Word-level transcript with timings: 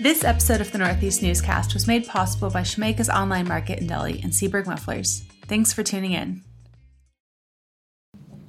This 0.00 0.24
episode 0.24 0.62
of 0.62 0.72
the 0.72 0.78
Northeast 0.78 1.22
Newscast 1.22 1.74
was 1.74 1.86
made 1.86 2.06
possible 2.06 2.48
by 2.48 2.62
Shemeka's 2.62 3.10
Online 3.10 3.46
Market 3.46 3.80
in 3.80 3.86
Deli 3.86 4.18
and 4.22 4.32
Seaberg 4.32 4.66
Mufflers. 4.66 5.24
Thanks 5.46 5.74
for 5.74 5.82
tuning 5.82 6.12
in. 6.12 6.42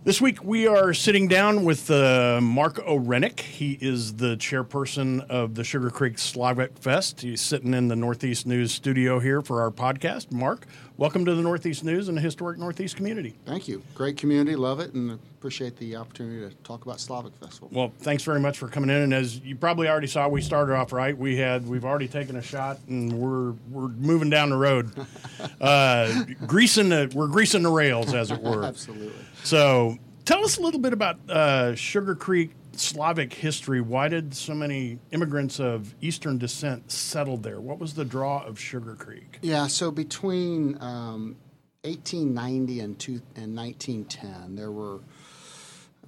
This 0.06 0.22
week 0.22 0.46
we 0.46 0.66
are 0.66 0.94
sitting 0.94 1.28
down 1.28 1.66
with 1.66 1.92
uh, 1.92 2.40
Mark 2.42 2.80
O'Renick. 2.80 3.42
He 3.42 3.78
is 3.82 4.16
the 4.16 4.38
chairperson 4.38 5.30
of 5.30 5.56
the 5.56 5.66
Sugar 5.66 5.90
Creek 5.90 6.18
Slavic 6.20 6.78
Fest. 6.78 7.20
He's 7.20 7.42
sitting 7.42 7.74
in 7.74 7.90
the 7.90 7.98
Northeast 7.98 8.48
News 8.48 8.72
studio 8.72 9.20
here 9.20 9.42
for 9.42 9.62
our 9.62 9.72
podcast. 9.72 10.32
Mark, 10.32 10.66
welcome 11.02 11.26
to 11.26 11.34
the 11.34 11.42
Northeast 11.42 11.84
News 11.84 12.10
and 12.10 12.16
the 12.16 12.22
historic 12.22 12.60
Northeast 12.60 12.96
community. 12.96 13.34
Thank 13.44 13.68
you. 13.68 13.82
Great 13.96 14.18
community, 14.18 14.56
love 14.56 14.80
it, 14.80 14.94
and 14.94 15.10
appreciate 15.10 15.76
the 15.78 15.96
opportunity 15.96 16.48
to 16.48 16.56
talk 16.62 16.86
about 16.86 17.00
Slavic 17.00 17.34
Festival. 17.38 17.70
Well, 17.72 17.92
thanks 18.02 18.22
very 18.22 18.40
much 18.40 18.60
for 18.60 18.68
coming 18.68 18.92
in. 18.92 18.98
And 18.98 19.12
as 19.12 19.40
you 19.40 19.56
probably 19.56 19.90
already 19.90 20.06
saw, 20.06 20.28
we 20.28 20.42
started 20.42 20.76
off 20.76 20.94
right. 20.94 21.18
We 21.18 21.38
had 21.38 21.68
we've 21.68 21.86
already 21.86 22.08
taken 22.08 22.36
a 22.36 22.42
shot, 22.44 22.78
and 22.88 23.12
we're 23.14 23.54
we're 23.72 23.88
moving 23.88 24.30
down 24.30 24.52
the 24.52 24.58
road, 24.58 24.92
uh, 25.62 26.24
greasing 26.46 26.90
the 26.90 27.12
we're 27.16 27.28
greasing 27.28 27.64
the 27.64 27.72
rails, 27.72 28.14
as 28.14 28.30
it 28.30 28.40
were. 28.40 28.64
Absolutely. 28.72 29.26
So, 29.44 29.98
tell 30.26 30.46
us 30.46 30.60
a 30.60 30.62
little 30.62 30.80
bit 30.80 30.94
about 30.94 31.18
uh, 31.28 31.74
Sugar 31.74 32.14
Creek 32.14 32.52
Slavic 32.74 33.34
history. 33.34 33.82
Why 33.82 34.08
did 34.08 34.34
so 34.34 34.54
many 34.54 35.00
immigrants 35.12 35.60
of 35.60 35.94
Eastern 36.02 36.38
descent 36.38 36.92
settle 36.92 37.38
there? 37.38 37.60
What 37.60 37.80
was 37.80 37.94
the 37.94 38.06
draw 38.06 38.44
of 38.44 38.60
Sugar 38.60 38.96
Creek? 38.96 39.40
Yeah, 39.42 39.68
so 39.68 39.92
between 39.92 40.78
um, 40.82 41.36
1890 41.84 42.80
and, 42.80 43.00
two, 43.00 43.22
and 43.36 43.56
1910, 43.56 44.56
there 44.56 44.72
were 44.72 45.00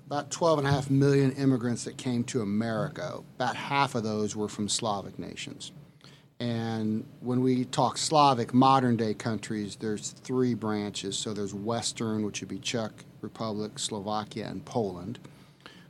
about 0.05 0.31
12 0.31 0.59
and 0.59 0.67
a 0.67 0.71
half 0.71 0.89
million 0.89 1.31
immigrants 1.33 1.83
that 1.85 1.97
came 1.97 2.23
to 2.25 2.41
America. 2.41 3.19
About 3.35 3.55
half 3.55 3.95
of 3.95 4.03
those 4.03 4.35
were 4.35 4.47
from 4.47 4.69
Slavic 4.69 5.17
nations. 5.17 5.71
And 6.39 7.05
when 7.21 7.41
we 7.41 7.65
talk 7.65 7.97
Slavic, 7.97 8.53
modern 8.53 8.97
day 8.97 9.13
countries, 9.13 9.77
there's 9.77 10.11
three 10.11 10.53
branches. 10.53 11.17
So 11.17 11.33
there's 11.33 11.53
Western, 11.53 12.25
which 12.25 12.41
would 12.41 12.49
be 12.49 12.59
Czech 12.59 12.91
Republic, 13.21 13.79
Slovakia, 13.79 14.47
and 14.47 14.63
Poland. 14.65 15.19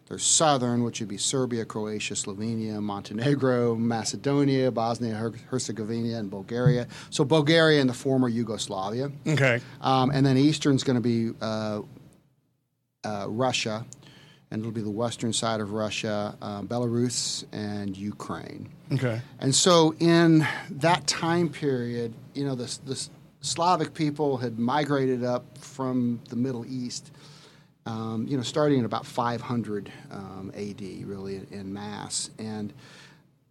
There's 0.08 0.23
Southern, 0.23 0.84
which 0.84 1.00
would 1.00 1.09
be 1.09 1.18
Serbia, 1.18 1.66
Croatia, 1.66 2.14
Slovenia, 2.14 2.82
Montenegro, 2.82 3.76
Macedonia, 3.76 4.70
Bosnia 4.72 5.32
Herzegovina, 5.50 6.20
and 6.20 6.30
Bulgaria. 6.30 6.88
So 7.10 7.23
Bulgaria 7.23 7.80
and 7.80 7.90
the 7.90 7.94
former 7.94 8.28
Yugoslavia. 8.28 9.12
Okay. 9.26 9.62
Um, 9.82 10.12
and 10.12 10.26
then 10.26 10.38
eastern 10.38 10.76
is 10.76 10.84
going 10.84 10.95
to 10.95 11.02
be 11.02 11.32
uh, 11.42 11.82
uh, 13.04 13.26
Russia, 13.30 13.86
and 14.52 14.60
it'll 14.62 14.72
be 14.72 14.82
the 14.82 14.90
western 14.90 15.34
side 15.34 15.62
of 15.62 15.72
Russia, 15.72 16.36
uh, 16.42 16.62
Belarus, 16.62 17.45
and 17.52 17.95
Ukraine. 17.98 18.70
Okay. 18.92 19.22
And 19.40 19.56
so, 19.56 19.95
in 20.00 20.45
that 20.70 21.08
time 21.08 21.50
period, 21.50 22.14
you 22.34 22.45
know, 22.45 22.56
the, 22.56 22.78
the 22.86 23.10
Slavic 23.42 23.94
people 23.94 24.38
had 24.38 24.60
migrated 24.60 25.23
up 25.23 25.58
from 25.58 26.22
the 26.30 26.36
Middle 26.36 26.66
East, 26.66 27.12
um, 27.86 28.26
you 28.28 28.38
know, 28.38 28.44
starting 28.44 28.80
at 28.80 28.86
about 28.86 29.06
500 29.06 29.92
um, 30.12 30.52
AD, 30.56 30.81
really, 31.06 31.36
in, 31.36 31.48
in 31.52 31.73
mass. 31.73 32.30
And 32.39 32.73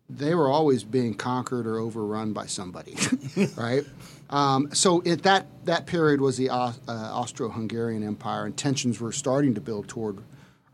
they 0.08 0.34
were 0.34 0.48
always 0.48 0.84
being 0.84 1.14
conquered 1.14 1.66
or 1.66 1.78
overrun 1.78 2.32
by 2.32 2.46
somebody, 2.46 2.96
right? 3.56 3.84
Um, 4.30 4.68
so 4.72 5.02
at 5.04 5.22
that 5.22 5.46
that 5.64 5.86
period 5.86 6.20
was 6.20 6.36
the 6.36 6.50
uh, 6.50 6.72
Austro-Hungarian 6.88 8.02
Empire, 8.02 8.46
and 8.46 8.56
tensions 8.56 9.00
were 9.00 9.12
starting 9.12 9.54
to 9.54 9.60
build 9.60 9.88
toward 9.88 10.18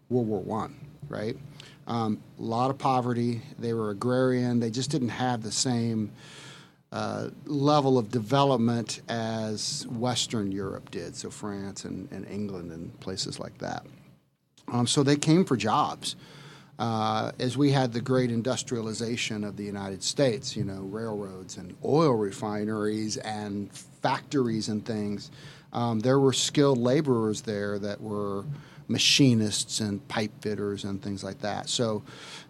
World 0.08 0.28
War 0.28 0.40
One, 0.40 0.76
right? 1.08 1.36
Um, 1.86 2.20
a 2.38 2.42
lot 2.42 2.70
of 2.70 2.78
poverty. 2.78 3.42
They 3.58 3.72
were 3.72 3.90
agrarian. 3.90 4.60
They 4.60 4.70
just 4.70 4.90
didn't 4.90 5.08
have 5.08 5.42
the 5.42 5.52
same 5.52 6.10
uh, 6.90 7.28
level 7.44 7.98
of 7.98 8.10
development 8.10 9.02
as 9.08 9.86
Western 9.88 10.50
Europe 10.50 10.90
did, 10.90 11.14
so 11.14 11.30
France 11.30 11.84
and, 11.84 12.10
and 12.10 12.26
England 12.28 12.72
and 12.72 12.98
places 13.00 13.38
like 13.38 13.58
that. 13.58 13.84
Um, 14.72 14.86
so 14.86 15.02
they 15.02 15.16
came 15.16 15.44
for 15.44 15.56
jobs. 15.56 16.16
Uh, 16.78 17.32
as 17.40 17.56
we 17.56 17.72
had 17.72 17.92
the 17.92 18.00
great 18.00 18.30
industrialization 18.30 19.42
of 19.42 19.56
the 19.56 19.64
United 19.64 20.02
States, 20.02 20.56
you 20.56 20.62
know, 20.64 20.82
railroads 20.82 21.56
and 21.56 21.76
oil 21.84 22.14
refineries 22.14 23.16
and 23.18 23.72
factories 23.72 24.68
and 24.68 24.86
things, 24.86 25.30
um, 25.72 26.00
there 26.00 26.20
were 26.20 26.32
skilled 26.32 26.78
laborers 26.78 27.42
there 27.42 27.78
that 27.78 28.00
were 28.00 28.44
machinists 28.86 29.80
and 29.80 30.06
pipe 30.08 30.30
fitters 30.40 30.84
and 30.84 31.02
things 31.02 31.22
like 31.24 31.40
that. 31.40 31.68
So 31.68 32.02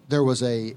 there 0.08 0.22
was 0.22 0.42
a, 0.42 0.74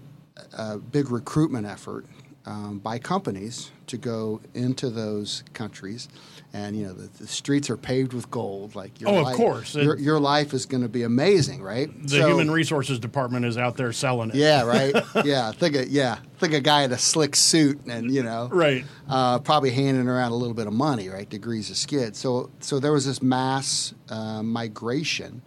a 0.58 0.78
big 0.78 1.12
recruitment 1.12 1.68
effort 1.68 2.06
um, 2.46 2.80
by 2.80 2.98
companies 3.00 3.72
to 3.88 3.98
go 3.98 4.42
into 4.54 4.90
those 4.90 5.44
countries. 5.54 6.08
And 6.54 6.76
you 6.76 6.86
know 6.86 6.94
the, 6.94 7.08
the 7.18 7.28
streets 7.28 7.70
are 7.70 7.78
paved 7.78 8.12
with 8.12 8.30
gold. 8.30 8.76
Like 8.76 9.00
your 9.00 9.10
oh, 9.10 9.18
of 9.20 9.24
life, 9.24 9.38
course, 9.38 9.74
your, 9.74 9.98
your 9.98 10.20
life 10.20 10.54
is 10.54 10.66
going 10.66 10.84
to 10.84 10.90
be 10.90 11.04
amazing, 11.04 11.62
right? 11.62 11.90
The 12.04 12.10
So- 12.10 12.28
human 12.28 12.52
resources 12.52 13.00
department 13.00 13.46
is 13.46 13.58
out 13.58 13.78
there 13.78 13.94
selling 13.94 14.32
it. 14.32 14.36
yeah, 14.36 14.64
right. 14.64 14.94
yeah, 15.26 15.54
think 15.54 15.76
a 15.78 15.88
yeah, 15.88 16.18
think 16.40 16.54
a 16.54 16.60
guy 16.60 16.84
in 16.84 16.92
a 16.92 16.98
slick 16.98 17.38
suit 17.38 17.80
and 17.88 18.12
you 18.14 18.22
know, 18.22 18.50
Right. 18.52 18.84
uh, 19.08 19.40
probably 19.40 19.72
handing 19.72 20.10
around 20.10 20.34
a 20.34 20.36
little 20.36 20.54
bit 20.54 20.68
of 20.68 20.74
money, 20.74 21.08
right? 21.08 21.30
Degrees 21.30 21.70
of 21.70 21.78
skid. 21.78 22.18
So 22.18 22.50
so 22.60 22.80
there 22.80 22.92
was 22.92 23.06
this 23.06 23.22
mass 23.22 23.94
uh, 24.10 24.44
migration. 24.44 25.42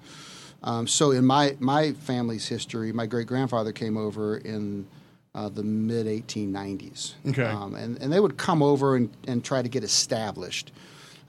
Um, 0.62 0.86
so 0.86 1.10
in 1.10 1.26
my 1.26 1.54
my 1.60 1.92
family's 1.92 2.48
history, 2.48 2.92
my 2.94 3.04
great 3.04 3.26
grandfather 3.26 3.72
came 3.72 3.98
over 3.98 4.38
in 4.38 4.86
uh, 5.34 5.48
the 5.48 5.62
mid 5.62 6.06
1890s. 6.06 7.14
Okay. 7.28 7.44
Um, 7.44 7.74
and 7.74 7.98
and 7.98 8.12
they 8.12 8.20
would 8.20 8.36
come 8.36 8.62
over 8.62 8.96
and, 8.96 9.10
and 9.26 9.44
try 9.44 9.62
to 9.62 9.68
get 9.68 9.84
established. 9.84 10.72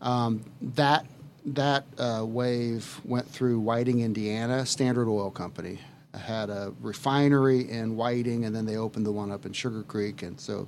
Um, 0.02 0.44
that 0.62 1.06
that 1.46 1.86
uh, 1.98 2.26
wave 2.28 3.00
went 3.06 3.28
through 3.28 3.60
Whiting, 3.60 4.02
Indiana. 4.02 4.66
Standard 4.66 5.08
Oil 5.08 5.32
Company 5.32 5.80
had 6.14 6.50
a 6.50 6.74
refinery 6.82 7.70
in 7.70 7.96
Whiting, 7.96 8.46
and 8.46 8.56
then 8.56 8.66
they 8.66 8.78
opened 8.78 9.06
the 9.06 9.12
one 9.12 9.32
up 9.32 9.46
in 9.46 9.54
Sugar 9.54 9.84
Creek, 9.84 10.24
and 10.24 10.40
so 10.40 10.68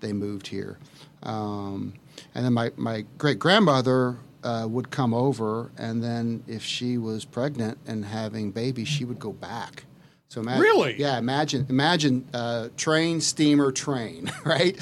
they 0.00 0.12
moved 0.12 0.46
here. 0.46 0.78
Um, 1.22 1.94
and 2.34 2.44
then 2.44 2.52
my, 2.52 2.70
my 2.76 3.04
great 3.18 3.38
grandmother 3.38 4.16
uh, 4.42 4.66
would 4.68 4.90
come 4.90 5.12
over, 5.12 5.70
and 5.76 6.02
then 6.02 6.42
if 6.46 6.62
she 6.62 6.98
was 6.98 7.24
pregnant 7.24 7.78
and 7.86 8.04
having 8.04 8.50
babies, 8.50 8.88
she 8.88 9.04
would 9.04 9.18
go 9.18 9.32
back. 9.32 9.84
So 10.28 10.42
imagine, 10.42 10.60
Really? 10.62 10.96
yeah. 11.00 11.16
Imagine, 11.18 11.66
imagine 11.70 12.28
uh, 12.34 12.68
train, 12.76 13.20
steamer, 13.22 13.72
train, 13.72 14.30
right? 14.44 14.76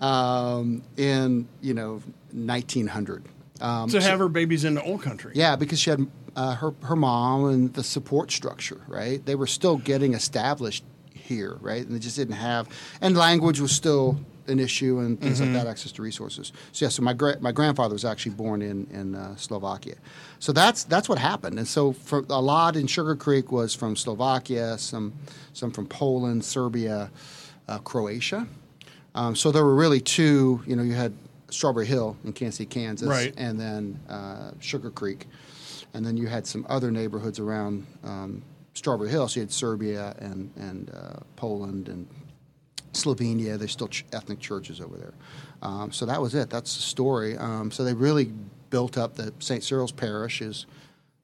Um, 0.00 0.82
in 0.96 1.48
you 1.60 1.74
know 1.74 2.02
1900. 2.32 3.24
Um, 3.60 3.88
To 3.90 4.00
so- 4.00 4.08
have 4.08 4.18
her 4.20 4.28
babies 4.28 4.64
in 4.64 4.74
the 4.74 4.82
old 4.82 5.02
country. 5.02 5.32
yeah, 5.34 5.56
because 5.56 5.80
she 5.80 5.90
had 5.90 6.06
uh, 6.36 6.54
her 6.56 6.72
her 6.82 6.96
mom 6.96 7.46
and 7.46 7.74
the 7.74 7.82
support 7.82 8.30
structure, 8.30 8.80
right? 8.88 9.24
They 9.26 9.34
were 9.34 9.46
still 9.48 9.76
getting 9.76 10.14
established 10.14 10.84
here, 11.12 11.56
right? 11.60 11.84
And 11.84 11.94
they 11.94 11.98
just 12.00 12.16
didn't 12.16 12.36
have, 12.36 12.68
and 13.00 13.16
language 13.16 13.58
was 13.60 13.72
still 13.72 14.18
an 14.48 14.58
issue 14.58 14.98
and 14.98 15.20
things 15.20 15.40
like 15.40 15.52
that, 15.52 15.66
access 15.66 15.92
to 15.92 16.02
resources. 16.02 16.52
So 16.72 16.84
yeah, 16.84 16.88
so 16.90 17.02
my 17.02 17.12
gra- 17.12 17.38
my 17.40 17.52
grandfather 17.52 17.94
was 17.94 18.04
actually 18.04 18.34
born 18.34 18.62
in 18.62 18.86
in 18.90 19.14
uh, 19.14 19.36
Slovakia, 19.36 19.94
so 20.38 20.52
that's 20.52 20.84
that's 20.84 21.08
what 21.08 21.18
happened. 21.18 21.58
And 21.58 21.66
so 21.68 21.92
for 21.92 22.24
a 22.28 22.40
lot 22.40 22.76
in 22.76 22.86
Sugar 22.86 23.14
Creek 23.16 23.52
was 23.52 23.74
from 23.74 23.94
Slovakia, 23.96 24.78
some 24.78 25.12
some 25.52 25.70
from 25.70 25.86
Poland, 25.86 26.44
Serbia, 26.44 27.10
uh, 27.68 27.78
Croatia. 27.78 28.46
Um, 29.14 29.36
so 29.36 29.52
there 29.52 29.64
were 29.64 29.74
really 29.74 30.00
two. 30.00 30.62
You 30.66 30.74
know, 30.76 30.82
you 30.82 30.94
had 30.94 31.12
Strawberry 31.50 31.86
Hill 31.86 32.16
in 32.24 32.32
Kansas 32.32 32.56
City, 32.56 32.68
Kansas, 32.68 33.08
Right. 33.08 33.34
and 33.36 33.60
then 33.60 34.00
uh, 34.08 34.52
Sugar 34.58 34.90
Creek, 34.90 35.26
and 35.94 36.04
then 36.04 36.16
you 36.16 36.26
had 36.28 36.46
some 36.46 36.64
other 36.68 36.90
neighborhoods 36.90 37.38
around 37.38 37.86
um, 38.04 38.42
Strawberry 38.74 39.10
Hill. 39.10 39.28
So 39.28 39.40
you 39.40 39.42
had 39.42 39.52
Serbia 39.52 40.14
and 40.18 40.50
and 40.56 40.90
uh, 40.90 41.20
Poland 41.36 41.88
and 41.88 42.06
Slovenia. 42.92 43.58
There's 43.58 43.72
still 43.72 43.88
ch- 43.88 44.04
ethnic 44.12 44.40
churches 44.40 44.80
over 44.80 44.96
there. 44.96 45.14
Um, 45.62 45.92
so 45.92 46.06
that 46.06 46.20
was 46.20 46.34
it. 46.34 46.50
That's 46.50 46.74
the 46.76 46.82
story. 46.82 47.36
Um, 47.36 47.70
so 47.70 47.84
they 47.84 47.94
really 47.94 48.32
built 48.70 48.96
up 48.96 49.14
the 49.14 49.32
St. 49.38 49.62
Cyril's 49.62 49.92
parish 49.92 50.40
is 50.40 50.66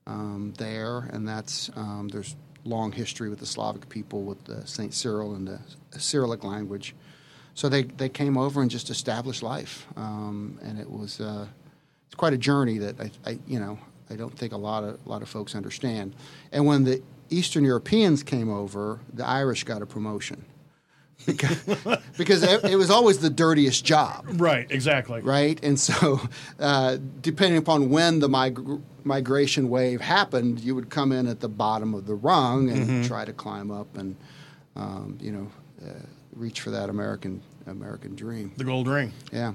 um, 0.07 0.55
there, 0.59 1.11
and 1.13 1.27
that's 1.27 1.71
um, 1.77 2.09
there's 2.09 2.37
long 2.65 2.93
history 2.93 3.29
with 3.31 3.39
the 3.39 3.47
Slavic 3.47 3.89
people 3.89 4.23
with 4.23 4.45
the 4.45 4.67
St. 4.67 4.93
Cyril 4.93 5.35
and 5.35 5.47
the 5.47 5.61
Cyrillic 5.99 6.45
language. 6.45 6.95
So 7.55 7.69
they, 7.69 7.83
they 7.83 8.09
came 8.09 8.37
over 8.37 8.63
and 8.63 8.71
just 8.71 8.91
established 8.91 9.43
life, 9.43 9.87
um, 9.97 10.59
and 10.63 10.79
it 10.79 10.89
was 10.89 11.21
uh, 11.21 11.47
it's 12.07 12.15
quite 12.15 12.33
a 12.33 12.39
journey 12.39 12.79
that 12.79 13.01
I, 13.01 13.11
I 13.27 13.39
you 13.47 13.59
know 13.59 13.79
I 14.11 14.17
don't 14.17 14.37
think 14.37 14.53
a 14.53 14.57
lot 14.57 14.85
of 14.85 14.99
a 15.05 15.09
lot 15.09 15.23
of 15.23 15.29
folks 15.29 15.55
understand. 15.55 16.15
And 16.53 16.67
when 16.67 16.85
the 16.85 17.03
Eastern 17.31 17.65
Europeans 17.65 18.23
came 18.23 18.51
over, 18.51 19.01
the 19.13 19.27
Irish 19.27 19.65
got 19.65 19.83
a 19.83 19.87
promotion 19.87 20.45
because, 21.27 21.59
because 22.17 22.43
it, 22.43 22.65
it 22.65 22.77
was 22.77 22.91
always 22.91 23.19
the 23.19 23.31
dirtiest 23.31 23.85
job 23.85 24.25
Right, 24.35 24.67
exactly. 24.71 25.21
right? 25.21 25.59
And 25.63 25.79
so, 25.79 26.21
uh, 26.59 26.99
depending 27.21 27.59
upon 27.59 27.91
when 27.91 28.19
the 28.21 28.29
mig- 28.29 28.81
migration 29.05 29.69
wave 29.69 30.01
happened, 30.01 30.61
you 30.61 30.75
would 30.75 30.91
come 30.91 31.13
in 31.13 31.27
at 31.27 31.41
the 31.41 31.49
bottom 31.49 31.95
of 31.95 32.07
the 32.07 32.15
rung 32.15 32.71
and 32.71 33.05
try 33.05 33.25
to 33.25 33.33
climb 33.33 33.71
up 33.71 33.97
and, 33.97 34.17
um, 34.77 35.19
you 35.21 35.33
know, 35.33 35.51
uh, 35.87 35.93
reach 36.35 36.61
for 36.61 36.71
that 36.71 36.89
American 36.89 37.43
American 37.67 38.15
dream. 38.15 38.53
The 38.57 38.65
gold 38.65 38.89
ring. 38.89 39.13
Yeah. 39.33 39.53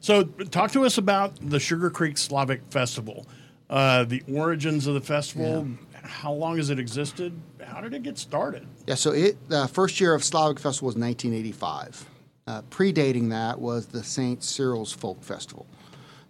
So, 0.00 0.24
talk 0.24 0.72
to 0.72 0.84
us 0.84 0.98
about 0.98 1.36
the 1.40 1.60
Sugar 1.60 1.88
Creek 1.90 2.18
Slavic 2.18 2.62
Festival, 2.70 3.26
uh, 3.70 4.04
the 4.04 4.22
origins 4.32 4.86
of 4.86 4.94
the 4.94 5.00
festival. 5.00 5.68
How 6.04 6.32
long 6.32 6.58
has 6.58 6.70
it 6.70 6.78
existed? 6.78 7.32
How 7.62 7.80
did 7.80 7.94
it 7.94 8.02
get 8.02 8.18
started? 8.18 8.66
Yeah, 8.86 8.94
so 8.94 9.12
it 9.12 9.48
the 9.48 9.66
first 9.68 10.00
year 10.00 10.14
of 10.14 10.22
Slavic 10.22 10.58
Festival 10.58 10.86
was 10.86 10.96
1985. 10.96 12.08
Uh, 12.46 12.60
predating 12.70 13.30
that 13.30 13.58
was 13.58 13.86
the 13.86 14.04
St. 14.04 14.42
Cyril's 14.44 14.92
Folk 14.92 15.22
Festival. 15.22 15.66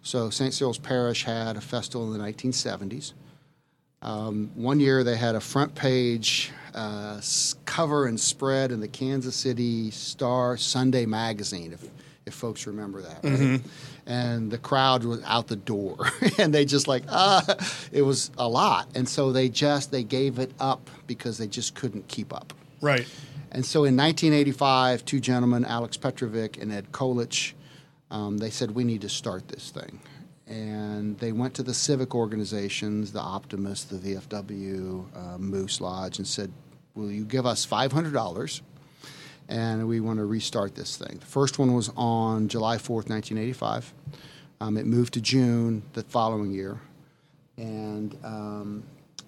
So 0.01 0.29
St. 0.29 0.53
Cyril's 0.53 0.77
Parish 0.77 1.23
had 1.23 1.57
a 1.57 1.61
festival 1.61 2.13
in 2.13 2.17
the 2.17 2.25
1970s. 2.25 3.13
Um, 4.01 4.51
one 4.55 4.79
year 4.79 5.03
they 5.03 5.17
had 5.17 5.35
a 5.35 5.41
front 5.41 5.75
page 5.75 6.51
uh, 6.73 7.19
cover 7.65 8.05
and 8.05 8.19
spread 8.19 8.71
in 8.71 8.79
the 8.79 8.87
Kansas 8.87 9.35
City 9.35 9.91
Star 9.91 10.57
Sunday 10.57 11.05
magazine, 11.05 11.73
if, 11.73 11.89
if 12.25 12.33
folks 12.33 12.67
remember 12.67 13.01
that. 13.01 13.23
Right? 13.23 13.61
And 14.07 14.51
the 14.51 14.59
crowd 14.59 15.03
was 15.03 15.23
out 15.23 15.47
the 15.47 15.55
door, 15.55 15.97
and 16.37 16.53
they 16.53 16.63
just 16.63 16.87
like 16.87 17.03
ah, 17.09 17.43
it 17.91 18.03
was 18.03 18.29
a 18.37 18.47
lot, 18.47 18.87
and 18.93 19.09
so 19.09 19.31
they 19.31 19.49
just 19.49 19.91
they 19.91 20.03
gave 20.03 20.37
it 20.37 20.51
up 20.59 20.91
because 21.07 21.39
they 21.39 21.47
just 21.47 21.73
couldn't 21.73 22.07
keep 22.07 22.31
up. 22.31 22.53
Right. 22.81 23.07
And 23.55 23.65
so 23.65 23.85
in 23.85 23.95
1985, 23.95 25.05
two 25.05 25.21
gentlemen, 25.21 25.63
Alex 25.63 25.95
Petrovic 25.95 26.61
and 26.61 26.73
Ed 26.73 26.91
Kolich, 26.91 27.53
um, 28.11 28.37
they 28.37 28.49
said, 28.49 28.71
we 28.71 28.83
need 28.83 28.99
to 29.01 29.09
start 29.09 29.47
this 29.47 29.71
thing. 29.71 29.99
And 30.45 31.17
they 31.19 31.31
went 31.31 31.53
to 31.55 31.63
the 31.63 31.73
civic 31.73 32.13
organizations, 32.13 33.13
the 33.13 33.21
Optimist, 33.21 33.89
the 33.89 33.95
VFW, 33.95 35.05
uh, 35.15 35.37
Moose 35.37 35.79
Lodge, 35.79 36.17
and 36.17 36.27
said, 36.27 36.51
will 36.95 37.09
you 37.09 37.23
give 37.23 37.45
us 37.45 37.65
$500? 37.65 38.61
And 39.47 39.87
we 39.87 39.99
want 39.99 40.17
to 40.19 40.25
restart 40.25 40.75
this 40.75 40.97
thing. 40.97 41.17
The 41.19 41.25
first 41.25 41.59
one 41.59 41.73
was 41.73 41.91
on 41.95 42.47
July 42.47 42.77
4th, 42.77 43.09
1985. 43.09 43.93
Um, 44.61 44.77
it 44.77 44.85
moved 44.85 45.13
to 45.13 45.21
June 45.21 45.83
the 45.93 46.03
following 46.03 46.51
year. 46.51 46.79
And 47.57 48.17
um, 48.23 48.83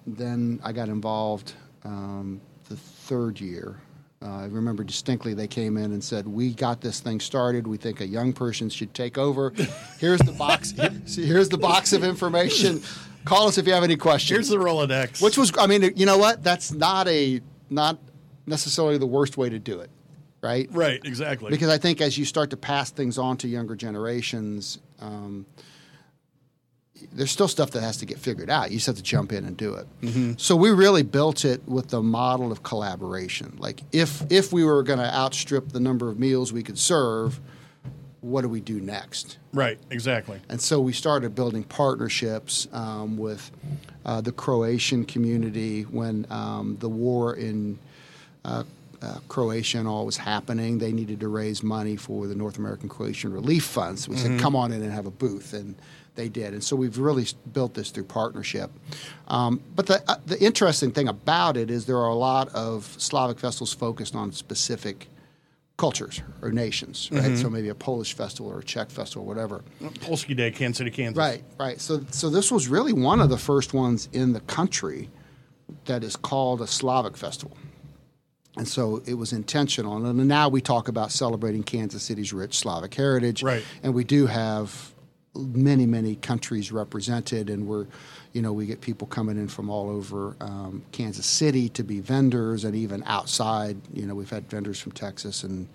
then 0.06 0.60
I 0.64 0.72
got 0.72 0.88
involved 0.88 1.54
um, 1.84 2.40
the 2.68 2.76
third 2.76 3.40
year. 3.40 3.80
Uh, 4.20 4.40
I 4.40 4.44
remember 4.46 4.82
distinctly 4.82 5.32
they 5.32 5.46
came 5.46 5.76
in 5.76 5.92
and 5.92 6.02
said, 6.02 6.26
"We 6.26 6.52
got 6.52 6.80
this 6.80 6.98
thing 6.98 7.20
started. 7.20 7.68
We 7.68 7.76
think 7.76 8.00
a 8.00 8.06
young 8.06 8.32
person 8.32 8.68
should 8.68 8.92
take 8.92 9.16
over. 9.16 9.52
Here's 10.00 10.20
the 10.20 10.32
box. 10.32 10.74
see, 11.06 11.24
here's 11.24 11.48
the 11.48 11.58
box 11.58 11.92
of 11.92 12.02
information. 12.02 12.82
Call 13.24 13.46
us 13.46 13.58
if 13.58 13.66
you 13.66 13.72
have 13.72 13.84
any 13.84 13.96
questions." 13.96 14.30
Here's 14.30 14.48
the 14.48 14.56
Rolodex. 14.56 15.22
Which 15.22 15.38
was, 15.38 15.52
I 15.56 15.68
mean, 15.68 15.92
you 15.94 16.04
know 16.04 16.18
what? 16.18 16.42
That's 16.42 16.72
not 16.72 17.06
a 17.06 17.40
not 17.70 17.98
necessarily 18.44 18.98
the 18.98 19.06
worst 19.06 19.36
way 19.36 19.50
to 19.50 19.58
do 19.60 19.78
it, 19.78 19.90
right? 20.48 20.68
right, 20.72 21.00
exactly. 21.04 21.50
Because 21.50 21.68
I 21.68 21.78
think 21.78 22.00
as 22.00 22.16
you 22.16 22.24
start 22.24 22.50
to 22.50 22.56
pass 22.56 22.90
things 22.90 23.18
on 23.18 23.36
to 23.38 23.48
younger 23.48 23.76
generations, 23.76 24.78
um, 25.00 25.44
there's 27.12 27.30
still 27.30 27.48
stuff 27.48 27.70
that 27.72 27.82
has 27.82 27.98
to 27.98 28.06
get 28.06 28.18
figured 28.18 28.50
out. 28.50 28.70
You 28.70 28.78
just 28.78 28.86
have 28.86 28.96
to 28.96 29.02
jump 29.02 29.32
in 29.32 29.44
and 29.44 29.56
do 29.56 29.74
it. 29.74 29.86
So 30.40 30.56
we 30.56 30.70
really 30.70 31.02
built 31.02 31.44
it 31.44 31.66
with 31.68 31.88
the 31.88 32.02
model 32.02 32.50
of 32.50 32.62
collaboration. 32.62 33.56
Like 33.58 33.82
if 33.92 34.22
if 34.30 34.52
we 34.52 34.64
were 34.64 34.82
going 34.82 34.98
to 34.98 35.14
outstrip 35.14 35.68
the 35.70 35.80
number 35.80 36.08
of 36.08 36.18
meals 36.18 36.52
we 36.52 36.62
could 36.62 36.78
serve, 36.78 37.38
what 38.20 38.42
do 38.42 38.48
we 38.48 38.60
do 38.60 38.80
next? 38.80 39.38
right, 39.52 39.78
exactly. 39.90 40.40
And 40.48 40.60
so 40.60 40.80
we 40.80 40.92
started 40.92 41.34
building 41.34 41.62
partnerships 41.64 42.66
um, 42.72 43.16
with 43.16 43.50
uh, 44.04 44.20
the 44.20 44.32
Croatian 44.32 45.04
community 45.04 45.82
when 45.82 46.26
um, 46.30 46.76
the 46.80 46.88
war 46.88 47.34
in 47.36 47.78
uh, 48.44 48.64
uh, 49.02 49.18
Croatia 49.28 49.78
and 49.78 49.88
all 49.88 50.06
was 50.06 50.16
happening. 50.16 50.78
They 50.78 50.92
needed 50.92 51.20
to 51.20 51.28
raise 51.28 51.62
money 51.62 51.96
for 51.96 52.26
the 52.26 52.34
North 52.34 52.58
American 52.58 52.88
Croatian 52.88 53.32
Relief 53.32 53.64
Funds. 53.64 54.08
We 54.08 54.16
said, 54.16 54.40
come 54.40 54.56
on 54.56 54.72
in 54.72 54.82
and 54.82 54.92
have 54.92 55.06
a 55.06 55.10
booth. 55.10 55.52
And 55.52 55.76
they 56.14 56.28
did. 56.28 56.52
And 56.52 56.64
so 56.64 56.74
we've 56.74 56.98
really 56.98 57.26
built 57.52 57.74
this 57.74 57.90
through 57.90 58.04
partnership. 58.04 58.72
Um, 59.28 59.60
but 59.76 59.86
the, 59.86 60.02
uh, 60.10 60.16
the 60.26 60.38
interesting 60.42 60.90
thing 60.90 61.06
about 61.06 61.56
it 61.56 61.70
is 61.70 61.86
there 61.86 61.98
are 61.98 62.08
a 62.08 62.14
lot 62.14 62.48
of 62.48 62.84
Slavic 62.98 63.38
festivals 63.38 63.72
focused 63.72 64.16
on 64.16 64.32
specific 64.32 65.06
cultures 65.76 66.20
or 66.42 66.50
nations, 66.50 67.08
right? 67.12 67.38
So 67.38 67.48
maybe 67.48 67.68
a 67.68 67.74
Polish 67.74 68.14
festival 68.14 68.50
or 68.50 68.58
a 68.58 68.64
Czech 68.64 68.90
festival, 68.90 69.22
or 69.22 69.28
whatever. 69.28 69.62
Polski 69.80 70.36
Day, 70.36 70.50
Kansas 70.50 70.78
City, 70.78 70.90
Kansas. 70.90 71.16
Right, 71.16 71.44
right. 71.56 71.80
So, 71.80 72.04
so 72.10 72.28
this 72.28 72.50
was 72.50 72.66
really 72.66 72.92
one 72.92 73.20
of 73.20 73.30
the 73.30 73.38
first 73.38 73.72
ones 73.72 74.08
in 74.12 74.32
the 74.32 74.40
country 74.40 75.08
that 75.84 76.02
is 76.02 76.16
called 76.16 76.60
a 76.62 76.66
Slavic 76.66 77.16
festival. 77.16 77.56
And 78.58 78.68
so 78.68 79.02
it 79.06 79.14
was 79.14 79.32
intentional. 79.32 80.04
And 80.04 80.28
now 80.28 80.48
we 80.48 80.60
talk 80.60 80.88
about 80.88 81.12
celebrating 81.12 81.62
Kansas 81.62 82.02
City's 82.02 82.32
rich 82.32 82.58
Slavic 82.58 82.94
heritage. 82.94 83.42
Right. 83.42 83.64
And 83.82 83.94
we 83.94 84.04
do 84.04 84.26
have 84.26 84.92
many, 85.34 85.86
many 85.86 86.16
countries 86.16 86.72
represented, 86.72 87.48
and 87.50 87.66
we're, 87.66 87.86
you 88.32 88.42
know, 88.42 88.52
we 88.52 88.66
get 88.66 88.80
people 88.80 89.06
coming 89.06 89.36
in 89.36 89.48
from 89.48 89.70
all 89.70 89.88
over 89.88 90.36
um, 90.40 90.84
Kansas 90.92 91.26
City 91.26 91.68
to 91.70 91.84
be 91.84 92.00
vendors, 92.00 92.64
and 92.64 92.74
even 92.74 93.02
outside. 93.06 93.76
You 93.92 94.06
know, 94.06 94.14
we've 94.14 94.30
had 94.30 94.50
vendors 94.50 94.80
from 94.80 94.92
Texas 94.92 95.44
and 95.44 95.68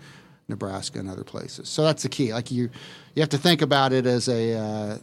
Nebraska 0.48 1.00
and 1.00 1.10
other 1.10 1.24
places. 1.24 1.70
So 1.70 1.84
that's 1.84 2.04
the 2.04 2.10
key. 2.10 2.34
Like 2.34 2.52
you, 2.52 2.70
you 3.16 3.22
have 3.22 3.30
to 3.30 3.38
think 3.38 3.62
about 3.62 3.94
it 3.94 4.06
as 4.06 4.28
a, 4.28 4.58
uh, 4.58 4.98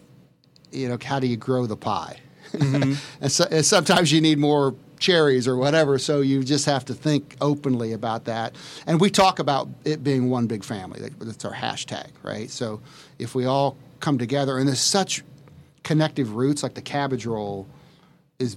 you 0.70 0.88
know, 0.88 0.98
how 1.02 1.18
do 1.18 1.26
you 1.26 1.36
grow 1.36 1.66
the 1.66 1.76
pie? 1.76 2.20
and, 2.52 2.98
so, 3.28 3.46
and 3.50 3.64
sometimes 3.64 4.12
you 4.12 4.20
need 4.20 4.38
more 4.38 4.74
cherries 5.00 5.48
or 5.48 5.56
whatever. 5.56 5.98
So 5.98 6.20
you 6.20 6.44
just 6.44 6.66
have 6.66 6.84
to 6.84 6.94
think 6.94 7.36
openly 7.40 7.92
about 7.92 8.26
that. 8.26 8.54
And 8.86 9.00
we 9.00 9.10
talk 9.10 9.40
about 9.40 9.68
it 9.84 10.04
being 10.04 10.30
one 10.30 10.46
big 10.46 10.62
family. 10.62 11.10
That's 11.18 11.44
our 11.44 11.52
hashtag, 11.52 12.10
right? 12.22 12.48
So 12.48 12.80
if 13.18 13.34
we 13.34 13.46
all 13.46 13.76
come 13.98 14.18
together, 14.18 14.58
and 14.58 14.68
there's 14.68 14.80
such 14.80 15.24
connective 15.82 16.36
roots, 16.36 16.62
like 16.62 16.74
the 16.74 16.82
cabbage 16.82 17.26
roll 17.26 17.66
is. 18.38 18.56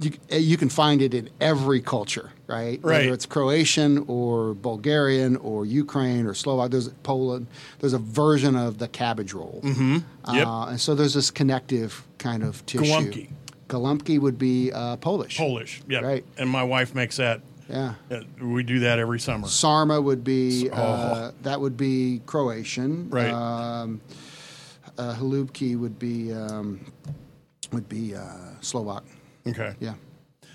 You, 0.00 0.12
you 0.30 0.56
can 0.56 0.68
find 0.68 1.02
it 1.02 1.12
in 1.12 1.28
every 1.40 1.80
culture, 1.80 2.30
right? 2.46 2.78
Right. 2.84 3.00
Whether 3.00 3.12
it's 3.14 3.26
Croatian 3.26 4.04
or 4.06 4.54
Bulgarian 4.54 5.34
or 5.38 5.66
Ukraine 5.66 6.24
or 6.24 6.34
Slovak, 6.34 6.70
there's 6.70 6.88
Poland. 7.02 7.48
There's 7.80 7.94
a 7.94 7.98
version 7.98 8.54
of 8.54 8.78
the 8.78 8.86
cabbage 8.86 9.34
roll. 9.34 9.60
Mm-hmm. 9.64 9.96
Yep. 10.32 10.46
Uh, 10.46 10.66
and 10.66 10.80
so 10.80 10.94
there's 10.94 11.14
this 11.14 11.32
connective 11.32 12.06
kind 12.18 12.44
of 12.44 12.64
tissue. 12.64 13.26
Gołąbki 13.68 14.18
would 14.18 14.38
be 14.38 14.72
uh, 14.72 14.96
Polish. 14.96 15.36
Polish. 15.36 15.80
Yeah. 15.88 16.00
Right. 16.00 16.24
And 16.38 16.48
my 16.50 16.62
wife 16.62 16.94
makes 16.94 17.16
that. 17.16 17.40
Yeah. 17.68 17.94
uh, 18.10 18.20
we 18.40 18.62
do 18.62 18.78
that 18.80 18.98
every 18.98 19.20
summer. 19.20 19.46
Sarma 19.46 20.00
would 20.00 20.24
be 20.24 20.70
Oh. 20.70 20.76
uh, 20.76 21.32
that 21.42 21.60
would 21.60 21.76
be 21.76 22.22
Croatian. 22.24 23.10
Right. 23.10 23.30
Um, 23.30 24.00
uh, 24.96 25.14
Halubki 25.14 25.78
would 25.78 25.98
be 25.98 26.32
um, 26.32 26.80
would 27.72 27.86
be 27.88 28.14
uh, 28.14 28.22
Slovak. 28.62 29.04
Okay. 29.46 29.74
Yeah. 29.80 29.94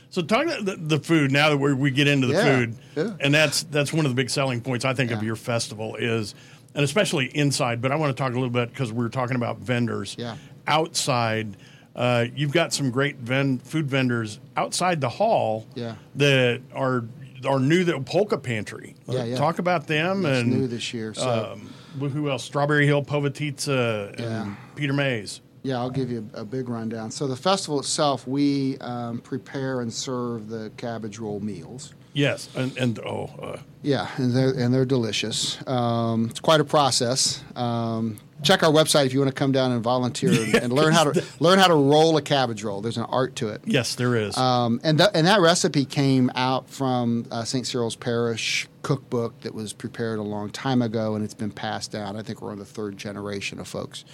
So 0.10 0.22
talk 0.22 0.46
about 0.46 0.66
the, 0.66 0.76
the 0.76 1.00
food 1.00 1.32
now 1.32 1.50
that 1.50 1.58
we 1.58 1.74
we 1.74 1.92
get 1.92 2.08
into 2.08 2.28
the 2.28 2.34
Yeah, 2.34 2.44
food, 2.58 2.76
yeah. 2.96 3.16
and 3.20 3.34
that's 3.34 3.64
that's 3.64 3.92
one 3.94 4.06
of 4.06 4.12
the 4.12 4.16
big 4.16 4.30
selling 4.30 4.62
points 4.62 4.84
I 4.86 4.94
think 4.94 5.12
of 5.12 5.24
your 5.24 5.36
festival 5.36 5.96
is, 5.96 6.36
and 6.76 6.84
especially 6.84 7.28
inside. 7.36 7.82
But 7.82 7.92
I 7.92 7.96
want 7.96 8.16
to 8.16 8.22
talk 8.22 8.32
a 8.32 8.36
little 8.36 8.50
bit 8.52 8.70
because 8.70 8.92
we 8.92 9.04
were 9.04 9.10
talking 9.10 9.36
about 9.36 9.58
vendors. 9.60 10.16
Yeah. 10.18 10.36
Outside, 10.68 11.58
uh, 11.96 12.26
you've 12.36 12.52
got 12.52 12.74
some 12.74 12.90
great 12.92 13.18
ven- 13.18 13.60
food 13.60 13.88
vendors 13.88 14.40
outside 14.58 15.02
the 15.02 15.10
hall. 15.10 15.66
Yeah. 15.76 15.96
That 16.16 16.62
are 16.74 17.06
are 17.46 17.60
new. 17.60 17.84
The 17.84 18.00
Polka 18.00 18.38
Pantry. 18.38 18.96
Uh, 19.08 19.14
Yeah, 19.14 19.24
yeah. 19.26 19.36
Talk 19.38 19.60
about 19.60 19.86
them 19.88 20.26
It's 20.26 20.40
and 20.42 20.50
new 20.52 20.68
this 20.68 20.94
year. 20.94 21.14
So 21.14 21.58
um, 22.00 22.10
who 22.10 22.30
else? 22.30 22.44
Strawberry 22.44 22.86
Hill, 22.86 23.04
Povitica, 23.04 24.18
Yeah. 24.20 24.44
and 24.44 24.58
Peter 24.76 24.94
Mays. 24.94 25.42
yeah, 25.64 25.78
I'll 25.78 25.90
give 25.90 26.10
you 26.12 26.30
a, 26.34 26.42
a 26.42 26.46
big 26.46 26.70
rundown. 26.70 27.12
So 27.12 27.28
the 27.28 27.36
festival 27.36 27.80
itself, 27.80 28.26
we 28.28 28.78
um, 28.80 29.20
prepare 29.20 29.82
and 29.82 29.92
serve 29.94 30.48
the 30.50 30.72
cabbage 30.78 31.20
roll 31.20 31.40
meals. 31.42 31.94
Yes, 32.14 32.48
and 32.56 32.76
and 32.78 33.00
oh. 33.00 33.30
Uh, 33.42 33.58
Yeah, 33.82 34.08
and 34.18 34.34
they're 34.36 34.52
and 34.54 34.74
they're 34.74 34.86
delicious. 34.86 35.58
Um, 35.68 36.28
it's 36.30 36.40
quite 36.40 36.62
a 36.62 36.64
process. 36.66 37.44
Um, 37.56 38.18
check 38.44 38.64
our 38.64 38.72
website 38.72 39.06
if 39.06 39.14
you 39.14 39.20
want 39.20 39.30
to 39.30 39.36
come 39.36 39.52
down 39.52 39.72
and 39.72 39.82
volunteer 39.82 40.32
and, 40.32 40.56
and 40.56 40.74
learn 40.74 40.94
how 40.94 41.06
to 41.06 41.24
learn 41.40 41.60
how 41.60 41.68
to 41.68 41.76
roll 41.76 42.16
a 42.18 42.22
cabbage 42.22 42.64
roll. 42.64 42.82
There's 42.82 42.98
an 42.98 43.06
art 43.06 43.36
to 43.38 43.50
it. 43.50 43.62
yes, 43.66 43.96
there 43.96 44.16
is. 44.16 44.38
Um, 44.38 44.80
and, 44.84 45.00
that 45.00 45.12
and 45.16 45.28
that 45.28 45.42
recipe 45.42 45.86
came 45.86 46.32
out 46.36 46.70
from 46.70 47.26
uh, 47.32 47.44
St. 47.44 47.66
Cyril's 47.66 47.96
Parish 47.96 48.68
cookbook 48.82 49.40
that 49.42 49.54
was 49.54 49.74
prepared 49.74 50.20
a 50.20 50.24
long 50.24 50.50
time 50.50 50.82
ago, 50.82 51.16
and 51.16 51.24
it's 51.24 51.34
been 51.34 51.52
passed 51.52 51.92
down. 51.92 52.16
I 52.16 52.22
think 52.22 52.42
we're 52.42 52.52
on 52.52 52.60
the 52.60 52.66
third 52.66 52.98
generation 52.98 53.60
of 53.60 53.68
folks 53.68 54.06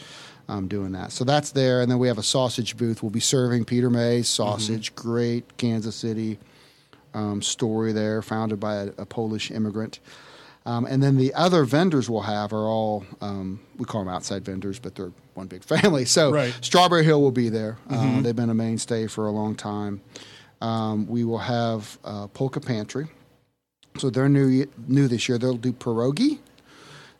um, 0.47 0.67
doing 0.67 0.91
that. 0.93 1.11
So 1.11 1.23
that's 1.23 1.51
there, 1.51 1.81
and 1.81 1.89
then 1.89 1.99
we 1.99 2.07
have 2.07 2.17
a 2.17 2.23
sausage 2.23 2.77
booth. 2.77 3.03
We'll 3.03 3.09
be 3.11 3.19
serving 3.19 3.65
Peter 3.65 3.89
May's 3.89 4.27
sausage, 4.27 4.95
great 4.95 5.57
Kansas 5.57 5.95
City 5.95 6.39
um, 7.13 7.41
story 7.41 7.91
there, 7.91 8.21
founded 8.21 8.59
by 8.59 8.75
a, 8.75 8.87
a 8.97 9.05
Polish 9.05 9.51
immigrant. 9.51 9.99
Um, 10.69 10.85
and 10.85 11.01
then 11.01 11.17
the 11.17 11.33
other 11.33 11.63
vendors 11.63 12.11
we'll 12.11 12.21
have 12.21 12.53
are 12.53 12.67
all 12.67 13.03
um, 13.21 13.59
we 13.77 13.85
call 13.85 14.03
them 14.05 14.13
outside 14.13 14.45
vendors, 14.45 14.77
but 14.77 14.93
they're 14.93 15.11
one 15.33 15.47
big 15.47 15.63
family. 15.73 16.05
So 16.05 16.31
Right. 16.31 16.53
Strawberry 16.61 17.03
Hill 17.03 17.21
will 17.21 17.31
be 17.31 17.49
there. 17.49 17.77
Uh, 17.89 18.21
they've 18.21 18.35
been 18.35 18.51
a 18.51 18.53
mainstay 18.53 19.07
for 19.07 19.25
a 19.25 19.31
long 19.31 19.55
time. 19.55 20.01
Um, 20.61 21.07
we 21.07 21.23
will 21.23 21.39
have 21.39 21.97
uh, 22.03 22.27
Polka 22.27 22.59
Pantry. 22.59 23.07
So 23.97 24.11
they're 24.11 24.29
new 24.29 24.67
new 24.87 25.07
this 25.07 25.27
year. 25.27 25.39
They'll 25.39 25.57
do 25.57 25.73
pierogi. 25.73 26.37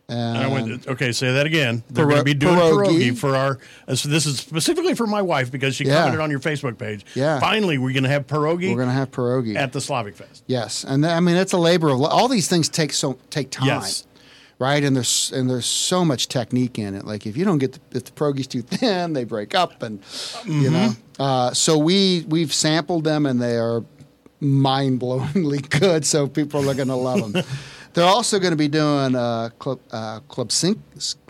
And 0.10 0.38
I 0.38 0.48
went, 0.48 0.88
okay, 0.88 1.12
say 1.12 1.32
that 1.34 1.46
again. 1.46 1.84
They're 1.90 2.06
going 2.06 2.18
to 2.18 2.24
be 2.24 2.34
doing 2.34 2.56
pierogi. 2.56 3.12
pierogi 3.12 3.18
for 3.18 3.36
our. 3.36 3.60
uh, 3.88 3.96
So 3.96 4.10
this 4.10 4.26
is 4.26 4.40
specifically 4.40 4.96
for 4.96 5.06
my 5.08 5.22
wife 5.22 5.52
because 5.52 5.76
she 5.76 5.86
Yeah. 5.86 6.00
commented 6.00 6.20
on 6.22 6.32
your 6.32 6.40
Facebook 6.40 6.78
page. 6.78 7.06
Yeah. 7.16 7.40
Finally, 7.40 7.78
we're 7.78 7.94
going 7.94 8.04
to 8.04 8.10
have 8.10 8.26
pierogi 8.28 8.70
we're 8.70 8.76
going 8.78 8.88
to 8.88 8.94
have 8.94 9.12
pierogi. 9.12 9.56
at 9.56 9.72
the 9.72 9.80
Slavic 9.82 10.16
Fest. 10.16 10.44
Yes, 10.48 10.84
and 10.84 11.04
th- 11.04 11.14
I 11.14 11.20
mean 11.20 11.36
it's 11.36 11.54
a 11.54 11.58
labor 11.60 11.90
of 11.90 12.00
lo- 12.00 12.10
all 12.10 12.28
these 12.28 12.48
things 12.48 12.70
take 12.70 12.92
so 12.92 13.18
take 13.30 13.52
time, 13.52 13.68
Yes. 13.68 14.06
right? 14.58 14.84
And 14.84 14.96
there's 14.96 15.32
and 15.36 15.50
there's 15.50 15.66
so 15.68 16.04
much 16.04 16.28
technique 16.28 16.80
in 16.80 16.96
it. 16.96 17.06
Like 17.06 17.28
if 17.28 17.38
you 17.38 17.46
don't 17.46 17.60
get 17.60 17.74
the, 17.74 17.98
if 17.98 18.06
the 18.06 18.12
pierogi's 18.12 18.48
too 18.48 18.62
thin, 18.64 19.14
they 19.14 19.24
break 19.26 19.54
up, 19.54 19.84
and 19.84 20.02
you 20.46 20.72
know. 20.72 20.92
Uh, 21.20 21.54
so 21.54 21.78
we 21.78 22.26
we've 22.28 22.54
sampled 22.54 23.04
them, 23.04 23.26
and 23.26 23.42
they 23.42 23.58
are 23.58 23.84
mind 24.40 25.00
blowingly 25.00 25.70
good. 25.80 26.06
So 26.06 26.28
people 26.28 26.70
are 26.70 26.74
going 26.74 26.88
to 26.88 26.96
love 26.96 27.32
them. 27.34 27.44
They're 27.94 28.06
also 28.06 28.40
going 28.40 28.52
to 28.52 28.58
be 28.58 28.68
doing 28.68 29.16
uh, 29.16 29.50
club 29.60 29.80
uh, 29.92 30.20
club 30.22 30.52
sink 30.52 30.80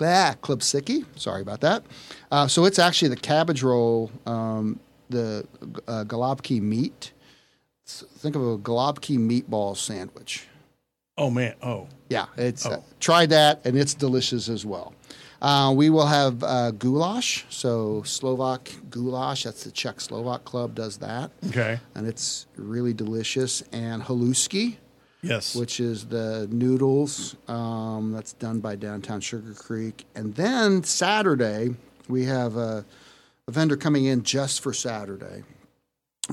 ah, 0.01 0.35
club 0.41 0.59
sicky. 0.59 1.05
Sorry 1.15 1.41
about 1.41 1.61
that. 1.61 1.83
Uh, 2.31 2.47
so 2.47 2.65
it's 2.65 2.79
actually 2.79 3.09
the 3.09 3.15
cabbage 3.15 3.63
roll, 3.63 4.11
um, 4.25 4.79
the 5.09 5.45
uh, 5.87 6.03
galabki 6.05 6.61
meat. 6.61 7.13
Think 7.85 8.35
of 8.35 8.41
a 8.43 8.57
galabki 8.57 9.17
meatball 9.17 9.75
sandwich. 9.75 10.47
Oh 11.17 11.29
man! 11.29 11.55
Oh, 11.61 11.87
Yeah, 12.09 12.27
it's 12.37 12.65
uh, 12.65 12.77
Oh. 12.77 12.83
try 12.99 13.25
that, 13.25 13.61
and 13.65 13.77
it's 13.77 13.93
delicious 13.93 14.47
as 14.47 14.65
well. 14.65 14.93
Uh, 15.41 15.73
we 15.75 15.89
will 15.89 16.05
have 16.07 16.43
uh, 16.43 16.71
goulash. 16.71 17.45
So 17.49 18.03
Slovak 18.03 18.69
goulash. 18.89 19.43
That's 19.43 19.63
the 19.63 19.71
Czech 19.71 19.99
Slovak 20.01 20.43
Club 20.45 20.75
does 20.75 20.97
that, 20.97 21.31
okay. 21.47 21.79
and 21.95 22.07
it's 22.07 22.45
really 22.55 22.93
delicious. 22.93 23.63
And 23.71 24.03
haluski, 24.03 24.77
Yes. 25.21 25.55
which 25.55 25.79
is 25.79 26.05
the 26.05 26.47
noodles 26.49 27.35
um, 27.47 28.11
that's 28.13 28.33
done 28.33 28.59
by 28.59 28.75
Downtown 28.75 29.19
Sugar 29.19 29.53
Creek. 29.53 30.05
And 30.15 30.33
then 30.35 30.83
Saturday, 30.83 31.75
we 32.07 32.23
have 32.25 32.55
a, 32.55 32.85
a 33.47 33.51
vendor 33.51 33.75
coming 33.75 34.05
in 34.05 34.23
just 34.23 34.61
for 34.63 34.71
Saturday 34.73 35.43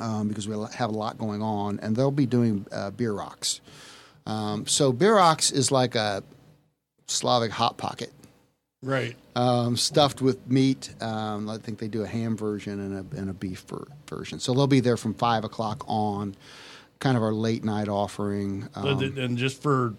um, 0.00 0.28
because 0.28 0.46
we 0.46 0.54
have 0.74 0.90
a 0.90 0.92
lot 0.94 1.18
going 1.18 1.42
on, 1.42 1.80
and 1.80 1.96
they'll 1.96 2.10
be 2.10 2.26
doing 2.26 2.64
uh, 2.70 2.90
bierocks. 2.92 3.60
Um, 4.26 4.66
so 4.66 4.92
bierocks 4.92 5.52
is 5.52 5.72
like 5.72 5.94
a 5.94 6.22
Slavic 7.06 7.50
hot 7.52 7.76
pocket. 7.78 8.12
right. 8.82 9.16
Um, 9.36 9.76
stuffed 9.76 10.22
with 10.22 10.50
meat. 10.50 10.94
Um, 11.02 11.48
I 11.50 11.58
think 11.58 11.78
they 11.78 11.88
do 11.88 12.02
a 12.02 12.06
ham 12.06 12.36
version 12.36 12.80
and 12.80 13.12
a, 13.12 13.16
and 13.18 13.30
a 13.30 13.34
beef 13.34 13.64
ver- 13.68 13.86
version. 14.08 14.40
So 14.40 14.54
they'll 14.54 14.66
be 14.66 14.80
there 14.80 14.96
from 14.96 15.12
five 15.14 15.44
o'clock 15.44 15.84
on, 15.86 16.34
kind 16.98 17.16
of 17.16 17.22
our 17.22 17.32
late 17.32 17.64
night 17.64 17.88
offering. 17.88 18.68
Um, 18.74 19.00
and 19.18 19.36
just 19.38 19.62
for, 19.62 19.94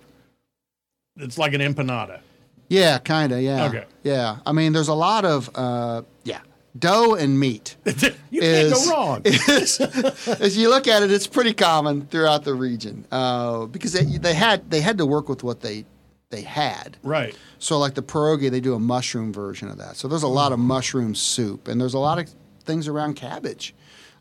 it's 1.17 1.37
like 1.37 1.53
an 1.53 1.61
empanada. 1.61 2.21
Yeah, 2.69 2.97
kind 2.97 3.31
of. 3.31 3.41
Yeah. 3.41 3.65
Okay. 3.65 3.85
Yeah. 4.03 4.37
I 4.45 4.51
mean, 4.51 4.73
there's 4.73 4.89
a 4.89 4.93
lot 4.93 5.25
of 5.25 5.49
uh, 5.55 6.01
yeah 6.23 6.41
dough 6.77 7.15
and 7.15 7.39
meat. 7.39 7.77
you 8.29 8.41
is, 8.41 8.73
can't 8.73 8.85
go 8.85 8.91
wrong. 8.91 9.21
is- 9.25 9.79
as 9.79 10.57
you 10.57 10.69
look 10.69 10.87
at 10.87 11.03
it, 11.03 11.11
it's 11.11 11.27
pretty 11.27 11.53
common 11.53 12.05
throughout 12.07 12.43
the 12.43 12.53
region 12.53 13.05
uh, 13.11 13.65
because 13.65 13.93
they, 13.93 14.03
they 14.03 14.33
had 14.33 14.69
they 14.69 14.81
had 14.81 14.97
to 14.97 15.05
work 15.05 15.29
with 15.29 15.43
what 15.43 15.61
they 15.61 15.85
they 16.29 16.41
had. 16.41 16.97
right. 17.03 17.35
So 17.59 17.79
like 17.79 17.95
the 17.95 18.03
pierogi, 18.03 18.51
they 18.51 18.59
do 18.59 18.73
a 18.73 18.79
mushroom 18.79 19.31
version 19.33 19.69
of 19.69 19.77
that. 19.77 19.95
So 19.95 20.07
there's 20.07 20.23
a 20.23 20.27
lot 20.27 20.51
of 20.51 20.59
mushroom 20.59 21.15
soup, 21.15 21.67
and 21.67 21.79
there's 21.79 21.93
a 21.95 21.99
lot 21.99 22.19
of 22.19 22.29
things 22.65 22.87
around 22.87 23.15
cabbage 23.15 23.73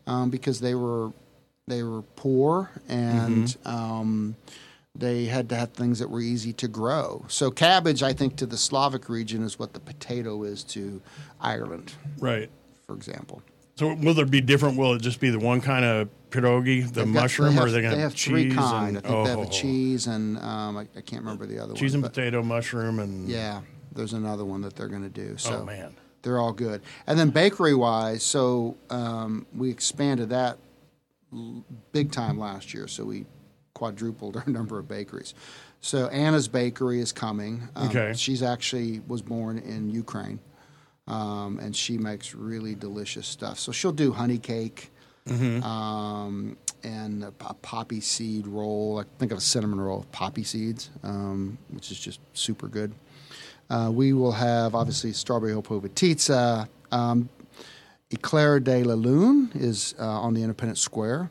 um, 0.07 0.29
because 0.29 0.59
they 0.61 0.73
were 0.73 1.11
they 1.67 1.83
were 1.83 2.01
poor 2.01 2.71
and 2.87 3.55
um, 3.65 4.35
they 4.95 5.25
had 5.25 5.49
to 5.49 5.55
have 5.55 5.73
things 5.73 5.99
that 5.99 6.09
were 6.09 6.21
easy 6.21 6.53
to 6.53 6.67
grow. 6.67 7.25
So 7.27 7.51
cabbage, 7.51 8.01
I 8.01 8.13
think, 8.13 8.37
to 8.37 8.45
the 8.45 8.57
Slavic 8.57 9.09
region 9.09 9.43
is 9.43 9.59
what 9.59 9.73
the 9.73 9.79
potato 9.79 10.43
is 10.43 10.63
to 10.65 11.01
Ireland, 11.41 11.93
Right. 12.19 12.49
for 12.85 12.95
example. 12.95 13.41
So 13.75 13.93
will 13.93 14.15
there 14.15 14.25
be 14.25 14.41
different? 14.41 14.77
Will 14.77 14.93
it 14.93 15.01
just 15.03 15.19
be 15.19 15.29
the 15.29 15.37
one 15.37 15.61
kind 15.61 15.85
of 15.85 16.09
pierogi, 16.31 16.83
the 16.85 17.01
They've 17.01 17.07
mushroom, 17.07 17.49
they 17.49 17.55
have, 17.55 17.63
or 17.63 17.67
are 17.67 17.71
they 17.71 17.81
going 17.81 17.93
to 17.93 17.99
have, 17.99 18.15
cheese 18.15 18.27
three 18.31 18.49
kind. 18.55 18.97
and 18.97 19.05
I 19.05 19.09
think 19.09 19.23
they 19.25 19.29
have 19.29 19.39
oh, 19.39 19.43
a 19.43 19.49
cheese 19.49 20.07
and 20.07 20.37
um, 20.39 20.77
I, 20.77 20.87
I 20.95 21.01
can't 21.01 21.21
remember 21.21 21.45
the 21.45 21.59
other 21.59 21.73
cheese 21.75 21.91
one. 21.91 21.95
and 21.95 22.03
but- 22.03 22.13
potato, 22.13 22.41
mushroom, 22.41 22.99
and 22.99 23.29
Yeah, 23.29 23.61
there's 23.93 24.13
another 24.13 24.45
one 24.45 24.61
that 24.61 24.75
they're 24.75 24.87
going 24.87 25.03
to 25.03 25.09
do. 25.09 25.37
So 25.37 25.59
oh 25.61 25.65
man, 25.65 25.93
they're 26.23 26.39
all 26.39 26.53
good. 26.53 26.81
And 27.05 27.19
then 27.19 27.29
bakery 27.29 27.75
wise, 27.75 28.23
so 28.23 28.77
um, 28.89 29.45
we 29.55 29.69
expanded 29.69 30.29
that 30.29 30.57
big 31.91 32.11
time 32.11 32.39
last 32.39 32.73
year. 32.73 32.87
So 32.87 33.05
we 33.05 33.25
quadrupled 33.73 34.37
our 34.37 34.43
number 34.47 34.79
of 34.79 34.87
bakeries. 34.87 35.33
So 35.81 36.07
Anna's 36.07 36.47
Bakery 36.47 36.99
is 36.99 37.11
coming. 37.11 37.69
Um, 37.75 37.89
Okay. 37.89 38.13
She's 38.15 38.41
actually 38.41 39.01
was 39.07 39.21
born 39.21 39.59
in 39.59 39.89
Ukraine, 39.91 40.39
um, 41.07 41.59
and 41.59 41.75
she 41.75 41.97
makes 41.97 42.33
really 42.33 42.73
delicious 42.73 43.27
stuff. 43.27 43.59
So 43.59 43.71
she'll 43.71 43.91
do 43.91 44.11
honey 44.11 44.39
cake. 44.39 44.91
Um, 45.61 46.57
and 46.83 47.23
a 47.23 47.31
po- 47.31 47.57
poppy 47.61 47.99
seed 47.99 48.47
roll. 48.47 48.99
I 48.99 49.19
think 49.19 49.31
of 49.33 49.37
a 49.39 49.41
cinnamon 49.41 49.79
roll 49.81 49.99
with 49.99 50.11
poppy 50.13 50.43
seeds, 50.43 50.89
um, 51.03 51.57
which 51.69 51.91
is 51.91 51.99
just 51.99 52.21
super 52.33 52.67
good. 52.69 52.93
Uh, 53.69 53.91
we 53.93 54.13
will 54.13 54.31
have 54.31 54.73
obviously 54.73 55.11
strawberry 55.11 55.51
hopovatitsa. 55.53 56.69
Um, 56.93 57.27
Eclair 58.11 58.59
de 58.59 58.83
la 58.83 58.93
Lune 58.93 59.51
is 59.53 59.93
uh, 59.99 60.03
on 60.05 60.33
the 60.33 60.41
Independence 60.41 60.79
Square. 60.79 61.29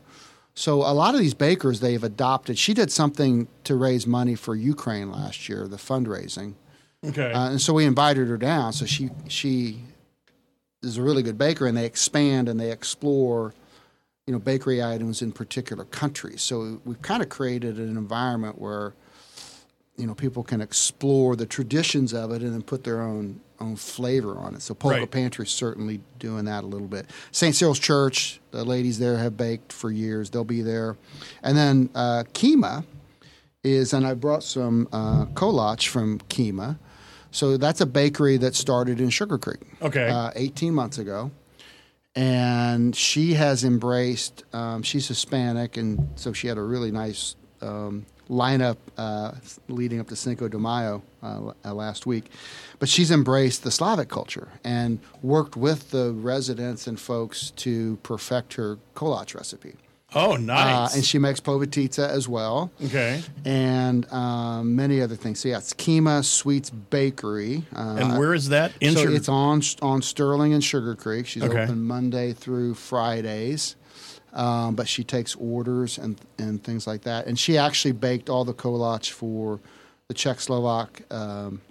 So 0.53 0.77
a 0.81 0.93
lot 0.93 1.13
of 1.13 1.19
these 1.19 1.33
bakers 1.33 1.79
they've 1.79 2.03
adopted. 2.03 2.57
She 2.57 2.73
did 2.73 2.91
something 2.91 3.47
to 3.63 3.75
raise 3.75 4.07
money 4.07 4.35
for 4.35 4.55
Ukraine 4.55 5.11
last 5.11 5.49
year, 5.49 5.67
the 5.67 5.77
fundraising, 5.77 6.55
okay, 7.05 7.31
uh, 7.31 7.49
and 7.51 7.61
so 7.61 7.73
we 7.73 7.85
invited 7.85 8.27
her 8.27 8.37
down. 8.37 8.73
So 8.73 8.85
she 8.85 9.11
she 9.27 9.81
is 10.81 10.97
a 10.97 11.01
really 11.03 11.23
good 11.23 11.37
baker, 11.37 11.67
and 11.67 11.77
they 11.77 11.85
expand 11.85 12.49
and 12.49 12.59
they 12.59 12.71
explore, 12.71 13.53
you 14.25 14.33
know, 14.33 14.39
bakery 14.39 14.83
items 14.83 15.21
in 15.21 15.31
particular 15.31 15.85
countries. 15.85 16.41
So 16.41 16.81
we've 16.85 17.01
kind 17.01 17.21
of 17.21 17.29
created 17.29 17.77
an 17.77 17.97
environment 17.97 18.59
where, 18.59 18.93
you 19.97 20.05
know, 20.05 20.13
people 20.13 20.43
can 20.43 20.61
explore 20.61 21.35
the 21.35 21.45
traditions 21.45 22.13
of 22.13 22.31
it 22.31 22.41
and 22.41 22.53
then 22.53 22.61
put 22.61 22.83
their 22.83 23.01
own 23.01 23.41
own 23.59 23.75
flavor 23.75 24.37
on 24.37 24.53
it. 24.53 24.61
So 24.61 24.75
Polka 24.75 24.99
Right. 24.99 25.09
Pantry 25.11 25.45
is 25.45 25.51
certainly 25.51 25.99
doing 26.19 26.45
that 26.45 26.63
a 26.63 26.67
little 26.67 26.87
bit. 26.87 27.07
St. 27.31 27.55
Cyril's 27.55 27.79
Church, 27.79 28.39
the 28.51 28.63
ladies 28.63 28.99
there 28.99 29.17
have 29.17 29.35
baked 29.35 29.73
for 29.73 29.89
years. 29.89 30.29
They'll 30.29 30.43
be 30.43 30.61
there, 30.61 30.95
and 31.41 31.57
then 31.57 31.89
uh, 31.95 32.23
Kima 32.33 32.85
is, 33.63 33.93
and 33.93 34.05
I 34.05 34.13
brought 34.13 34.43
some 34.43 34.87
uh, 34.91 35.25
kolach 35.33 35.87
from 35.87 36.19
Kima. 36.29 36.77
So 37.31 37.57
that's 37.57 37.81
a 37.81 37.85
bakery 37.85 38.37
that 38.37 38.55
started 38.55 39.01
in 39.01 39.09
Sugar 39.09 39.37
Creek 39.37 39.59
okay, 39.81 40.07
uh, 40.09 40.31
18 40.35 40.73
months 40.73 40.97
ago. 40.97 41.31
And 42.15 42.95
she 42.95 43.33
has 43.35 43.63
embraced, 43.63 44.43
um, 44.53 44.81
she's 44.81 45.07
Hispanic, 45.07 45.77
and 45.77 46.09
so 46.15 46.33
she 46.33 46.47
had 46.47 46.57
a 46.57 46.63
really 46.63 46.89
nice 46.91 47.35
um, 47.61 48.05
lineup 48.29 48.77
uh, 48.97 49.31
leading 49.69 49.99
up 49.99 50.07
to 50.09 50.15
Cinco 50.15 50.47
de 50.47 50.57
Mayo 50.59 51.01
uh, 51.23 51.53
uh, 51.65 51.73
last 51.73 52.05
week. 52.05 52.25
But 52.79 52.89
she's 52.89 53.09
embraced 53.11 53.63
the 53.63 53.71
Slavic 53.71 54.09
culture 54.09 54.49
and 54.63 54.99
worked 55.21 55.55
with 55.55 55.91
the 55.91 56.11
residents 56.13 56.87
and 56.87 56.99
folks 56.99 57.51
to 57.57 57.97
perfect 58.03 58.53
her 58.55 58.77
kolach 58.95 59.33
recipe. 59.33 59.75
oh 60.13 60.33
Uh, 60.33 60.37
nice, 60.37 60.95
and 60.95 61.03
she 61.05 61.17
makes 61.19 61.39
povitica 61.39 62.07
as 62.07 62.27
well 62.29 62.69
okay. 62.85 63.23
and 63.45 64.11
um, 64.13 64.75
many 64.75 65.01
other 65.01 65.15
things. 65.15 65.39
So 65.39 65.49
yeah, 65.49 65.57
it's 65.57 65.73
Kima 65.73 66.23
Sweets 66.23 66.69
Bakery. 66.69 67.63
Uh, 67.75 67.95
And 67.99 68.17
where 68.19 68.33
is 68.33 68.49
that? 68.49 68.71
In 68.81 68.93
so 68.93 69.01
Sugar- 69.03 69.15
it's 69.15 69.29
on 69.29 69.61
on 69.81 70.01
Sterling 70.01 70.53
and 70.53 70.63
Sugar 70.63 70.95
Creek. 70.95 71.25
She's 71.27 71.43
Okay. 71.43 71.63
open 71.63 71.83
Monday 71.83 72.33
through 72.33 72.73
Fridays, 72.75 73.75
um, 74.37 74.75
but 74.75 74.87
she 74.87 75.03
takes 75.03 75.35
orders 75.35 75.97
and 75.97 76.21
and 76.37 76.63
things 76.63 76.87
like 76.87 77.01
that. 77.01 77.27
And 77.27 77.37
she 77.37 77.57
actually 77.57 77.93
baked 77.93 78.29
all 78.29 78.45
the 78.45 78.53
kolach 78.53 79.09
for 79.11 79.59
the 80.07 80.13
Czech 80.13 80.39
Slovak 80.39 81.01
um, 81.11 81.61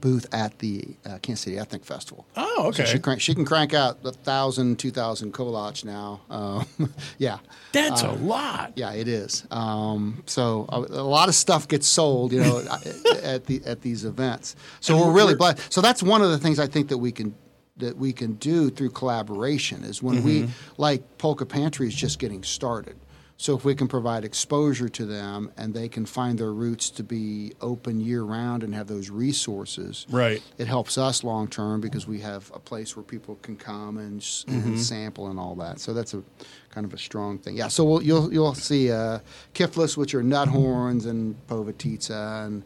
booth 0.00 0.26
at 0.32 0.58
the 0.58 0.96
uh, 1.04 1.18
Kansas 1.22 1.44
City 1.44 1.58
Ethnic 1.58 1.84
Festival. 1.84 2.26
oh, 2.36 2.72
So 2.72 2.82
okay. 2.82 2.92
she, 2.92 2.98
crank, 2.98 3.20
she 3.20 3.34
can 3.34 3.44
crank 3.44 3.74
out 3.74 3.98
a 4.04 4.12
thousand, 4.12 4.78
two 4.78 4.90
thousand 4.90 5.32
kolach 5.34 5.84
now. 5.84 6.20
Um, 6.30 6.66
yeah. 7.18 7.38
That's 7.72 8.02
uh, 8.02 8.10
a 8.10 8.12
lot. 8.12 8.72
Yeah, 8.76 8.92
it 8.92 9.06
is. 9.06 9.46
Um, 9.50 10.22
so 10.26 10.66
a, 10.70 10.78
a 10.78 11.06
lot 11.06 11.28
of 11.28 11.34
stuff 11.34 11.68
gets 11.68 11.86
sold, 11.86 12.32
you 12.32 12.40
know, 12.40 12.58
at 13.22 13.44
the 13.44 13.62
at 13.64 13.82
these 13.82 14.04
events. 14.04 14.56
So 14.80 14.96
we're 14.96 15.12
really 15.12 15.34
blessed. 15.34 15.72
So 15.72 15.80
that's 15.80 16.02
one 16.02 16.22
of 16.22 16.30
the 16.30 16.38
things 16.38 16.58
I 16.58 16.66
think 16.66 16.88
that 16.88 16.98
we 16.98 17.12
can 17.12 17.34
that 17.76 17.96
we 17.96 18.12
can 18.12 18.34
do 18.34 18.70
through 18.70 18.90
collaboration 18.90 19.82
is 19.82 20.02
when 20.02 20.22
we 20.22 20.42
Mm-hmm. 20.42 20.52
like 20.80 21.18
Polka 21.18 21.44
Pantry 21.46 21.88
is 21.88 21.94
just 21.94 22.18
getting 22.18 22.42
started. 22.42 22.96
So 23.36 23.56
if 23.56 23.64
we 23.64 23.74
can 23.74 23.88
provide 23.88 24.24
exposure 24.24 24.88
to 24.90 25.04
them 25.04 25.50
and 25.56 25.74
they 25.74 25.88
can 25.88 26.06
find 26.06 26.38
their 26.38 26.52
roots 26.52 26.88
to 26.90 27.02
be 27.02 27.52
open 27.60 28.00
year 28.00 28.22
round 28.22 28.62
and 28.62 28.72
have 28.76 28.86
those 28.86 29.10
resources, 29.10 30.06
Right. 30.08 30.40
it 30.56 30.68
helps 30.68 30.96
us 30.96 31.24
long 31.24 31.48
term 31.48 31.80
because 31.80 32.06
we 32.06 32.20
have 32.20 32.50
a 32.54 32.60
place 32.60 32.94
where 32.96 33.02
people 33.02 33.34
can 33.42 33.56
come 33.56 33.98
and, 33.98 34.20
s 34.20 34.44
and 34.46 34.78
sample 34.78 35.26
and 35.28 35.38
all 35.40 35.56
that. 35.56 35.80
So 35.80 35.92
that's 35.92 36.14
a 36.14 36.22
kind 36.70 36.84
of 36.84 36.94
a 36.94 36.98
strong 36.98 37.38
thing. 37.38 37.56
Yeah. 37.56 37.66
So 37.68 37.82
we'll, 37.84 38.02
you'll 38.02 38.32
you'll 38.32 38.54
see 38.54 38.92
uh, 38.92 39.18
kiflis, 39.52 39.96
which 39.96 40.14
are 40.14 40.22
nut 40.22 40.46
horns, 40.46 41.04
and 41.06 41.34
povitica, 41.48 42.46
and 42.46 42.62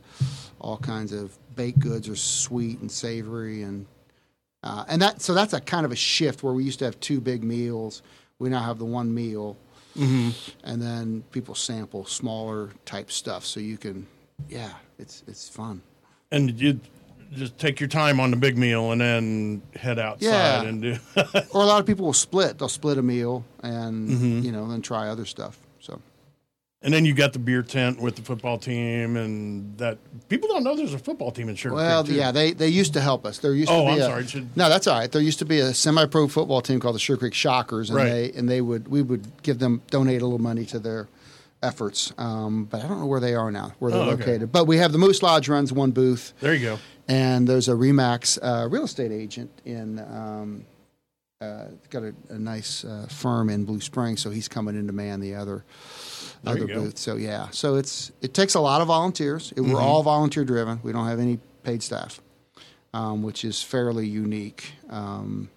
all 0.60 0.76
kinds 0.76 1.12
of 1.14 1.38
baked 1.56 1.78
goods 1.78 2.10
are 2.10 2.16
sweet 2.16 2.80
and 2.80 2.92
savory, 2.92 3.62
and 3.62 3.86
uh, 4.68 4.84
and 4.88 5.00
that 5.02 5.22
so 5.22 5.32
that's 5.34 5.54
a 5.54 5.60
kind 5.60 5.84
of 5.86 5.92
a 5.92 5.96
shift 5.96 6.42
where 6.42 6.52
we 6.52 6.62
used 6.64 6.78
to 6.80 6.84
have 6.84 6.98
two 7.00 7.20
big 7.20 7.42
meals. 7.42 8.02
We 8.38 8.48
now 8.50 8.62
have 8.62 8.78
the 8.78 8.84
one 8.84 9.12
meal, 9.14 9.56
and 9.96 10.34
then 10.82 11.24
people 11.32 11.54
sample 11.54 12.04
smaller 12.04 12.70
type 12.84 13.10
stuff. 13.10 13.44
So 13.44 13.60
you 13.60 13.76
can, 13.78 14.06
yeah, 14.48 14.72
it's 14.98 15.22
it's 15.26 15.48
fun. 15.48 15.80
And 16.30 16.60
you 16.60 16.78
just 17.32 17.58
take 17.58 17.80
your 17.80 17.88
time 17.88 18.20
on 18.20 18.30
the 18.30 18.36
big 18.36 18.56
meal 18.56 18.92
and 18.92 19.00
then 19.00 19.62
head 19.76 19.98
outside 19.98 20.26
Yeah. 20.28 20.62
and 20.62 20.80
do. 20.82 20.96
or 21.52 21.62
a 21.62 21.66
lot 21.66 21.80
of 21.80 21.86
people 21.86 22.06
will 22.06 22.12
split. 22.12 22.58
They'll 22.58 22.68
split 22.68 22.96
a 22.98 23.02
meal 23.02 23.44
and 23.62 24.08
Mm-hmm. 24.08 24.40
you 24.46 24.52
know 24.52 24.68
then 24.68 24.82
try 24.82 25.08
other 25.08 25.24
stuff. 25.26 25.58
And 26.80 26.94
then 26.94 27.04
you 27.04 27.12
got 27.12 27.32
the 27.32 27.40
beer 27.40 27.62
tent 27.64 28.00
with 28.00 28.14
the 28.14 28.22
football 28.22 28.56
team, 28.56 29.16
and 29.16 29.76
that 29.78 29.98
people 30.28 30.48
don't 30.48 30.62
know 30.62 30.76
there's 30.76 30.94
a 30.94 30.98
football 30.98 31.32
team 31.32 31.48
in 31.48 31.56
Sugar 31.56 31.74
well, 31.74 32.04
Creek. 32.04 32.16
Well, 32.16 32.26
yeah, 32.26 32.30
they 32.30 32.52
they 32.52 32.68
used 32.68 32.92
to 32.92 33.00
help 33.00 33.26
us. 33.26 33.38
There 33.38 33.52
used 33.52 33.68
Oh, 33.68 33.80
to 33.80 33.86
be 33.86 33.92
I'm 33.94 33.98
a, 33.98 34.02
sorry. 34.02 34.26
Should- 34.28 34.56
No, 34.56 34.68
that's 34.68 34.86
all 34.86 34.96
right. 34.96 35.10
There 35.10 35.20
used 35.20 35.40
to 35.40 35.44
be 35.44 35.58
a 35.58 35.74
semi-pro 35.74 36.28
football 36.28 36.60
team 36.60 36.78
called 36.78 36.94
the 36.94 37.00
Sugar 37.00 37.18
Creek 37.18 37.34
Shockers, 37.34 37.90
and 37.90 37.96
Right. 37.96 38.08
they 38.10 38.32
and 38.32 38.48
they 38.48 38.60
would 38.60 38.86
we 38.86 39.02
would 39.02 39.26
give 39.42 39.58
them 39.58 39.82
donate 39.90 40.22
a 40.22 40.24
little 40.24 40.38
money 40.38 40.64
to 40.66 40.78
their 40.78 41.08
efforts. 41.64 42.12
Um, 42.16 42.66
but 42.66 42.84
I 42.84 42.86
don't 42.86 43.00
know 43.00 43.06
where 43.06 43.18
they 43.20 43.34
are 43.34 43.50
now, 43.50 43.72
where 43.80 43.90
they're 43.90 44.00
Oh, 44.00 44.10
okay. 44.10 44.24
located. 44.26 44.52
But 44.52 44.66
we 44.66 44.76
have 44.76 44.92
the 44.92 44.98
Moose 44.98 45.20
Lodge 45.20 45.48
runs 45.48 45.72
one 45.72 45.90
booth, 45.90 46.32
There 46.38 46.54
you 46.54 46.64
go. 46.64 46.78
and 47.08 47.48
there's 47.48 47.66
a 47.68 47.72
Remax 47.72 48.38
uh, 48.40 48.68
real 48.68 48.84
estate 48.84 49.10
agent 49.10 49.50
in. 49.64 49.98
Um, 49.98 50.64
uh, 51.40 51.66
got 51.90 52.02
a, 52.02 52.12
a 52.30 52.38
nice 52.38 52.84
uh, 52.84 53.06
firm 53.08 53.48
in 53.48 53.64
Blue 53.64 53.80
Springs, 53.80 54.20
so 54.20 54.28
he's 54.28 54.48
coming 54.48 54.74
in 54.76 54.88
to 54.88 54.92
man 54.92 55.20
the 55.20 55.36
other 55.36 55.64
There 56.42 56.54
other 56.54 56.66
go. 56.66 56.74
booth. 56.82 56.98
So 56.98 57.16
yeah, 57.16 57.48
so 57.50 57.74
it's 57.76 58.12
it 58.22 58.34
takes 58.34 58.54
a 58.54 58.60
lot 58.60 58.80
of 58.80 58.88
volunteers. 58.88 59.52
It, 59.52 59.60
Mm-hmm. 59.60 59.72
We're 59.72 59.80
all 59.80 60.02
volunteer 60.02 60.44
driven. 60.44 60.80
We 60.82 60.92
don't 60.92 61.06
have 61.06 61.18
any 61.20 61.38
paid 61.62 61.82
staff, 61.82 62.20
um, 62.94 63.22
which 63.22 63.44
is 63.44 63.62
fairly 63.62 64.06
unique 64.06 64.72
um, 64.88 65.50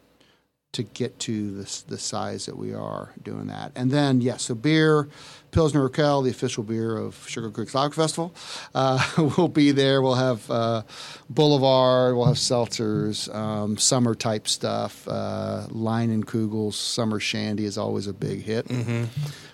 to 0.74 0.84
get 0.84 1.20
to 1.20 1.52
this 1.52 1.82
the 1.82 1.98
size 1.98 2.46
that 2.46 2.58
we 2.58 2.74
are 2.74 3.12
doing 3.22 3.48
that. 3.48 3.72
And 3.76 3.92
then 3.92 4.22
yes, 4.22 4.44
so 4.44 4.56
beer, 4.56 5.10
Pilsner 5.52 5.90
Urquell, 5.90 6.24
the 6.24 6.30
official 6.30 6.64
beer 6.64 6.96
of 6.96 7.28
Sugar 7.28 7.52
Creek 7.52 7.70
Flower 7.70 7.92
Festival, 7.92 8.34
uh, 8.74 9.06
will 9.38 9.50
be 9.50 9.72
there. 9.72 10.02
We'll 10.02 10.16
have 10.16 10.50
uh, 10.50 10.84
Boulevard. 11.30 12.16
We'll 12.16 12.26
have 12.28 12.38
seltzers, 12.38 13.34
um, 13.36 13.78
summer 13.78 14.16
type 14.16 14.48
stuff. 14.48 15.06
Uh, 15.08 15.68
Leinenkugel's 15.70 16.78
summer 16.78 17.20
shandy 17.20 17.66
is 17.66 17.78
always 17.78 18.08
a 18.08 18.14
big 18.14 18.44
hit. 18.44 18.70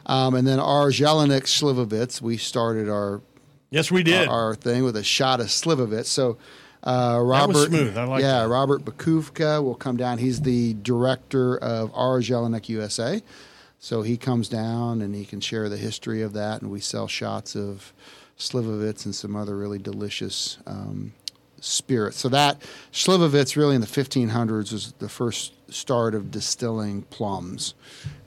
Um, 0.05 0.35
and 0.35 0.47
then 0.47 0.59
our 0.59 0.89
Jelinek 0.89 1.43
Slivovitz, 1.43 2.21
we 2.21 2.37
started 2.37 2.89
our 2.89 3.21
Yes, 3.69 3.91
we 3.91 4.03
did. 4.03 4.27
our 4.29 4.55
thing 4.55 4.83
with 4.83 4.95
a 4.95 5.03
shot 5.03 5.41
of 5.41 5.47
Slivovitz. 5.47 6.05
So 6.05 6.37
uh, 6.87 7.19
Robert, 7.19 7.67
smooth. 7.67 7.97
I 7.97 8.03
like 8.05 8.21
yeah, 8.21 8.43
that. 8.43 8.47
Robert 8.47 8.85
Bakuvka 8.85 9.61
will 9.61 9.75
come 9.75 9.97
down. 9.97 10.19
He's 10.19 10.41
the 10.41 10.73
director 10.75 11.57
of 11.57 11.91
our 11.93 12.19
Jelinek 12.19 12.69
USA. 12.69 13.21
So 13.79 14.01
he 14.01 14.17
comes 14.17 14.49
down 14.49 15.01
and 15.01 15.13
he 15.13 15.25
can 15.25 15.41
share 15.41 15.69
the 15.69 15.77
history 15.77 16.21
of 16.21 16.33
that, 16.33 16.61
and 16.61 16.71
we 16.71 16.79
sell 16.79 17.07
shots 17.07 17.55
of 17.55 17.93
Slivovitz 18.37 19.05
and 19.05 19.13
some 19.13 19.35
other 19.35 19.55
really 19.55 19.79
delicious 19.79 20.57
um, 20.65 21.13
spirits. 21.59 22.17
So 22.17 22.29
that 22.29 22.61
Slivovitz 22.91 23.55
really 23.55 23.75
in 23.75 23.81
the 23.81 23.87
1500s 23.87 24.71
was 24.71 24.93
the 24.93 25.09
first 25.09 25.53
start 25.71 26.15
of 26.15 26.31
distilling 26.31 27.03
plums, 27.03 27.73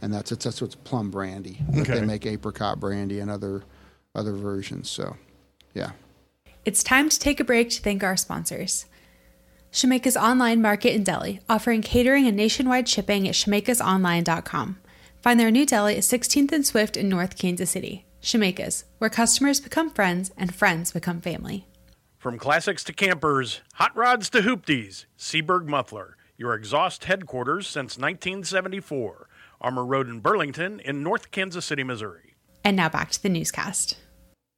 and 0.03 0.13
that's 0.13 0.33
it's, 0.33 0.45
that's 0.45 0.61
what's 0.61 0.75
plum 0.75 1.11
brandy. 1.11 1.59
Okay. 1.79 1.95
They 1.95 2.05
make 2.05 2.27
apricot 2.27 2.79
brandy 2.79 3.21
and 3.21 3.31
other 3.31 3.63
other 4.15 4.33
versions. 4.33 4.91
So, 4.91 5.17
yeah. 5.75 5.93
It's 6.65 6.83
time 6.83 7.09
to 7.09 7.19
take 7.19 7.41
a 7.41 7.45
break 7.45 7.71
to 7.71 7.81
thank 7.81 8.05
our 8.05 8.17
sponsors. 8.17 8.85
Shemeka's 9.73 10.17
online 10.17 10.61
market 10.61 10.95
in 10.95 11.05
Deli, 11.05 11.41
offering 11.49 11.81
catering 11.81 12.27
and 12.27 12.37
nationwide 12.37 12.87
shipping 12.87 13.27
at 13.27 13.35
shemekasonline.com. 13.35 14.79
Find 15.23 15.41
their 15.41 15.51
new 15.51 15.65
deli 15.65 15.97
at 15.97 16.03
16th 16.03 16.53
and 16.53 16.67
Swift 16.67 16.97
in 16.97 17.09
North 17.09 17.39
Kansas 17.39 17.71
City. 17.71 18.05
Shemeka's, 18.23 18.85
where 18.99 19.09
customers 19.09 19.61
become 19.61 19.89
friends 19.89 20.33
and 20.37 20.55
friends 20.55 20.93
become 20.93 21.21
family. 21.21 21.67
From 22.19 22.39
classics 22.39 22.85
to 22.85 22.93
campers, 22.93 23.63
hot 23.75 23.97
rods 23.97 24.29
to 24.31 24.43
hoopties, 24.43 25.07
Seaberg 25.19 25.67
Muffler, 25.67 26.17
your 26.37 26.53
exhaust 26.53 27.05
headquarters 27.05 27.67
since 27.67 27.97
1974. 27.97 29.29
Armour 29.63 29.87
Road 29.87 30.09
in 30.09 30.21
Burlington 30.21 30.81
in 30.81 31.03
North 31.03 31.31
Kansas 31.31 31.65
City, 31.65 31.85
Missouri. 31.85 32.35
And 32.63 32.77
now 32.77 32.91
back 32.91 33.11
to 33.13 33.23
the 33.23 33.29
newscast. 33.31 33.97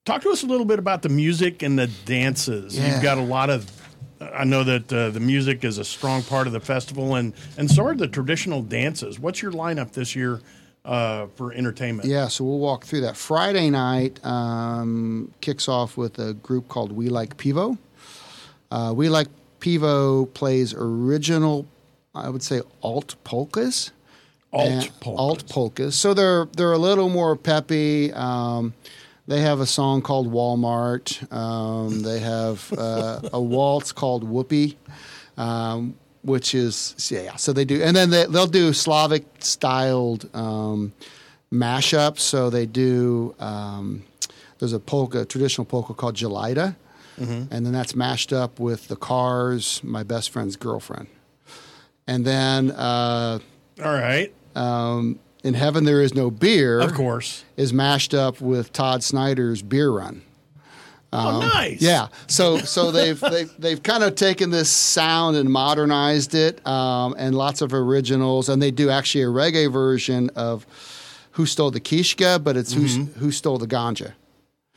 Talk 0.05 0.23
to 0.23 0.31
us 0.31 0.43
a 0.43 0.47
little 0.47 0.67
bit 0.67 0.81
about 0.81 1.03
the 1.03 1.09
music 1.09 1.62
and 1.62 1.79
the 1.79 1.87
dances. 1.87 2.77
Yeah. 2.77 2.93
You've 2.93 3.03
got 3.03 3.19
a 3.19 3.23
lot 3.23 3.51
of. 3.51 3.71
I 4.21 4.43
know 4.45 4.65
that 4.65 4.93
uh, 4.93 5.11
the 5.11 5.21
music 5.21 5.65
is 5.65 5.79
a 5.79 5.85
strong 5.85 6.23
part 6.25 6.49
of 6.49 6.53
the 6.53 6.61
festival, 6.61 7.15
and 7.15 7.33
and 7.57 7.71
so 7.71 7.85
are 7.87 7.95
the 7.95 8.09
traditional 8.09 8.62
dances. 8.62 9.21
What's 9.21 9.43
your 9.43 9.53
lineup 9.53 9.93
this 9.93 10.17
year 10.17 10.41
uh, 10.85 11.27
for 11.37 11.53
entertainment? 11.53 12.09
Yeah, 12.09 12.27
so 12.27 12.43
we'll 12.45 12.59
walk 12.59 12.85
through 12.85 13.03
that. 13.03 13.17
Friday 13.17 13.71
night 13.71 14.25
um, 14.25 15.33
kicks 15.41 15.69
off 15.69 15.97
with 15.97 16.19
a 16.19 16.35
group 16.35 16.67
called 16.69 16.91
We 16.91 17.09
Like 17.09 17.37
Pivo. 17.37 17.79
Uh, 18.73 18.93
we 18.97 19.09
Like 19.09 19.29
Pivo 19.61 20.33
plays 20.35 20.75
original, 20.75 21.67
I 22.12 22.29
would 22.29 22.43
say, 22.43 22.61
alt 22.83 23.15
polkas. 23.23 23.93
Alt 24.53 24.91
polkas. 25.01 25.21
Alt 25.21 25.49
polkas. 25.49 25.95
So 25.95 26.12
they're 26.12 26.47
they're 26.57 26.73
a 26.73 26.79
little 26.79 27.09
more 27.09 27.37
peppy. 27.37 28.12
Um, 28.12 28.75
they 29.27 29.41
have 29.41 29.61
a 29.61 29.67
song 29.67 30.03
called 30.03 30.31
Walmart. 30.33 31.33
Um, 31.33 32.03
they 32.03 32.19
have 32.21 32.73
uh, 32.77 33.21
a 33.33 33.41
waltz 33.41 33.93
called 33.93 34.25
Whoopee, 34.25 34.77
um, 35.37 35.95
which 36.23 36.55
is 36.55 36.95
yeah. 37.11 37.37
So 37.37 37.53
they 37.53 37.65
do, 37.65 37.83
and 37.83 37.97
then 37.97 38.11
they, 38.11 38.27
they'll 38.27 38.47
do 38.47 38.73
Slavic 38.73 39.25
styled 39.39 40.29
um, 40.35 40.93
mashups. 41.53 42.21
So 42.21 42.51
they 42.51 42.67
do. 42.67 43.35
Um, 43.39 44.03
there's 44.59 44.73
a 44.73 44.81
polka, 44.81 45.25
traditional 45.25 45.65
polka 45.65 45.95
called 45.95 46.15
Gelida, 46.17 46.77
and 47.19 47.49
then 47.51 47.73
that's 47.73 47.95
mashed 47.95 48.33
up 48.33 48.59
with 48.59 48.89
the 48.89 48.97
Cars, 48.97 49.81
my 49.85 50.03
best 50.03 50.31
friend's 50.31 50.57
girlfriend, 50.57 51.07
and 52.07 52.25
then. 52.25 52.71
Uh, 52.73 53.39
All 53.85 53.93
right, 53.95 54.33
um, 54.55 55.19
in 55.43 55.55
heaven 55.55 55.85
there 55.85 56.01
is 56.03 56.15
no 56.15 56.31
beer 56.31 56.81
of 56.81 56.95
course. 56.95 57.45
is 57.57 57.73
mashed 57.73 58.15
up 58.15 58.41
with 58.41 58.73
Todd 58.73 59.03
Snider's 59.03 59.63
beer 59.63 59.91
run. 59.91 60.23
oh, 61.13 61.41
nice. 61.41 61.73
Um, 61.73 61.77
Yeah, 61.81 62.09
so 62.27 62.59
so 62.59 62.91
they've 62.91 63.19
they've, 63.33 63.53
they've 63.59 63.83
kind 63.83 64.03
of 64.03 64.15
taken 64.15 64.51
this 64.51 64.71
sound 64.71 65.37
and 65.37 65.51
modernized 65.51 66.35
it, 66.35 66.65
um, 66.67 67.15
and 67.19 67.35
lots 67.35 67.61
of 67.61 67.75
originals, 67.75 68.49
and 68.49 68.63
they 68.63 68.71
do 68.71 68.89
actually 68.91 69.23
a 69.23 69.29
reggae 69.29 69.71
version 69.71 70.31
of 70.37 70.67
"Who 71.33 71.47
Stole 71.47 71.71
the 71.71 71.81
Kishka," 71.81 72.43
but 72.43 72.57
it's 72.57 72.73
who 72.73 72.87
who 73.19 73.31
stole 73.31 73.59
the 73.59 73.67
ganja. 73.67 74.13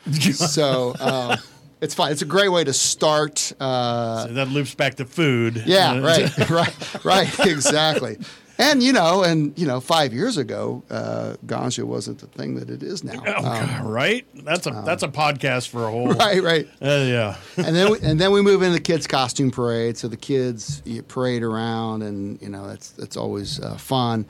so 0.33 0.95
um, 0.99 1.37
it's 1.81 1.93
fine. 1.93 2.11
It's 2.11 2.21
a 2.21 2.25
great 2.25 2.49
way 2.49 2.63
to 2.63 2.73
start. 2.73 3.53
Uh, 3.59 4.27
that 4.27 4.49
loops 4.49 4.75
back 4.75 4.95
to 4.95 5.05
food. 5.05 5.63
yeah, 5.65 5.99
right, 6.01 6.49
right, 6.49 7.05
right, 7.05 7.39
exactly. 7.45 8.17
And 8.57 8.81
you 8.81 8.93
know, 8.93 9.23
and 9.23 9.57
you 9.59 9.67
know, 9.67 9.79
five 9.81 10.13
years 10.13 10.37
ago, 10.37 10.81
uh, 10.89 11.35
ganja 11.45 11.83
wasn't 11.83 12.19
the 12.19 12.27
thing 12.27 12.55
that 12.55 12.69
it 12.69 12.83
is 12.83 13.03
now. 13.03 13.21
Oh, 13.25 13.41
God, 13.41 13.85
right. 13.85 14.25
That's 14.33 14.65
a 14.65 14.81
that's 14.85 15.03
a 15.03 15.09
podcast 15.09 15.67
for 15.69 15.85
a 15.85 15.91
whole. 15.91 16.11
Um, 16.11 16.17
Right, 16.25 16.41
right. 16.41 16.67
Uh, 16.81 17.03
yeah. 17.05 17.35
and 17.57 17.75
then 17.75 17.91
we, 17.91 17.99
and 17.99 18.19
then 18.19 18.31
we 18.31 18.41
move 18.41 18.61
into 18.61 18.73
the 18.73 18.79
kids' 18.79 19.07
costume 19.07 19.51
parade. 19.51 19.97
So 19.97 20.07
the 20.07 20.15
kids 20.17 20.81
you 20.85 21.03
parade 21.03 21.43
around, 21.43 22.01
and 22.03 22.41
you 22.41 22.49
know 22.49 22.65
that's 22.67 22.91
that's 22.91 23.17
always 23.17 23.59
uh, 23.59 23.75
fun. 23.75 24.25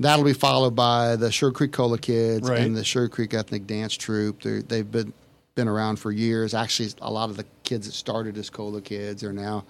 That'll 0.00 0.24
be 0.24 0.32
followed 0.32 0.74
by 0.74 1.14
the 1.14 1.30
Sugar 1.30 1.52
Creek 1.52 1.70
Cola 1.72 1.98
Kids 1.98 2.48
Right. 2.48 2.58
and 2.60 2.76
the 2.76 2.82
Sugar 2.82 3.08
Creek 3.08 3.34
Ethnic 3.34 3.68
Dance 3.68 3.94
Troupe. 3.96 4.42
They're, 4.42 4.62
they've 4.62 4.90
been 4.90 5.12
been 5.54 5.68
around 5.68 5.96
for 6.00 6.10
years. 6.10 6.54
Actually, 6.54 6.88
a 7.02 7.12
lot 7.12 7.30
of 7.30 7.36
the 7.36 7.44
kids 7.62 7.86
that 7.86 7.92
started 7.92 8.36
as 8.38 8.50
Cola 8.50 8.80
Kids 8.80 9.22
are 9.22 9.32
now 9.32 9.64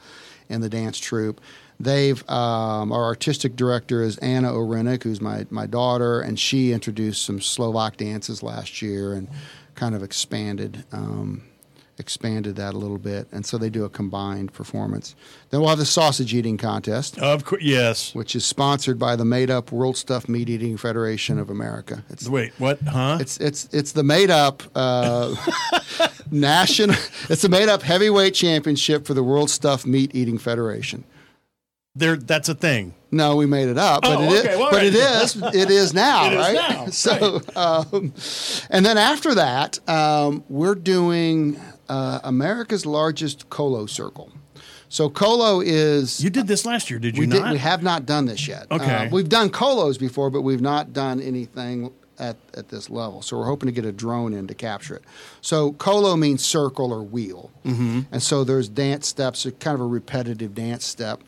in 0.48 0.61
the 0.62 0.68
dance 0.70 0.98
troupe. 0.98 1.40
They've 1.83 2.23
um, 2.31 2.92
our 2.92 3.05
artistic 3.05 3.57
director 3.57 4.03
is 4.03 4.16
Anna 4.18 4.53
O'Renick, 4.53 5.03
who's 5.03 5.21
my 5.21 5.47
my 5.51 5.66
daughter, 5.66 6.21
and 6.21 6.38
she 6.38 6.73
introduced 6.73 7.25
some 7.25 7.40
Slovak 7.40 7.97
dances 7.97 8.40
last 8.40 8.81
year 8.81 9.14
and 9.14 9.29
kind 9.75 9.97
of 9.97 10.03
expanded 10.05 10.85
um, 10.92 11.42
expanded 11.99 12.55
that 12.55 12.75
a 12.75 12.79
little 12.79 12.99
bit, 12.99 13.27
and 13.33 13.45
so 13.45 13.59
they 13.59 13.68
do 13.68 13.85
a 13.85 13.88
combined 13.88 14.53
performance. 14.53 15.16
Then 15.51 15.59
we'll 15.61 15.71
have 15.71 15.79
the 15.79 15.85
sausage 15.85 16.33
eating 16.33 16.57
contest, 16.57 17.18
Of 17.18 17.45
course, 17.45 17.62
yes. 17.62 18.14
which 18.14 18.37
is 18.37 18.45
sponsored 18.45 18.99
by 18.99 19.16
the 19.16 19.25
made 19.25 19.51
up 19.51 19.73
World 19.73 19.97
Stuff 19.97 20.29
Meat 20.29 20.49
Eating 20.49 20.77
Federation 20.77 21.37
of 21.37 21.51
America. 21.51 22.05
It's 22.11 22.29
Wait, 22.29 22.53
what? 22.59 22.81
Huh? 22.83 23.18
it's 23.21 23.38
it's 23.38 23.68
it's 23.73 23.90
the 23.90 24.05
made 24.05 24.31
up 24.31 24.62
uh, 24.77 25.35
national. 26.31 26.95
It's 27.29 27.42
the 27.42 27.49
made 27.49 27.68
up 27.68 27.83
heavyweight 27.83 28.35
championship 28.35 29.05
for 29.05 29.14
the 29.14 29.23
World 29.25 29.51
Stuff 29.51 29.85
Meat 29.85 30.14
Eating 30.14 30.38
Federation. 30.38 31.03
There. 31.94 32.16
That's 32.16 32.48
a 32.48 32.55
thing. 32.55 32.94
No, 33.11 33.37
we 33.37 33.44
made 33.44 33.68
it 33.68 33.76
up, 33.76 34.02
but 34.02 34.16
Oh, 34.18 34.22
it 34.22 34.33
is. 34.33 34.40
okay, 34.46 34.57
well, 34.57 34.70
but 34.70 34.76
right. 34.78 34.87
it 34.87 34.94
is. 34.94 35.37
It 35.37 35.70
is 35.70 35.92
now, 35.92 36.26
It 36.26 36.33
is 36.33 36.38
right? 36.38 36.55
now, 36.55 36.87
So, 36.90 37.42
um, 37.55 38.14
and 38.70 38.87
then 38.87 38.96
after 38.96 39.35
that, 39.35 39.87
um, 39.87 40.42
we're 40.48 40.74
doing 40.74 41.61
uh, 41.90 42.20
America's 42.24 42.87
largest 42.87 43.50
kolo 43.50 43.85
circle. 43.85 44.33
So 44.88 45.11
kolo 45.11 45.61
is 45.61 46.24
You 46.24 46.31
did 46.31 46.46
this 46.46 46.64
last 46.64 46.88
year, 46.88 46.98
did 46.98 47.16
you 47.16 47.20
we 47.22 47.26
not? 47.26 47.42
did, 47.44 47.52
we 47.52 47.59
have 47.59 47.83
not 47.83 48.07
done 48.07 48.24
this 48.24 48.48
yet. 48.48 48.66
Okay. 48.70 49.07
Uh, 49.07 49.09
we've 49.11 49.28
done 49.28 49.50
kolos 49.50 49.98
before, 49.98 50.31
but 50.31 50.40
we've 50.40 50.62
not 50.62 50.94
done 50.94 51.20
anything 51.20 51.92
at, 52.18 52.37
at 52.55 52.68
this 52.70 52.88
level. 52.88 53.20
So 53.20 53.37
we're 53.37 53.46
hoping 53.46 53.66
to 53.66 53.72
get 53.72 53.85
a 53.85 53.92
drone 53.92 54.33
in 54.33 54.46
to 54.46 54.55
capture 54.55 54.96
it. 54.96 55.02
So 55.42 55.72
kolo 55.72 56.16
means 56.16 56.42
circle 56.42 56.92
or 56.92 57.02
wheel, 57.02 57.50
mm-hmm. 57.66 58.00
and 58.11 58.22
so 58.22 58.44
there's 58.44 58.70
dance 58.70 59.07
steps, 59.09 59.46
kind 59.61 59.74
of 59.74 59.81
a 59.83 59.87
repetitive 59.87 60.55
dance 60.55 60.87
step 60.87 61.20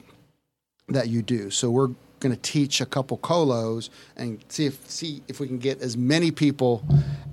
that 0.88 1.08
you 1.08 1.22
do. 1.22 1.50
So 1.50 1.70
we're 1.70 1.90
going 2.20 2.34
to 2.34 2.40
teach 2.40 2.80
a 2.80 2.86
couple 2.86 3.18
kolos 3.18 3.90
and 4.16 4.42
see 4.48 4.66
if 4.66 4.90
see 4.90 5.22
if 5.28 5.40
we 5.40 5.46
can 5.46 5.58
get 5.58 5.80
as 5.82 5.96
many 5.96 6.30
people 6.30 6.82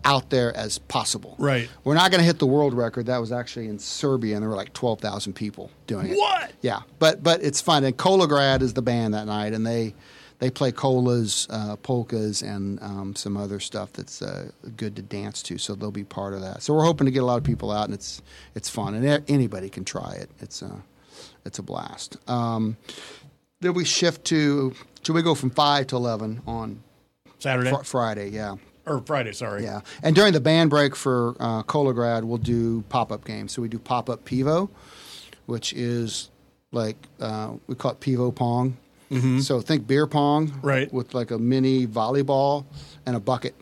out 0.04 0.30
there 0.30 0.56
as 0.56 0.78
possible. 0.78 1.36
Right. 1.40 1.70
We're 1.84 1.96
not 1.96 2.12
going 2.12 2.20
to 2.20 2.26
hit 2.26 2.40
the 2.40 2.48
world 2.48 2.74
record. 2.74 3.06
That 3.06 3.20
was 3.20 3.32
actually 3.32 3.68
in 3.68 3.80
Serbia, 3.80 4.36
and 4.36 4.44
there 4.44 4.50
were 4.50 4.56
like 4.56 4.74
twelve 4.74 5.00
thousand 5.00 5.34
people 5.34 5.72
doing 5.88 6.08
it. 6.08 6.18
What? 6.18 6.52
Yeah, 6.62 6.82
but 7.00 7.24
but 7.24 7.42
it's 7.42 7.62
fun. 7.62 7.84
And 7.84 7.98
Kolograd 7.98 8.62
is 8.62 8.74
the 8.74 8.82
band 8.82 9.14
that 9.14 9.28
night, 9.28 9.54
and 9.54 9.66
they 9.66 9.96
they 10.40 10.50
play 10.50 10.72
colas, 10.72 11.48
uh, 11.52 11.76
polkas, 11.78 12.42
and 12.42 12.82
um, 12.82 13.16
some 13.16 13.38
other 13.38 13.60
stuff 13.60 13.94
that's 13.94 14.22
uh, 14.24 14.50
good 14.76 14.96
to 14.96 15.04
dance 15.04 15.44
to. 15.44 15.58
So 15.60 15.76
they'll 15.76 15.92
be 15.92 16.04
part 16.04 16.34
of 16.34 16.42
that. 16.42 16.64
So 16.64 16.74
we're 16.74 16.84
hoping 16.84 17.06
to 17.06 17.12
get 17.12 17.22
a 17.22 17.26
lot 17.26 17.38
of 17.38 17.44
people 17.44 17.72
out, 17.72 17.86
and 17.86 17.94
it's 17.94 18.22
it's 18.56 18.70
fun, 18.70 18.96
and 18.96 19.24
anybody 19.30 19.70
can 19.70 19.86
try 19.86 20.14
it. 20.14 20.30
It's 20.40 20.62
a 20.62 20.84
it's 21.46 21.60
a 21.60 21.64
blast. 21.64 22.18
Um, 22.30 22.78
then 23.62 23.74
we 23.74 23.86
shift 23.86 24.26
to 24.26 24.74
so 25.04 25.14
we 25.14 25.22
go 25.22 25.34
from 25.34 25.50
five 25.50 25.88
to 25.88 25.96
eleven 25.96 26.42
on 26.46 26.82
Saturday 27.40 27.70
fr- 27.72 27.84
Friday. 27.84 28.30
Yeah. 28.30 28.56
or 28.86 29.02
Friday? 29.06 29.32
Sorry. 29.32 29.64
Yeah, 29.64 29.82
and 30.04 30.16
during 30.16 30.34
the 30.34 30.42
band 30.42 30.70
break 30.70 30.96
for 30.96 31.36
uh, 31.40 31.64
Kolograd, 31.64 32.24
we'll 32.24 32.38
do 32.38 32.82
pop 32.90 33.12
up 33.12 33.26
games. 33.26 33.52
So 33.54 33.62
we 33.62 33.68
do 33.70 33.80
pop 33.80 34.10
up 34.10 34.26
Pivo, 34.26 34.70
which 35.46 35.74
is 35.74 36.30
like 36.72 36.98
uh, 37.20 37.54
we 37.68 37.76
call 37.76 37.92
it 37.92 38.00
Pivo 38.00 38.34
Pong. 38.34 38.78
So 39.42 39.60
think 39.60 39.88
beer 39.88 40.08
pong, 40.08 40.48
Mm-hmm. 40.48 40.66
Right. 40.68 40.94
With 40.94 41.14
like 41.14 41.32
a 41.32 41.38
mini 41.38 41.86
volleyball 41.86 42.64
and 43.06 43.14
a 43.14 43.20
bucket, 43.20 43.54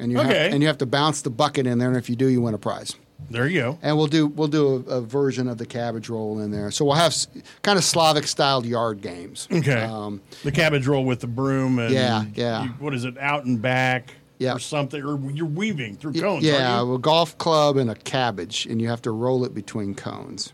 and 0.00 0.10
you 0.10 0.18
Okay. 0.18 0.28
have, 0.44 0.52
and 0.54 0.60
you 0.60 0.66
have 0.66 0.78
to 0.78 0.86
bounce 0.86 1.22
the 1.22 1.30
bucket 1.30 1.68
in 1.68 1.78
there, 1.78 1.86
and 1.86 1.96
if 1.96 2.10
you 2.10 2.16
do, 2.16 2.26
you 2.26 2.40
win 2.42 2.52
a 2.52 2.58
prize. 2.58 2.96
There 3.30 3.46
you 3.48 3.60
go. 3.60 3.78
And 3.82 3.96
we'll 3.96 4.06
do 4.08 4.26
we'll 4.26 4.48
do 4.48 4.84
a, 4.88 4.96
a 4.96 5.00
version 5.00 5.48
of 5.48 5.58
the 5.58 5.66
cabbage 5.66 6.08
roll 6.08 6.40
in 6.40 6.50
there. 6.50 6.70
So 6.70 6.84
we'll 6.84 6.94
have 6.94 7.12
s- 7.12 7.28
kind 7.62 7.78
of 7.78 7.84
Slavic 7.84 8.26
styled 8.26 8.66
yard 8.66 9.00
games. 9.00 9.48
Okay. 9.50 9.82
Um, 9.82 10.20
the 10.44 10.52
cabbage 10.52 10.86
roll 10.86 11.04
with 11.04 11.20
the 11.20 11.26
broom 11.26 11.78
and 11.78 11.92
Yeah, 11.94 12.24
yeah. 12.34 12.64
you- 12.64 12.70
what 12.78 12.94
is 12.94 13.04
it? 13.04 13.16
Out 13.18 13.44
and 13.44 13.60
back. 13.62 14.14
Yeah. 14.38 14.54
Or 14.56 14.58
something, 14.58 15.00
or 15.00 15.20
you're 15.30 15.46
weaving 15.46 15.96
through 15.96 16.14
cones. 16.14 16.42
Yeah, 16.44 16.82
a 16.82 16.98
golf 16.98 17.38
club 17.38 17.76
and 17.76 17.88
a 17.88 17.94
cabbage, 17.94 18.66
and 18.66 18.82
you 18.82 18.88
have 18.88 19.00
to 19.02 19.12
roll 19.12 19.44
it 19.44 19.54
between 19.54 19.94
cones, 19.94 20.52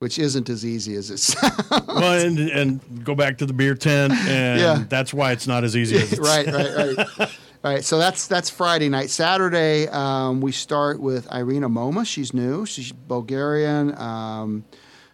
which 0.00 0.18
isn't 0.18 0.48
as 0.48 0.66
easy 0.66 0.96
as 0.96 1.12
it 1.12 1.18
sounds. 1.20 1.70
well, 1.70 2.20
and, 2.26 2.36
and 2.38 3.04
go 3.04 3.14
back 3.14 3.38
to 3.38 3.46
the 3.46 3.52
beer 3.52 3.76
tent, 3.76 4.12
and 4.26 4.60
Yeah. 4.60 4.84
that's 4.88 5.14
why 5.14 5.30
it's 5.30 5.46
not 5.46 5.62
as 5.62 5.76
easy 5.76 5.96
as 5.98 6.14
it's 6.14 6.20
right, 6.20 6.46
right, 6.48 6.96
right. 7.18 7.38
Right, 7.66 7.84
so 7.84 7.98
that's 7.98 8.28
that's 8.28 8.48
Friday 8.48 8.88
night. 8.88 9.10
Saturday, 9.10 9.88
um, 9.88 10.40
we 10.40 10.52
start 10.52 11.00
with 11.00 11.26
Irina 11.32 11.68
Moma. 11.68 12.06
She's 12.06 12.32
new. 12.32 12.64
She's 12.64 12.92
Bulgarian. 12.92 13.92
Um, 13.98 14.64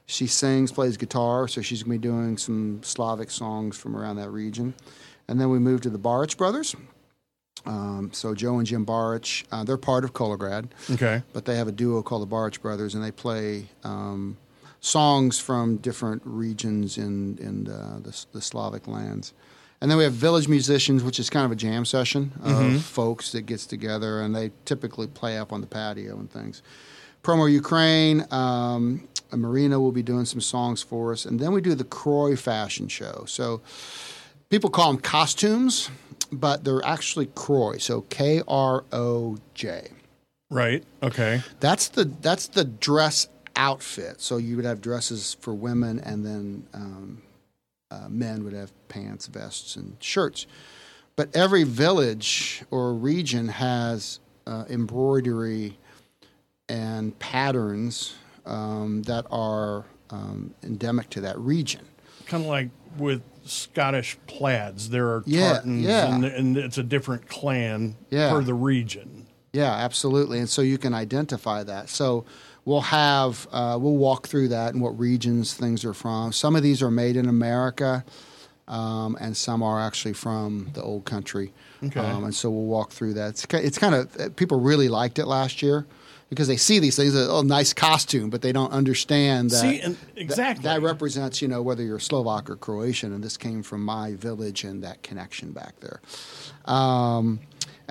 she 0.04 0.26
sings, 0.26 0.70
plays 0.70 0.98
guitar, 0.98 1.48
so 1.48 1.62
she's 1.62 1.82
going 1.82 1.98
to 1.98 1.98
be 1.98 2.08
doing 2.08 2.36
some 2.36 2.82
Slavic 2.82 3.30
songs 3.30 3.78
from 3.78 3.96
around 3.96 4.16
that 4.16 4.28
region. 4.28 4.74
And 5.28 5.40
then 5.40 5.48
we 5.48 5.58
move 5.60 5.80
to 5.80 5.88
the 5.88 5.98
Barich 5.98 6.36
brothers. 6.36 6.76
Um, 7.64 8.10
so 8.12 8.34
Joe 8.34 8.58
and 8.58 8.66
Jim 8.66 8.84
Barich, 8.84 9.44
uh, 9.50 9.64
they're 9.64 9.78
part 9.78 10.04
of 10.04 10.12
Kolograd. 10.12 10.66
Okay. 10.90 11.22
but 11.32 11.46
they 11.46 11.56
have 11.56 11.68
a 11.68 11.72
duo 11.72 12.02
called 12.02 12.28
the 12.28 12.36
Barich 12.36 12.60
Brothers, 12.60 12.94
and 12.94 13.02
they 13.02 13.12
play 13.12 13.64
um, 13.82 14.36
songs 14.80 15.38
from 15.38 15.78
different 15.78 16.20
regions 16.26 16.98
in 16.98 17.38
in 17.38 17.72
uh, 17.72 18.00
the, 18.02 18.26
the 18.32 18.42
Slavic 18.42 18.86
lands. 18.86 19.32
And 19.82 19.90
then 19.90 19.98
we 19.98 20.04
have 20.04 20.12
village 20.12 20.46
musicians, 20.46 21.02
which 21.02 21.18
is 21.18 21.28
kind 21.28 21.44
of 21.44 21.50
a 21.50 21.56
jam 21.56 21.84
session 21.84 22.30
of 22.44 22.82
folks 22.84 23.32
that 23.32 23.46
gets 23.46 23.66
together, 23.66 24.20
and 24.20 24.32
they 24.32 24.52
typically 24.64 25.08
play 25.08 25.38
up 25.38 25.52
on 25.52 25.60
the 25.60 25.66
patio 25.66 26.16
and 26.20 26.30
things. 26.30 26.62
Promo 27.24 27.50
Ukraine, 27.50 28.24
um, 28.30 29.08
Marina 29.32 29.80
will 29.80 29.90
be 29.90 30.04
doing 30.04 30.24
some 30.24 30.40
songs 30.40 30.84
for 30.84 31.10
us, 31.10 31.24
and 31.24 31.40
then 31.40 31.50
we 31.52 31.60
do 31.60 31.74
the 31.74 31.82
Kroj 31.82 32.38
Fashion 32.38 32.86
Show. 32.86 33.24
So 33.26 33.60
people 34.50 34.70
call 34.70 34.92
them 34.92 35.02
costumes, 35.02 35.90
but 36.30 36.62
they're 36.62 36.86
actually 36.86 37.26
Kroj, 37.26 37.80
so 37.80 38.02
K 38.02 38.40
R 38.46 38.84
O 38.92 39.36
J. 39.54 39.88
Right. 40.48 40.84
Okay. 41.02 41.42
That's 41.58 41.88
the 41.88 42.04
that's 42.04 42.46
the 42.46 42.64
dress 42.64 43.26
outfit. 43.56 44.20
So 44.20 44.36
you 44.36 44.54
would 44.54 44.64
have 44.64 44.80
dresses 44.80 45.36
for 45.40 45.52
women, 45.54 45.98
and 45.98 46.24
then 46.24 46.66
um, 46.72 47.22
uh, 47.92 48.08
men 48.08 48.42
would 48.44 48.52
have 48.54 48.72
pants, 48.88 49.26
vests, 49.26 49.76
and 49.76 49.96
shirts. 50.00 50.46
But 51.16 51.36
every 51.36 51.64
village 51.64 52.62
or 52.70 52.94
region 52.94 53.48
has 53.48 54.18
uh, 54.46 54.64
embroidery 54.70 55.78
and 56.68 57.18
patterns 57.18 58.14
um, 58.46 59.02
that 59.02 59.26
are 59.30 59.84
um, 60.10 60.54
endemic 60.62 61.10
to 61.10 61.20
that 61.20 61.38
region. 61.38 61.82
Kind 62.26 62.44
of 62.44 62.48
like 62.48 62.70
with 62.96 63.22
Scottish 63.44 64.16
plaids, 64.26 64.88
there 64.90 65.08
are 65.08 65.22
Yeah, 65.26 65.54
tartans, 65.54 65.84
yeah. 65.84 66.14
And, 66.14 66.24
and 66.24 66.56
it's 66.56 66.78
a 66.78 66.82
different 66.82 67.28
clan 67.28 67.96
Yeah. 68.10 68.30
per 68.30 68.42
the 68.42 68.54
region. 68.54 69.26
Yeah, 69.52 69.72
absolutely. 69.72 70.38
And 70.38 70.48
so 70.48 70.62
you 70.62 70.78
can 70.78 70.94
identify 70.94 71.62
that. 71.64 71.90
So 71.90 72.24
we'll 72.64 72.80
have 72.82 73.46
uh, 73.52 73.78
we'll 73.80 73.96
walk 73.96 74.26
through 74.26 74.48
that 74.48 74.72
and 74.74 74.82
what 74.82 74.98
regions 74.98 75.54
things 75.54 75.84
are 75.84 75.94
from. 75.94 76.32
Some 76.32 76.56
of 76.56 76.62
these 76.62 76.82
are 76.82 76.90
made 76.90 77.16
in 77.16 77.28
America, 77.28 78.04
um, 78.68 79.16
and 79.20 79.36
some 79.36 79.62
are 79.62 79.80
actually 79.80 80.14
from 80.14 80.70
the 80.74 80.82
old 80.82 81.04
country. 81.04 81.52
Okay. 81.84 82.00
Um, 82.00 82.24
and 82.24 82.34
so 82.34 82.50
we'll 82.50 82.66
walk 82.66 82.92
through 82.92 83.14
that. 83.14 83.30
It's, 83.30 83.46
it's 83.54 83.78
kind 83.78 83.94
of 83.94 84.36
people 84.36 84.60
really 84.60 84.88
liked 84.88 85.18
it 85.18 85.26
last 85.26 85.62
year 85.62 85.84
because 86.28 86.48
they 86.48 86.56
see 86.56 86.78
these 86.78 86.96
things. 86.96 87.14
Oh, 87.14 87.42
nice 87.42 87.74
costume, 87.74 88.30
but 88.30 88.40
they 88.40 88.52
don't 88.52 88.72
understand 88.72 89.50
that. 89.50 89.56
See, 89.56 89.80
and 89.80 89.96
that- 89.96 90.18
exactly. 90.18 90.62
That, 90.62 90.80
represents, 90.80 91.42
you 91.42 91.48
know, 91.48 91.60
whether 91.60 91.82
you're 91.82 91.98
Slovak 91.98 92.48
or 92.48 92.56
Croatian, 92.56 93.12
and 93.12 93.22
this 93.22 93.36
came 93.36 93.62
from 93.62 93.84
my 93.84 94.14
village 94.14 94.64
and 94.64 94.82
that 94.84 95.02
connection 95.02 95.52
back 95.52 95.74
there. 95.80 96.00
Um, 96.64 97.40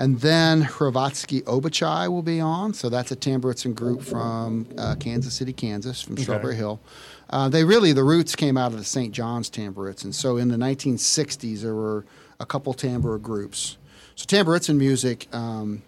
and 0.02 0.20
then 0.20 0.64
Hrvatsky 0.64 1.44
Obichai 1.44 2.10
will 2.10 2.24
be 2.24 2.40
on. 2.40 2.74
So 2.74 2.90
that's 2.90 3.12
a 3.12 3.16
Tamburitzin 3.16 3.76
group 3.76 4.02
from 4.02 4.68
uh, 4.76 4.96
Kansas 4.96 5.36
City, 5.36 5.54
Kansas, 5.54 6.02
from 6.02 6.18
Strawberry 6.18 6.56
Hill. 6.56 6.82
Uh, 7.30 7.50
they 7.50 7.64
really, 7.64 7.94
the 7.94 8.04
roots 8.04 8.36
came 8.36 8.58
out 8.58 8.72
of 8.72 8.80
the 8.80 8.84
St. 8.84 9.14
John's 9.14 9.48
Tamburitzin. 9.48 10.12
So 10.12 10.38
in 10.38 10.48
the 10.48 10.58
1960s, 10.58 11.62
there 11.62 11.76
were 11.76 12.04
a 12.40 12.48
couple 12.48 12.74
tambura 12.74 13.22
groups. 13.22 13.78
So 14.16 14.26
Tamburitzin 14.26 14.76
music, 14.76 15.28
um, 15.36 15.84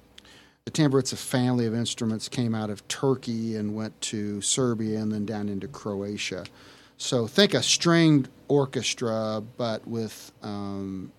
the 0.65 0.71
Tamburica 0.71 1.17
family 1.17 1.65
of 1.65 1.73
instruments 1.73 2.29
came 2.29 2.53
out 2.53 2.69
of 2.69 2.87
Turkey 2.87 3.55
and 3.55 3.75
went 3.75 3.99
to 4.01 4.41
Serbia 4.41 4.99
and 4.99 5.11
then 5.11 5.25
down 5.25 5.49
into 5.49 5.67
Croatia. 5.67 6.45
So 6.97 7.25
think 7.25 7.55
a 7.55 7.63
stringed 7.63 8.29
orchestra, 8.47 9.41
but 9.57 9.87
with 9.87 10.31
um, 10.43 11.11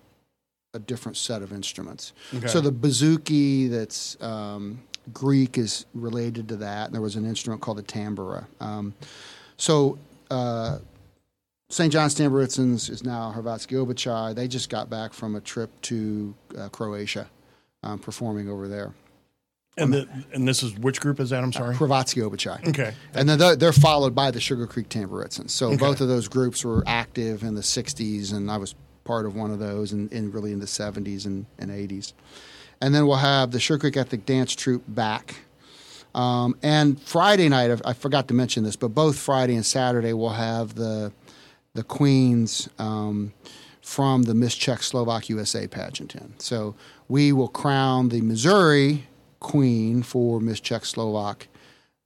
a 0.75 0.79
different 0.79 1.17
set 1.17 1.41
of 1.41 1.51
instruments. 1.51 2.13
Okay. 2.33 2.47
So 2.47 2.61
the 2.61 2.71
bouzouki 2.71 3.69
that's 3.69 4.21
um, 4.21 4.81
Greek 5.13 5.57
is 5.57 5.85
related 5.93 6.47
to 6.49 6.57
that, 6.57 6.87
and 6.87 6.93
there 6.93 7.01
was 7.01 7.15
an 7.15 7.25
instrument 7.25 7.61
called 7.61 7.77
the 7.77 7.83
tambura. 7.83 8.45
Um, 8.59 8.93
so 9.57 9.97
uh, 10.29 10.79
St. 11.69 11.91
John's 11.91 12.15
Tamburitzans 12.15 12.89
is 12.89 13.03
now 13.03 13.33
Hrvatsky 13.35 13.73
Obichai. 13.73 14.35
They 14.35 14.47
just 14.47 14.69
got 14.69 14.89
back 14.89 15.13
from 15.13 15.35
a 15.35 15.41
trip 15.41 15.69
to 15.83 16.35
uh, 16.57 16.69
Croatia, 16.69 17.27
um, 17.83 17.99
performing 17.99 18.49
over 18.49 18.67
there. 18.67 18.93
And 19.77 19.93
the, 19.93 20.07
and 20.33 20.47
this 20.47 20.63
is 20.63 20.73
which 20.75 21.01
group 21.01 21.19
is 21.19 21.31
that? 21.31 21.43
I'm 21.43 21.51
sorry. 21.51 21.75
Hrvatsky 21.75 22.23
Obichai. 22.23 22.65
Okay. 22.69 22.93
And 23.13 23.27
then 23.27 23.37
they're, 23.37 23.55
they're 23.57 23.73
followed 23.73 24.15
by 24.15 24.31
the 24.31 24.39
Sugar 24.39 24.67
Creek 24.67 24.87
Tamburitzans. 24.87 25.49
So 25.49 25.75
both 25.75 25.99
of 25.99 26.07
those 26.07 26.29
groups 26.29 26.63
were 26.63 26.81
active 26.87 27.43
in 27.43 27.55
the 27.55 27.61
60s, 27.61 28.33
and 28.33 28.49
I 28.49 28.57
was 28.57 28.73
part 29.05 29.25
of 29.25 29.35
one 29.35 29.51
of 29.51 29.59
those, 29.59 29.93
and, 29.93 30.11
and 30.11 30.33
really 30.33 30.51
in 30.51 30.59
the 30.59 30.65
70s 30.65 31.25
and, 31.25 31.45
and 31.57 31.71
80s. 31.71 32.11
And 32.81 32.93
then 32.93 33.07
we'll 33.07 33.17
have 33.17 33.51
the 33.51 33.59
Sugar 33.59 33.79
Creek 33.79 33.95
Ethnic 33.97 34.25
Dance 34.25 34.53
Troupe 34.53 34.83
back. 34.87 35.35
Um, 36.13 36.57
and 36.61 37.01
Friday 37.01 37.47
night, 37.47 37.71
I, 37.71 37.89
I 37.89 37.93
forgot 37.93 38.27
to 38.27 38.33
mention 38.33 38.63
this, 38.63 38.75
but 38.75 38.89
both 38.89 39.17
Friday 39.17 39.55
and 39.55 39.65
Saturday 39.65 40.13
we'll 40.13 40.29
have 40.29 40.75
the 40.75 41.13
the 41.73 41.83
queens 41.83 42.69
um, 42.79 43.33
from 43.81 44.23
the 44.23 44.33
Miss 44.33 44.55
Czech 44.55 44.81
Slovak 44.81 45.29
USA 45.29 45.67
pageant 45.67 46.15
in. 46.15 46.33
So 46.39 46.73
we 47.09 47.33
will 47.33 47.49
crown 47.49 48.09
the 48.09 48.21
Missouri 48.21 49.07
queen 49.41 50.01
for 50.01 50.39
Miss 50.39 50.59
Czechoslovak 50.59 51.47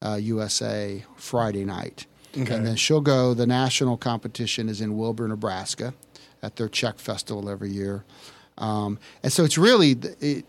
uh, 0.01 0.15
USA 0.15 1.05
Friday 1.15 1.65
night. 1.65 2.05
Okay. 2.38 2.53
And 2.53 2.65
then 2.65 2.75
she'll 2.75 3.01
go, 3.01 3.33
the 3.33 3.47
national 3.47 3.95
competition 3.95 4.69
is 4.69 4.81
in 4.81 4.97
Wilber, 4.97 5.27
Nebraska 5.27 5.93
at 6.41 6.56
their 6.56 6.69
Czech 6.69 6.99
festival 6.99 7.49
every 7.49 7.69
year. 7.69 8.04
Um, 8.58 8.99
and 9.23 9.32
so 9.32 9.43
it's 9.43 9.58
really, 9.58 9.97
it, 10.19 10.45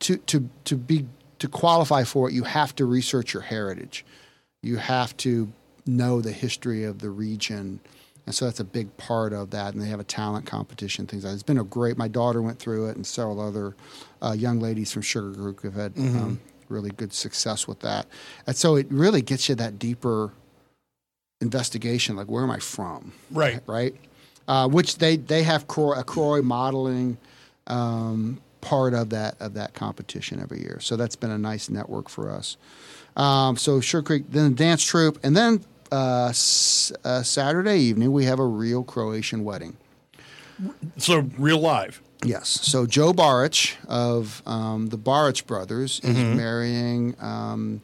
to, 0.00 0.16
to, 0.16 0.48
to, 0.64 0.76
be, 0.76 1.06
to 1.38 1.48
qualify 1.48 2.04
for 2.04 2.28
it, 2.28 2.34
you 2.34 2.44
have 2.44 2.74
to 2.76 2.84
research 2.84 3.32
your 3.32 3.42
heritage. 3.42 4.04
You 4.62 4.76
have 4.76 5.16
to 5.18 5.52
know 5.86 6.20
the 6.20 6.32
history 6.32 6.84
of 6.84 7.00
the 7.00 7.10
region. 7.10 7.80
And 8.26 8.34
so 8.34 8.46
that's 8.46 8.60
a 8.60 8.64
big 8.64 8.94
part 8.96 9.32
of 9.32 9.50
that. 9.50 9.74
And 9.74 9.82
they 9.82 9.88
have 9.88 10.00
a 10.00 10.04
talent 10.04 10.46
competition, 10.46 11.06
things 11.06 11.24
like 11.24 11.30
that. 11.30 11.34
It's 11.34 11.42
been 11.42 11.58
a 11.58 11.64
great, 11.64 11.98
my 11.98 12.08
daughter 12.08 12.40
went 12.40 12.58
through 12.58 12.88
it 12.88 12.96
and 12.96 13.06
several 13.06 13.40
other 13.40 13.76
uh, 14.22 14.32
young 14.32 14.60
ladies 14.60 14.92
from 14.92 15.02
Sugar 15.02 15.34
Creek 15.34 15.60
have 15.62 15.74
had 15.74 15.92
um, 15.98 16.40
really 16.68 16.90
good 16.90 17.12
success 17.12 17.68
with 17.68 17.80
that. 17.80 18.06
And 18.46 18.56
so 18.56 18.76
it 18.76 18.86
really 18.90 19.22
gets 19.22 19.48
you 19.48 19.54
that 19.56 19.78
deeper 19.78 20.32
investigation, 21.40 22.16
like 22.16 22.28
where 22.28 22.42
am 22.42 22.50
I 22.50 22.58
from? 22.58 23.12
Right. 23.30 23.60
Right. 23.66 23.94
Uh, 24.46 24.68
which 24.68 24.98
they, 24.98 25.16
they 25.16 25.42
have 25.42 25.66
Kroj, 25.66 25.98
a 25.98 26.04
Kroj 26.04 26.42
modeling 26.42 27.16
um, 27.66 28.40
part 28.60 28.92
of 28.92 29.08
that 29.10 29.36
of 29.40 29.54
that 29.54 29.72
competition 29.74 30.38
every 30.40 30.60
year. 30.60 30.78
So 30.80 30.96
that's 30.96 31.16
been 31.16 31.30
a 31.30 31.38
nice 31.38 31.70
network 31.70 32.08
for 32.10 32.30
us. 32.30 32.56
Um, 33.16 33.56
so 33.56 33.80
Sugar 33.80 34.02
Creek, 34.02 34.24
then 34.28 34.50
the 34.50 34.56
dance 34.56 34.82
troupe, 34.84 35.18
and 35.22 35.34
then 35.36 35.64
uh, 35.92 36.26
s- 36.28 36.92
uh, 37.04 37.22
Saturday 37.22 37.78
evening 37.78 38.12
we 38.12 38.24
have 38.26 38.38
a 38.38 38.44
real 38.46 38.82
Croatian 38.84 39.44
wedding. 39.44 39.76
So 40.98 41.26
real 41.38 41.58
live. 41.60 42.02
Yes. 42.24 42.48
So 42.48 42.86
Joe 42.86 43.12
Barich 43.12 43.76
of 43.88 44.42
um, 44.46 44.88
the 44.88 44.98
Barich 44.98 45.46
brothers 45.46 46.00
is 46.04 46.16
marrying 46.16 47.16
um, 47.20 47.82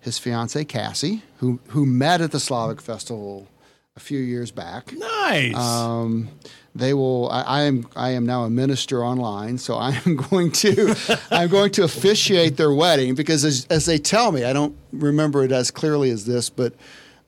his 0.00 0.18
fiancee 0.18 0.64
Cassie, 0.64 1.22
who 1.38 1.58
who 1.68 1.84
met 1.86 2.20
at 2.20 2.30
the 2.32 2.40
Slavic 2.40 2.80
Festival 2.80 3.48
a 3.96 4.00
few 4.00 4.18
years 4.18 4.50
back. 4.50 4.92
Nice. 4.92 5.56
Um, 5.56 6.28
they 6.74 6.92
will. 6.92 7.30
I, 7.30 7.42
I 7.42 7.62
am. 7.62 7.88
I 7.96 8.10
am 8.10 8.26
now 8.26 8.44
a 8.44 8.50
minister 8.50 9.02
online, 9.02 9.58
so 9.58 9.76
I 9.76 10.00
am 10.04 10.16
going 10.30 10.52
to. 10.52 10.94
I'm 11.30 11.48
going 11.48 11.72
to 11.72 11.84
officiate 11.84 12.56
their 12.56 12.72
wedding 12.72 13.14
because, 13.14 13.44
as, 13.44 13.66
as 13.70 13.86
they 13.86 13.98
tell 13.98 14.32
me, 14.32 14.44
I 14.44 14.52
don't 14.52 14.76
remember 14.92 15.42
it 15.44 15.52
as 15.52 15.70
clearly 15.70 16.10
as 16.10 16.26
this, 16.26 16.50
but 16.50 16.74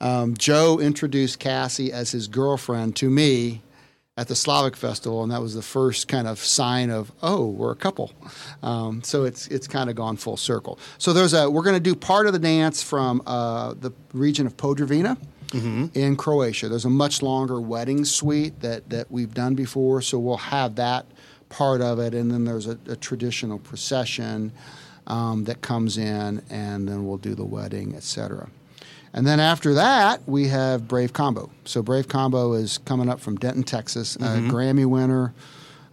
um, 0.00 0.36
Joe 0.36 0.78
introduced 0.78 1.38
Cassie 1.38 1.92
as 1.92 2.10
his 2.10 2.28
girlfriend 2.28 2.96
to 2.96 3.08
me 3.08 3.62
at 4.18 4.28
the 4.28 4.34
Slavic 4.34 4.76
Festival, 4.76 5.22
and 5.22 5.32
that 5.32 5.40
was 5.40 5.54
the 5.54 5.62
first 5.62 6.08
kind 6.08 6.28
of 6.28 6.38
sign 6.38 6.90
of 6.90 7.10
oh, 7.22 7.46
we're 7.46 7.72
a 7.72 7.76
couple. 7.76 8.12
Um, 8.62 9.02
so 9.02 9.24
it's 9.24 9.48
it's 9.48 9.66
kind 9.66 9.88
of 9.88 9.96
gone 9.96 10.18
full 10.18 10.36
circle. 10.36 10.78
So 10.98 11.14
there's 11.14 11.32
a 11.32 11.48
we're 11.48 11.62
going 11.62 11.76
to 11.76 11.80
do 11.80 11.94
part 11.94 12.26
of 12.26 12.34
the 12.34 12.38
dance 12.38 12.82
from 12.82 13.22
uh, 13.26 13.72
the 13.80 13.92
region 14.12 14.46
of 14.46 14.58
Podravina 14.58 15.16
in 15.54 16.16
Croatia. 16.16 16.68
There's 16.68 16.84
a 16.84 16.90
much 16.90 17.22
longer 17.22 17.60
wedding 17.60 18.04
suite 18.04 18.60
that 18.60 18.90
that 18.90 19.10
we've 19.10 19.32
done 19.32 19.54
before, 19.54 20.02
so 20.02 20.18
we'll 20.18 20.36
have 20.36 20.76
that 20.76 21.06
part 21.48 21.80
of 21.80 21.98
it, 21.98 22.14
and 22.14 22.30
then 22.30 22.44
there's 22.44 22.66
a, 22.66 22.78
a 22.88 22.96
traditional 22.96 23.58
procession 23.58 24.52
um, 25.06 25.44
that 25.44 25.62
comes 25.62 25.96
in, 25.98 26.42
and 26.50 26.88
then 26.88 27.06
we'll 27.06 27.16
do 27.16 27.34
the 27.34 27.44
wedding, 27.44 27.94
etc. 27.94 28.48
And 29.14 29.26
then 29.26 29.40
after 29.40 29.74
that, 29.74 30.20
we 30.28 30.48
have 30.48 30.86
Brave 30.86 31.14
Combo. 31.14 31.50
So 31.64 31.82
Brave 31.82 32.08
Combo 32.08 32.52
is 32.52 32.76
coming 32.78 33.08
up 33.08 33.20
from 33.20 33.36
Denton, 33.36 33.62
Texas, 33.62 34.16
a 34.16 34.18
Grammy 34.50 34.84
winner. 34.84 35.32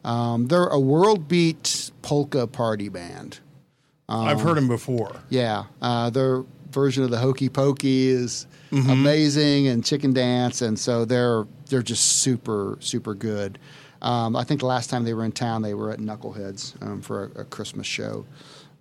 Um, 0.03 0.47
they're 0.47 0.67
a 0.67 0.79
world 0.79 1.27
beat 1.27 1.91
polka 2.01 2.45
party 2.45 2.89
band. 2.89 3.39
I've 4.07 4.41
heard 4.41 4.57
them 4.57 4.67
before. 4.67 5.15
Yeah, 5.29 5.63
uh, 5.81 6.09
their 6.11 6.43
version 6.75 7.03
of 7.03 7.09
the 7.09 7.17
Hokey 7.17 7.49
Pokey 7.49 8.09
is 8.09 8.45
amazing, 8.71 9.67
and 9.67 9.83
Chicken 9.83 10.13
Dance, 10.13 10.61
and 10.61 10.77
so 10.77 11.05
they're 11.05 11.45
they're 11.69 11.81
just 11.81 12.17
super 12.21 12.77
super 12.81 13.15
good. 13.15 13.57
Um, 14.01 14.35
I 14.35 14.43
think 14.43 14.59
the 14.59 14.67
last 14.67 14.89
time 14.91 15.03
they 15.03 15.15
were 15.15 15.25
in 15.25 15.31
town, 15.31 15.63
they 15.63 15.73
were 15.73 15.89
at 15.89 15.97
Knuckleheads 15.99 16.79
um, 16.85 17.01
for 17.01 17.31
a, 17.35 17.41
a 17.41 17.45
Christmas 17.45 17.87
show 17.87 18.25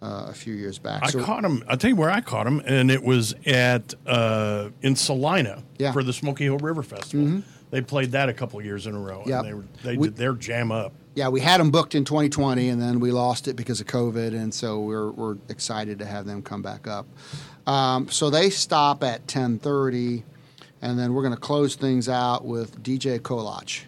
uh, 0.02 0.26
a 0.28 0.34
few 0.34 0.52
years 0.52 0.78
back. 0.78 1.02
I 1.02 1.06
So- 1.10 1.24
caught 1.24 1.42
them. 1.42 1.64
I'll 1.66 1.78
tell 1.78 1.88
you 1.88 1.96
where 1.96 2.10
I 2.10 2.20
caught 2.20 2.44
them, 2.44 2.60
and 2.66 2.90
it 2.90 3.02
was 3.02 3.34
at 3.46 3.94
uh, 4.06 4.68
in 4.82 4.96
Salina 4.96 5.62
Yeah. 5.78 5.88
Mm-hmm. 5.88 5.92
for 5.94 6.02
the 6.02 6.12
Smoky 6.12 6.44
Hill 6.44 6.58
River 6.58 6.82
Festival. 6.82 7.42
They 7.70 7.80
played 7.80 8.12
that 8.12 8.28
a 8.28 8.32
couple 8.34 8.60
years 8.62 8.86
in 8.86 8.94
a 8.94 8.98
row. 9.00 9.22
Yep. 9.26 9.38
And 9.40 9.48
they 9.48 9.54
were, 9.54 9.64
they 9.82 9.96
We- 9.96 10.08
did 10.08 10.16
their 10.16 10.34
jam 10.34 10.70
up. 10.70 10.92
yeah, 11.16 11.28
we 11.28 11.40
had 11.40 11.58
them 11.58 11.70
booked 11.70 11.94
in 11.94 12.04
2020, 12.04 12.68
and 12.68 12.80
then 12.82 13.00
we 13.00 13.10
lost 13.10 13.48
it 13.48 13.56
because 13.56 13.80
of 13.80 13.86
COVID, 13.86 14.28
and 14.34 14.52
so 14.52 14.80
we're 14.80 15.10
we're 15.10 15.36
excited 15.48 15.98
to 16.00 16.04
have 16.04 16.26
them 16.26 16.42
come 16.42 16.60
back 16.60 16.86
up. 16.86 17.06
Um, 17.66 18.08
so 18.10 18.30
they 18.30 18.50
stop 18.50 19.02
at 19.02 19.26
10:30, 19.26 20.22
and 20.82 20.98
then 20.98 21.14
we're 21.14 21.22
going 21.22 21.34
to 21.34 21.40
close 21.40 21.74
things 21.76 22.08
out 22.08 22.44
with 22.44 22.82
DJ 22.82 23.18
Kolach. 23.18 23.82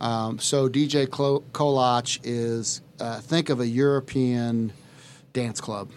Um, 0.00 0.38
so 0.38 0.68
DJ 0.68 1.06
Klo- 1.06 1.42
Kolach 1.52 2.18
is 2.24 2.80
uh, 3.00 3.20
think 3.20 3.48
of 3.50 3.60
a 3.60 3.66
European 3.66 4.72
dance 5.32 5.60
club 5.60 5.90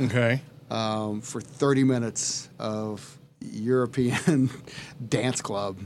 Okay. 0.00 0.40
um, 0.70 1.20
for 1.20 1.40
30 1.40 1.84
minutes 1.84 2.48
of 2.58 3.18
European 3.40 4.50
dance 5.08 5.40
club 5.42 5.78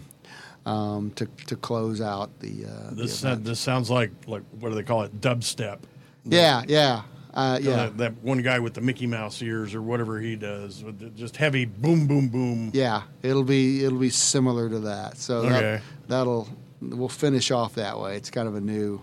um, 0.65 1.11
to 1.17 1.27
to 1.47 1.57
close 1.57 2.01
out 2.01 2.31
the. 2.39 2.65
Uh, 2.67 2.91
the 2.91 3.03
This 3.03 3.23
event. 3.25 3.45
this 3.45 3.59
sounds 3.61 3.91
like 3.91 4.13
like 4.29 4.43
what 4.61 4.69
do 4.69 4.75
they 4.77 4.83
call 4.85 5.03
it? 5.03 5.21
Dubstep. 5.21 5.79
Yeah, 6.25 6.63
yeah, 6.69 7.03
uh, 7.35 7.59
yeah, 7.63 7.71
Uh, 7.73 7.91
that 7.97 8.23
one 8.23 8.43
guy 8.43 8.59
with 8.59 8.75
the 8.75 8.81
Mickey 8.81 9.07
Mouse 9.07 9.41
ears 9.43 9.75
or 9.75 9.83
whatever 9.83 10.21
he 10.21 10.37
does, 10.37 10.83
with 10.85 10.99
the- 10.99 11.11
just 11.11 11.37
heavy 11.37 11.65
boom, 11.65 12.07
boom, 12.07 12.29
boom. 12.29 12.71
yeah. 12.75 13.03
It'll 13.23 13.45
be 13.45 13.85
it'll 13.85 13.99
be 13.99 14.11
similar 14.11 14.69
to 14.69 14.81
that. 14.81 15.17
So 15.19 15.43
that, 15.43 15.53
Okay. 15.65 15.83
that'll 16.09 16.49
we'll 16.81 17.09
finish 17.09 17.51
off 17.51 17.75
that 17.77 17.99
way. 18.01 18.17
It's 18.17 18.31
kind 18.31 18.49
of 18.49 18.55
a 18.55 18.61
new 18.61 19.01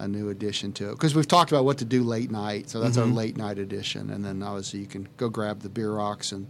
a 0.00 0.08
new 0.08 0.30
addition 0.30 0.72
to 0.72 0.88
it 0.90 0.92
because 0.92 1.14
we've 1.14 1.28
talked 1.28 1.52
about 1.52 1.64
what 1.64 1.76
to 1.78 1.84
do 1.84 2.02
late 2.02 2.30
night. 2.30 2.68
So 2.70 2.80
that's 2.80 2.96
Mm-hmm. 2.96 3.10
our 3.10 3.14
late 3.16 3.36
night 3.36 3.58
edition, 3.58 4.10
and 4.10 4.24
then 4.24 4.42
obviously 4.42 4.80
you 4.80 4.86
can 4.86 5.06
go 5.16 5.28
grab 5.28 5.60
the 5.60 5.68
bierocks 5.68 6.32
and 6.32 6.46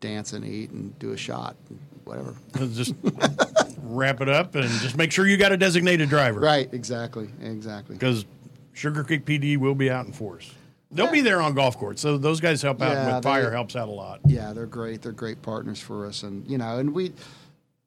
dance 0.00 0.32
and 0.32 0.44
eat 0.44 0.70
and 0.70 0.98
do 0.98 1.12
a 1.12 1.16
shot, 1.16 1.56
and 1.68 1.78
whatever. 2.04 2.34
Just 2.72 2.94
wrap 3.82 4.20
it 4.20 4.28
up 4.28 4.54
and 4.54 4.68
just 4.80 4.96
make 4.96 5.10
sure 5.10 5.26
you 5.26 5.36
got 5.36 5.52
a 5.52 5.56
designated 5.56 6.08
driver. 6.08 6.38
Right, 6.40 6.68
exactly, 6.72 7.28
exactly. 7.42 7.96
Because 7.96 8.24
Sugar 8.80 9.04
Creek 9.04 9.26
PD 9.26 9.58
will 9.58 9.74
be 9.74 9.90
out 9.90 10.06
in 10.06 10.12
force. 10.12 10.54
They'll 10.90 11.12
be 11.12 11.20
there 11.20 11.42
on 11.42 11.52
golf 11.52 11.76
courts. 11.76 12.00
So 12.00 12.16
those 12.16 12.40
guys 12.40 12.62
help 12.62 12.80
out 12.80 12.92
Yeah, 12.92 13.14
with 13.16 13.22
fire 13.22 13.50
helps 13.50 13.76
out 13.76 13.88
a 13.88 13.92
lot. 13.92 14.20
Yeah, 14.24 14.54
they're 14.54 14.64
great. 14.64 15.02
They're 15.02 15.12
great 15.12 15.42
partners 15.42 15.78
for 15.78 16.06
us, 16.06 16.22
and 16.22 16.46
you 16.48 16.56
know, 16.56 16.78
and 16.78 16.94
we 16.94 17.12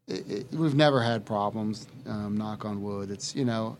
it, 0.07 0.29
it, 0.29 0.47
we've 0.51 0.75
never 0.75 1.01
had 1.01 1.25
problems. 1.25 1.87
Um, 2.05 2.37
knock 2.37 2.63
on 2.63 2.83
wood. 2.83 3.09
It's 3.09 3.35
you 3.35 3.43
know, 3.43 3.75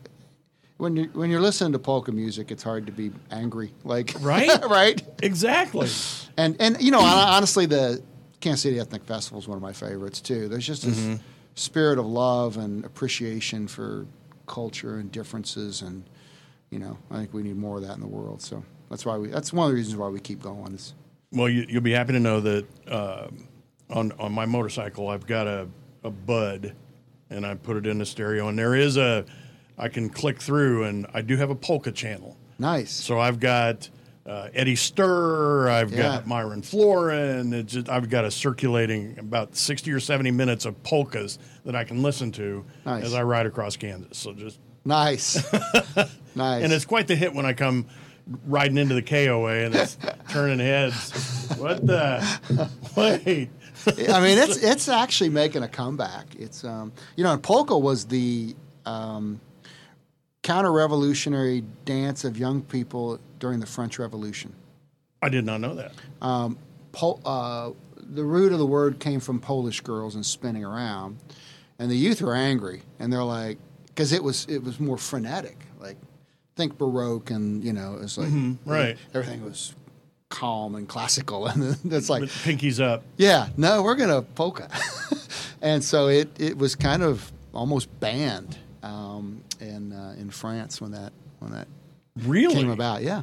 when 0.78 0.96
you 0.96 1.04
when 1.12 1.30
you're 1.30 1.40
listening 1.40 1.72
to 1.74 1.78
polka 1.78 2.10
music, 2.10 2.50
it's 2.50 2.64
hard 2.64 2.84
to 2.86 2.92
be 2.92 3.12
angry. 3.30 3.72
Like 3.84 4.14
Right? 4.18 4.50
right. 4.68 5.00
Exactly. 5.22 5.88
And 6.36 6.56
and 6.58 6.82
you 6.82 6.90
know, 6.90 7.00
honestly, 7.00 7.66
the 7.66 8.02
Kansas 8.40 8.62
City 8.62 8.80
Ethnic 8.80 9.04
Festival 9.04 9.38
is 9.38 9.46
one 9.46 9.56
of 9.56 9.62
my 9.62 9.72
favorites 9.72 10.20
too. 10.20 10.48
There's 10.48 10.66
just 10.66 10.82
this 10.82 11.20
spirit 11.54 12.00
of 12.00 12.06
love 12.06 12.56
and 12.56 12.84
appreciation 12.84 13.68
for 13.68 14.04
culture 14.48 14.96
and 14.96 15.12
differences, 15.12 15.80
and 15.80 16.02
you 16.70 16.78
know, 16.78 16.98
I 17.10 17.16
think 17.18 17.32
we 17.34 17.42
need 17.42 17.56
more 17.56 17.76
of 17.76 17.86
that 17.86 17.94
in 17.94 18.00
the 18.00 18.06
world. 18.06 18.42
So 18.42 18.62
that's 18.90 19.04
why 19.06 19.16
we. 19.16 19.28
That's 19.28 19.52
one 19.52 19.66
of 19.66 19.70
the 19.72 19.76
reasons 19.76 19.96
why 19.96 20.08
we 20.08 20.20
keep 20.20 20.42
going. 20.42 20.74
Is 20.74 20.94
Well, 21.32 21.48
you, 21.48 21.66
you'll 21.68 21.82
be 21.82 21.92
happy 21.92 22.12
to 22.12 22.20
know 22.20 22.40
that 22.40 22.66
uh, 22.88 23.28
on 23.90 24.12
on 24.12 24.32
my 24.32 24.46
motorcycle, 24.46 25.08
I've 25.08 25.26
got 25.26 25.46
a, 25.46 25.68
a 26.02 26.10
Bud, 26.10 26.74
and 27.30 27.46
I 27.46 27.54
put 27.54 27.76
it 27.76 27.86
in 27.86 27.98
the 27.98 28.06
stereo, 28.06 28.48
and 28.48 28.58
there 28.58 28.74
is 28.74 28.96
a 28.96 29.24
I 29.78 29.88
can 29.88 30.08
click 30.08 30.40
through, 30.40 30.84
and 30.84 31.06
I 31.14 31.20
do 31.22 31.36
have 31.36 31.50
a 31.50 31.54
polka 31.56 31.92
channel. 31.92 32.36
nice. 32.58 32.90
So 32.92 33.18
I've 33.18 33.40
got 33.40 33.88
uh, 34.26 34.48
Eddie 34.54 34.76
Stir, 34.76 35.68
I've 35.68 35.90
Yeah. 35.92 35.98
got 35.98 36.26
Myron 36.26 36.62
Floren. 36.62 37.52
It's 37.52 37.72
just, 37.74 37.88
I've 37.90 38.08
got 38.08 38.24
a 38.24 38.30
circulating 38.30 39.18
about 39.18 39.54
sixty 39.56 39.90
or 39.92 40.00
seventy 40.00 40.30
minutes 40.30 40.64
of 40.64 40.80
polkas 40.82 41.38
that 41.64 41.74
I 41.76 41.84
can 41.84 42.02
listen 42.02 42.32
to 42.32 42.64
Nice. 42.86 43.04
as 43.04 43.14
I 43.14 43.22
ride 43.22 43.46
across 43.46 43.76
Kansas. 43.76 44.16
So 44.16 44.32
just 44.32 44.60
Nice. 44.84 45.52
nice. 46.34 46.62
and 46.62 46.72
it's 46.72 46.84
quite 46.84 47.06
the 47.06 47.16
hit 47.16 47.34
when 47.34 47.46
I 47.46 47.52
come 47.52 47.86
riding 48.46 48.78
into 48.78 48.94
the 48.94 49.02
KOA 49.02 49.64
and 49.64 49.74
it's 49.74 49.96
turning 50.28 50.58
heads. 50.58 51.48
What 51.58 51.86
the? 51.86 52.70
Wait. 52.96 53.50
I 53.86 54.20
mean, 54.20 54.38
it's 54.38 54.62
it's 54.62 54.88
actually 54.88 55.30
making 55.30 55.62
a 55.62 55.68
comeback. 55.68 56.34
It's 56.38 56.64
um, 56.64 56.92
you 57.16 57.24
know, 57.24 57.32
and 57.32 57.42
polka 57.42 57.76
was 57.76 58.06
the 58.06 58.54
um, 58.86 59.40
counter-revolutionary 60.42 61.64
dance 61.84 62.24
of 62.24 62.38
young 62.38 62.62
people 62.62 63.18
during 63.38 63.60
the 63.60 63.66
French 63.66 63.98
Revolution. 63.98 64.54
I 65.20 65.28
did 65.28 65.44
not 65.44 65.60
know 65.60 65.74
that. 65.74 65.92
Pol- 66.92 67.20
uh, 67.24 67.70
the 67.96 68.24
root 68.24 68.52
of 68.52 68.58
the 68.58 68.66
word 68.66 69.00
came 69.00 69.20
from 69.20 69.40
Polish 69.40 69.80
girls 69.80 70.14
and 70.14 70.24
spinning 70.24 70.64
around, 70.64 71.18
and 71.78 71.90
the 71.90 71.96
youth 71.96 72.22
were 72.22 72.34
angry, 72.34 72.82
and 72.98 73.12
they're 73.12 73.24
like, 73.24 73.58
because 73.94 74.12
it 74.12 74.22
was 74.22 74.46
it 74.48 74.62
was 74.62 74.80
more 74.80 74.96
frenetic, 74.98 75.56
like 75.80 75.96
think 76.56 76.76
baroque, 76.78 77.30
and 77.30 77.62
you 77.62 77.72
know, 77.72 77.98
it's 78.02 78.18
like 78.18 78.28
right. 78.66 78.96
everything 79.14 79.44
was 79.44 79.74
calm 80.30 80.74
and 80.74 80.88
classical, 80.88 81.46
and 81.50 81.74
that's 81.84 82.08
like 82.10 82.22
With 82.22 82.30
pinkies 82.30 82.82
up. 82.82 83.02
yeah, 83.16 83.48
no, 83.56 83.82
we're 83.82 83.94
gonna 83.96 84.22
polka, 84.22 84.68
and 85.62 85.82
so 85.84 86.08
it 86.08 86.28
it 86.40 86.58
was 86.58 86.74
kind 86.74 87.02
of 87.02 87.30
almost 87.52 87.88
banned 88.00 88.58
um, 88.82 89.42
in 89.60 89.92
uh, 89.92 90.16
in 90.18 90.30
France 90.30 90.80
when 90.80 90.90
that 90.92 91.12
when 91.38 91.52
that 91.52 91.68
Really? 92.24 92.54
came 92.54 92.70
about. 92.70 93.02
Yeah, 93.02 93.22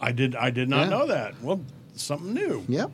I 0.00 0.12
did. 0.12 0.34
I 0.36 0.50
did 0.50 0.68
not 0.68 0.84
Yeah. 0.84 0.88
know 0.98 1.06
that. 1.06 1.40
Well, 1.42 1.60
something 1.94 2.32
new. 2.34 2.64
yep. 2.68 2.90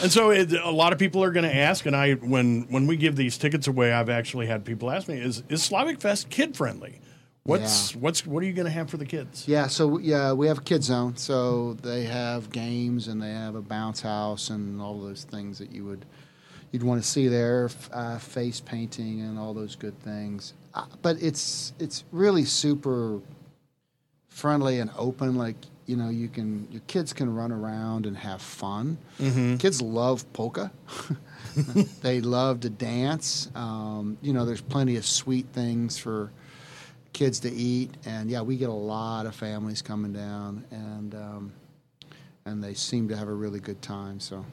And 0.00 0.10
so 0.10 0.30
it, 0.30 0.52
a 0.52 0.70
lot 0.70 0.92
of 0.92 0.98
people 0.98 1.22
are 1.22 1.32
going 1.32 1.48
to 1.48 1.54
ask, 1.54 1.86
and 1.86 1.94
I 1.94 2.14
when 2.14 2.62
when 2.70 2.86
we 2.86 2.96
give 2.96 3.16
these 3.16 3.36
tickets 3.36 3.66
away, 3.66 3.92
I've 3.92 4.08
actually 4.08 4.46
had 4.46 4.64
people 4.64 4.90
ask 4.90 5.08
me, 5.08 5.18
"Is 5.18 5.42
is 5.48 5.62
Slavic 5.62 6.00
Fest 6.00 6.30
kid 6.30 6.56
friendly? 6.56 7.00
What's 7.44 7.94
what's 7.96 8.26
what 8.26 8.42
are 8.42 8.46
you 8.46 8.52
going 8.52 8.66
to 8.66 8.72
have 8.72 8.88
for 8.88 8.96
the 8.96 9.04
kids?" 9.04 9.46
Yeah, 9.48 9.66
so 9.66 9.98
yeah, 9.98 10.32
we 10.32 10.46
have 10.46 10.58
a 10.58 10.62
kid 10.62 10.84
zone. 10.84 11.16
So 11.16 11.74
they 11.74 12.04
have 12.04 12.50
games 12.50 13.08
and 13.08 13.20
they 13.20 13.32
have 13.32 13.54
a 13.54 13.62
bounce 13.62 14.00
house 14.00 14.50
and 14.50 14.80
all 14.80 15.00
those 15.00 15.24
things 15.24 15.58
that 15.58 15.72
you 15.72 15.84
would 15.84 16.06
you'd 16.70 16.82
want 16.82 17.02
to 17.02 17.08
see 17.08 17.28
there, 17.28 17.68
uh, 17.92 18.18
face 18.18 18.60
painting 18.60 19.20
and 19.20 19.38
all 19.38 19.54
those 19.54 19.76
good 19.76 19.98
things. 20.00 20.54
Uh, 20.74 20.86
but 21.02 21.22
it's 21.22 21.72
it's 21.78 22.04
really 22.12 22.44
super 22.44 23.20
friendly 24.28 24.78
and 24.78 24.90
open. 24.96 25.36
Like 25.36 25.56
you 25.86 25.96
know, 25.96 26.08
you 26.08 26.28
can 26.28 26.68
your 26.70 26.82
kids 26.86 27.12
can 27.12 27.34
run 27.34 27.52
around 27.52 28.06
and 28.06 28.16
have 28.16 28.40
fun. 28.40 28.98
Kids 29.58 29.82
love 29.82 30.30
polka. 30.32 30.70
they 32.02 32.20
love 32.20 32.60
to 32.60 32.70
dance. 32.70 33.50
Um, 33.54 34.16
you 34.22 34.32
know, 34.32 34.44
there's 34.44 34.60
plenty 34.60 34.96
of 34.96 35.04
sweet 35.06 35.46
things 35.52 35.98
for 35.98 36.30
kids 37.12 37.40
to 37.40 37.52
eat, 37.52 37.90
and 38.06 38.30
yeah, 38.30 38.40
we 38.40 38.56
get 38.56 38.68
a 38.68 38.72
lot 38.72 39.26
of 39.26 39.34
families 39.34 39.82
coming 39.82 40.12
down, 40.12 40.64
and 40.70 41.14
um, 41.14 41.52
and 42.44 42.62
they 42.62 42.74
seem 42.74 43.08
to 43.08 43.16
have 43.16 43.28
a 43.28 43.34
really 43.34 43.60
good 43.60 43.82
time. 43.82 44.20
So 44.20 44.44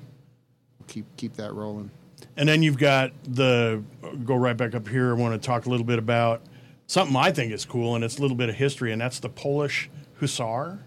keep 0.87 1.05
keep 1.15 1.35
that 1.35 1.53
rolling. 1.53 1.91
And 2.35 2.49
then 2.49 2.63
you've 2.63 2.77
got 2.77 3.11
the 3.23 3.83
go 4.25 4.35
right 4.35 4.57
back 4.57 4.75
up 4.75 4.87
here. 4.87 5.11
I 5.11 5.13
want 5.13 5.41
to 5.41 5.45
talk 5.45 5.65
a 5.65 5.69
little 5.69 5.85
bit 5.85 5.99
about 5.99 6.41
something 6.87 7.15
I 7.15 7.31
think 7.31 7.53
is 7.53 7.65
cool, 7.65 7.95
and 7.95 8.03
it's 8.03 8.17
a 8.17 8.21
little 8.21 8.37
bit 8.37 8.49
of 8.49 8.55
history, 8.55 8.91
and 8.91 9.01
that's 9.01 9.19
the 9.19 9.29
Polish 9.29 9.89
Hussar. 10.19 10.79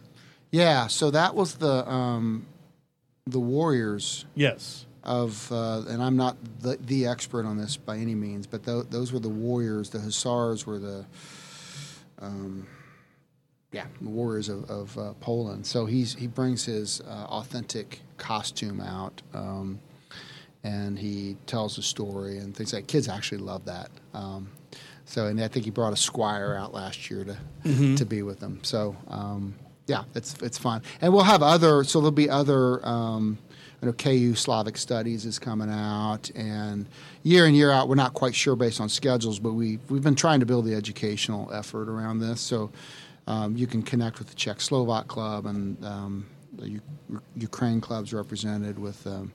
Yeah, 0.53 0.87
so 0.87 1.11
that 1.11 1.35
was 1.35 1.55
the 1.55 1.88
um, 1.91 2.47
the 3.27 3.41
Warriors 3.41 4.27
Yes. 4.35 4.87
of, 5.03 5.51
uh, 5.51 5.83
and 5.88 6.03
I'm 6.03 6.17
not 6.17 6.37
the, 6.61 6.77
the 6.77 7.07
expert 7.07 7.47
on 7.47 7.57
this 7.57 7.77
by 7.77 7.97
any 7.97 8.15
means, 8.15 8.47
but 8.47 8.62
tho- 8.65 8.83
those 8.83 9.12
were 9.12 9.19
the 9.21 9.29
Warriors. 9.31 9.91
The 9.91 10.01
Hussars 10.01 10.67
were 10.67 10.79
the, 10.79 11.07
um, 12.21 12.67
yeah, 13.73 13.87
the 14.01 14.09
Warriors 14.11 14.49
of, 14.49 14.69
of 14.71 14.99
uh, 14.99 15.12
Poland. 15.21 15.67
So 15.67 15.87
he's 15.87 16.15
he 16.15 16.27
brings 16.27 16.65
his 16.65 17.01
uh, 17.01 17.27
authentic 17.31 18.01
costume 18.19 18.81
out, 18.81 19.23
um, 19.33 19.79
and 20.62 20.99
he 20.99 21.37
tells 21.47 21.79
a 21.79 21.83
story 21.83 22.38
and 22.38 22.55
things 22.55 22.73
like 22.75 22.87
kids 22.87 23.09
actually 23.09 23.38
love 23.38 23.65
that. 23.65 23.91
Um, 24.12 24.49
so, 25.07 25.27
and 25.27 25.41
I 25.41 25.49
think 25.49 25.65
he 25.65 25.71
brought 25.71 25.93
a 25.93 25.97
squire 25.97 26.55
out 26.55 26.75
last 26.75 27.11
year 27.11 27.25
to 27.25 27.97
to 27.97 28.05
be 28.05 28.23
with 28.23 28.41
them. 28.41 28.61
So, 28.62 28.97
um, 29.09 29.55
yeah, 29.87 30.05
it's 30.14 30.35
it's 30.42 30.59
fun, 30.59 30.83
and 31.01 31.12
we'll 31.12 31.25
have 31.25 31.42
other. 31.42 31.85
So 31.85 32.01
there'll 32.01 32.11
be 32.12 32.31
other. 32.31 32.87
Um, 32.87 33.38
I 33.83 33.87
know 33.87 33.92
KU 33.92 34.37
Slavic 34.37 34.77
Studies 34.77 35.25
is 35.25 35.40
coming 35.40 35.68
out, 35.68 36.31
and 36.37 36.88
year 37.25 37.47
in 37.47 37.55
year 37.55 37.73
out, 37.73 37.88
we're 37.88 37.97
not 37.97 38.14
quite 38.14 38.35
sure 38.35 38.55
based 38.55 38.81
on 38.81 38.88
schedules, 38.88 39.40
but 39.40 39.53
we 39.55 39.79
we've 39.88 40.03
been 40.03 40.14
trying 40.14 40.40
to 40.40 40.47
build 40.47 40.66
the 40.66 40.75
educational 40.75 41.53
effort 41.53 41.88
around 41.88 42.21
this. 42.21 42.40
So 42.40 42.71
um, 43.27 43.57
you 43.57 43.66
can 43.66 43.83
connect 43.83 44.18
with 44.18 44.29
the 44.29 44.35
Czech 44.35 44.61
Slovak 44.61 45.09
Club 45.09 45.47
and 45.47 45.85
um, 45.85 46.27
the 46.57 46.71
U- 46.71 46.81
Ukraine 47.37 47.81
clubs 47.81 48.12
represented 48.12 48.79
with 48.79 49.05
um, 49.07 49.33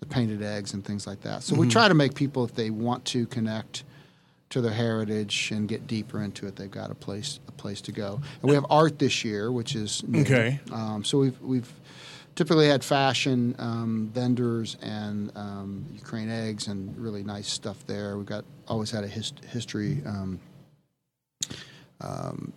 the 0.00 0.06
painted 0.06 0.42
eggs 0.42 0.74
and 0.74 0.84
things 0.84 1.06
like 1.06 1.20
that. 1.22 1.42
So 1.42 1.54
we 1.54 1.68
try 1.68 1.88
to 1.88 1.94
make 1.94 2.14
people, 2.14 2.44
if 2.44 2.54
they 2.54 2.70
want 2.70 3.04
to 3.06 3.26
connect 3.26 3.84
to 4.50 4.60
their 4.60 4.72
heritage 4.72 5.50
and 5.52 5.68
get 5.68 5.86
deeper 5.86 6.22
into 6.22 6.46
it, 6.46 6.56
they've 6.56 6.70
got 6.70 6.90
a 6.90 6.94
place 6.94 7.40
a 7.48 7.52
place 7.52 7.80
to 7.82 7.92
go. 7.92 8.20
And 8.42 8.48
we 8.50 8.54
have 8.54 8.66
art 8.68 8.98
this 8.98 9.24
year, 9.24 9.50
which 9.50 9.74
is 9.74 10.02
new. 10.06 10.20
Okay. 10.22 10.60
Um, 10.72 11.04
so 11.04 11.18
we've 11.18 11.40
we've 11.40 11.72
typically 12.34 12.68
had 12.68 12.82
fashion 12.84 13.54
um, 13.58 14.10
vendors 14.12 14.76
and 14.82 15.30
um, 15.36 15.86
Ukraine 15.94 16.30
eggs 16.30 16.66
and 16.66 16.96
really 16.98 17.22
nice 17.22 17.48
stuff 17.48 17.84
there. 17.86 18.16
We've 18.16 18.26
got 18.26 18.44
always 18.66 18.90
had 18.90 19.04
a 19.04 19.08
his, 19.08 19.32
history 19.48 20.02
um, 20.06 20.40
um, 22.00 22.52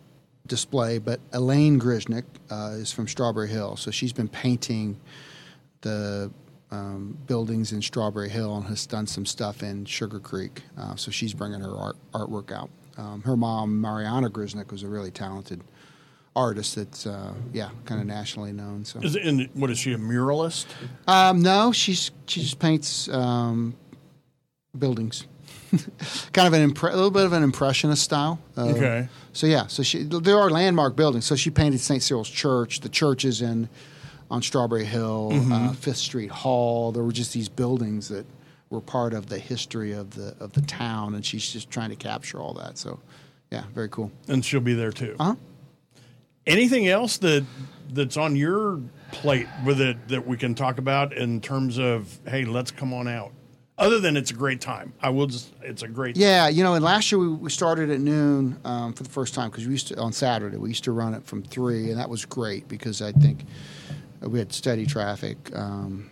display, 0.47 0.97
but 0.97 1.19
Elaine 1.31 1.79
Grisnik 1.79 2.23
uh, 2.49 2.75
is 2.75 2.91
from 2.91 3.07
Strawberry 3.07 3.49
Hill, 3.49 3.75
so 3.75 3.91
she's 3.91 4.13
been 4.13 4.29
painting 4.29 4.99
the 5.81 6.31
um, 6.73 7.17
buildings 7.27 7.71
in 7.71 7.81
Strawberry 7.81 8.29
Hill 8.29 8.55
and 8.57 8.65
has 8.65 8.85
done 8.85 9.05
some 9.07 9.25
stuff 9.25 9.61
in 9.63 9.85
Sugar 9.85 10.19
Creek. 10.19 10.61
Uh, 10.77 10.95
so 10.95 11.11
she's 11.11 11.33
bringing 11.33 11.61
her 11.61 11.75
art, 11.75 11.97
artwork 12.13 12.51
out. 12.51 12.69
Um, 12.97 13.21
her 13.23 13.35
mom, 13.37 13.81
Marijana 13.81 14.29
Grisnik, 14.29 14.71
was 14.71 14.83
a 14.83 14.87
really 14.87 15.11
talented 15.11 15.61
artist 16.35 16.75
that's 16.75 17.05
uh, 17.05 17.33
yeah, 17.51 17.69
kind 17.85 18.01
of 18.01 18.07
nationally 18.07 18.51
known. 18.51 18.85
So 18.85 18.99
Is 19.01 19.15
it, 19.15 19.23
and 19.23 19.49
what 19.53 19.69
is 19.69 19.77
she 19.77 19.93
a 19.93 19.97
muralist? 19.97 20.65
um, 21.07 21.41
no, 21.41 21.71
she's 21.71 22.11
she 22.25 22.41
just 22.41 22.59
paints 22.59 23.07
um, 23.09 23.75
buildings. 24.77 25.27
kind 26.33 26.47
of 26.47 26.53
an 26.53 26.71
impre- 26.71 26.91
a 26.91 26.95
little 26.95 27.09
bit 27.11 27.25
of 27.25 27.33
an 27.33 27.41
impressionist 27.43 28.03
style. 28.03 28.39
Uh, 28.55 28.65
Okay. 28.67 29.07
So 29.33 29.47
yeah, 29.47 29.65
so 29.67 29.81
she 29.81 30.03
there 30.03 30.37
are 30.39 30.49
landmark 30.51 30.95
buildings. 30.95 31.25
So 31.25 31.35
she 31.35 31.49
painted 31.49 31.79
St. 31.79 32.01
Cyril's 32.03 32.29
Church, 32.29 32.81
the 32.81 32.89
churches 32.89 33.41
in 33.41 33.69
on 34.33 34.41
Strawberry 34.41 34.83
Hill, 34.83 35.29
uh, 35.53 35.73
Fifth 35.73 35.97
Street 35.97 36.31
Hall. 36.31 36.91
There 36.91 37.03
were 37.03 37.11
just 37.11 37.33
these 37.33 37.49
buildings 37.49 38.09
that 38.09 38.25
were 38.71 38.81
part 38.81 39.13
of 39.13 39.27
the 39.27 39.37
history 39.37 39.91
of 39.91 40.09
the 40.15 40.35
of 40.39 40.53
the 40.53 40.61
town, 40.61 41.13
and 41.13 41.23
she's 41.23 41.53
just 41.53 41.69
trying 41.69 41.91
to 41.91 41.95
capture 41.95 42.39
all 42.39 42.55
that. 42.55 42.79
So 42.79 42.99
yeah, 43.51 43.65
very 43.75 43.89
cool. 43.89 44.11
And 44.27 44.43
she'll 44.43 44.59
be 44.59 44.73
there 44.73 44.91
too. 44.91 45.15
Uh 45.19 45.23
huh. 45.23 45.35
Anything 46.47 46.87
else 46.87 47.17
that 47.17 47.45
that's 47.91 48.17
on 48.17 48.35
your 48.35 48.81
plate 49.11 49.45
with 49.63 49.79
it 49.79 50.07
that 50.07 50.25
we 50.25 50.35
can 50.35 50.55
talk 50.55 50.79
about 50.79 51.13
in 51.13 51.39
terms 51.39 51.77
of 51.77 52.19
hey, 52.27 52.43
let's 52.43 52.71
come 52.71 52.91
on 52.91 53.07
out. 53.07 53.31
Other 53.77 53.99
than 53.99 54.17
it's 54.17 54.31
a 54.31 54.35
great 54.35 54.61
time, 54.61 54.93
I 54.99 55.09
will 55.09 55.27
just 55.27 55.53
it's 55.61 55.83
a 55.83 55.87
great 55.87 56.17
Yeah, 56.17 56.47
you 56.47 56.63
know, 56.63 56.73
and 56.73 56.83
last 56.83 57.11
year 57.11 57.19
we, 57.19 57.27
we 57.27 57.51
started 57.51 57.91
at 57.91 57.99
noon 57.99 58.57
um, 58.65 58.93
for 58.93 59.03
the 59.03 59.09
first 59.09 59.35
time 59.35 59.51
because 59.51 59.67
we 59.67 59.73
used 59.73 59.89
to 59.89 59.99
on 59.99 60.11
Saturday 60.11 60.57
we 60.57 60.69
used 60.69 60.85
to 60.85 60.91
run 60.91 61.13
it 61.13 61.23
from 61.23 61.43
three, 61.43 61.91
and 61.91 61.99
that 61.99 62.09
was 62.09 62.25
great 62.25 62.67
because 62.67 62.99
I 62.99 63.11
think 63.11 63.45
we 64.27 64.39
had 64.39 64.53
steady 64.53 64.85
traffic. 64.85 65.37
Um, 65.55 66.09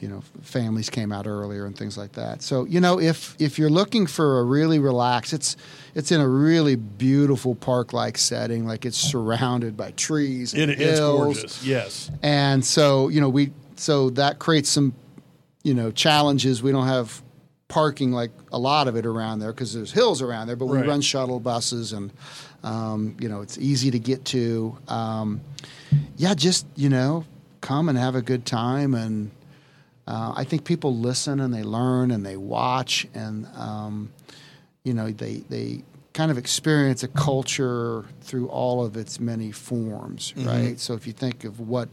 you 0.00 0.08
know, 0.08 0.22
families 0.42 0.90
came 0.90 1.12
out 1.12 1.26
earlier 1.26 1.64
and 1.66 1.78
things 1.78 1.96
like 1.96 2.12
that. 2.12 2.42
So 2.42 2.64
you 2.66 2.80
know, 2.80 3.00
if 3.00 3.36
if 3.38 3.58
you're 3.58 3.70
looking 3.70 4.06
for 4.06 4.40
a 4.40 4.44
really 4.44 4.78
relaxed, 4.78 5.32
it's 5.32 5.56
it's 5.94 6.10
in 6.12 6.20
a 6.20 6.28
really 6.28 6.76
beautiful 6.76 7.54
park-like 7.54 8.18
setting, 8.18 8.66
like 8.66 8.84
it's 8.84 8.98
surrounded 8.98 9.76
by 9.76 9.92
trees. 9.92 10.52
And 10.52 10.62
It, 10.64 10.70
it's 10.80 10.98
hills. 10.98 11.14
gorgeous. 11.34 11.64
Yes. 11.64 12.10
And 12.22 12.64
so, 12.64 13.08
you 13.08 13.20
know, 13.20 13.28
we 13.30 13.52
so 13.76 14.10
that 14.10 14.38
creates 14.40 14.68
some, 14.68 14.94
you 15.62 15.72
know, 15.74 15.90
challenges. 15.90 16.62
We 16.62 16.72
don't 16.72 16.88
have 16.88 17.22
parking 17.68 18.12
like 18.12 18.30
a 18.52 18.58
lot 18.58 18.88
of 18.88 18.96
it 18.96 19.06
around 19.06 19.38
there 19.38 19.52
because 19.52 19.72
there's 19.72 19.90
hills 19.92 20.20
around 20.20 20.48
there, 20.48 20.56
but 20.56 20.66
we 20.66 20.76
Right. 20.78 20.86
run 20.86 21.00
shuttle 21.00 21.40
buses 21.40 21.92
and, 21.92 22.12
um, 22.62 23.16
you 23.18 23.28
know, 23.28 23.40
it's 23.40 23.56
easy 23.58 23.90
to 23.90 23.98
get 23.98 24.24
to. 24.26 24.76
Um, 24.88 25.40
yeah, 26.16 26.34
just 26.34 26.66
you 26.76 26.88
know, 26.90 27.24
come 27.64 27.88
and 27.88 27.98
have 27.98 28.14
a 28.14 28.22
good 28.22 28.44
time 28.46 28.94
and. 28.94 29.30
Uh, 30.06 30.34
I 30.36 30.44
think 30.44 30.66
people 30.66 30.94
listen 30.94 31.40
and 31.40 31.54
they 31.54 31.62
learn 31.62 32.10
and 32.10 32.26
they 32.26 32.36
watch 32.36 33.06
and 33.14 33.46
um, 33.56 34.12
you 34.82 34.92
know 34.92 35.10
they 35.10 35.36
they 35.48 35.82
kind 36.12 36.30
of 36.30 36.38
experience 36.38 37.02
a 37.02 37.08
culture 37.08 38.04
through 38.20 38.48
all 38.48 38.84
of 38.84 38.96
its 38.96 39.18
many 39.18 39.50
forms, 39.50 40.32
right? 40.36 40.78
So 40.78 40.94
if 40.94 41.06
you 41.06 41.12
think 41.12 41.44
of 41.44 41.58
what 41.58 41.88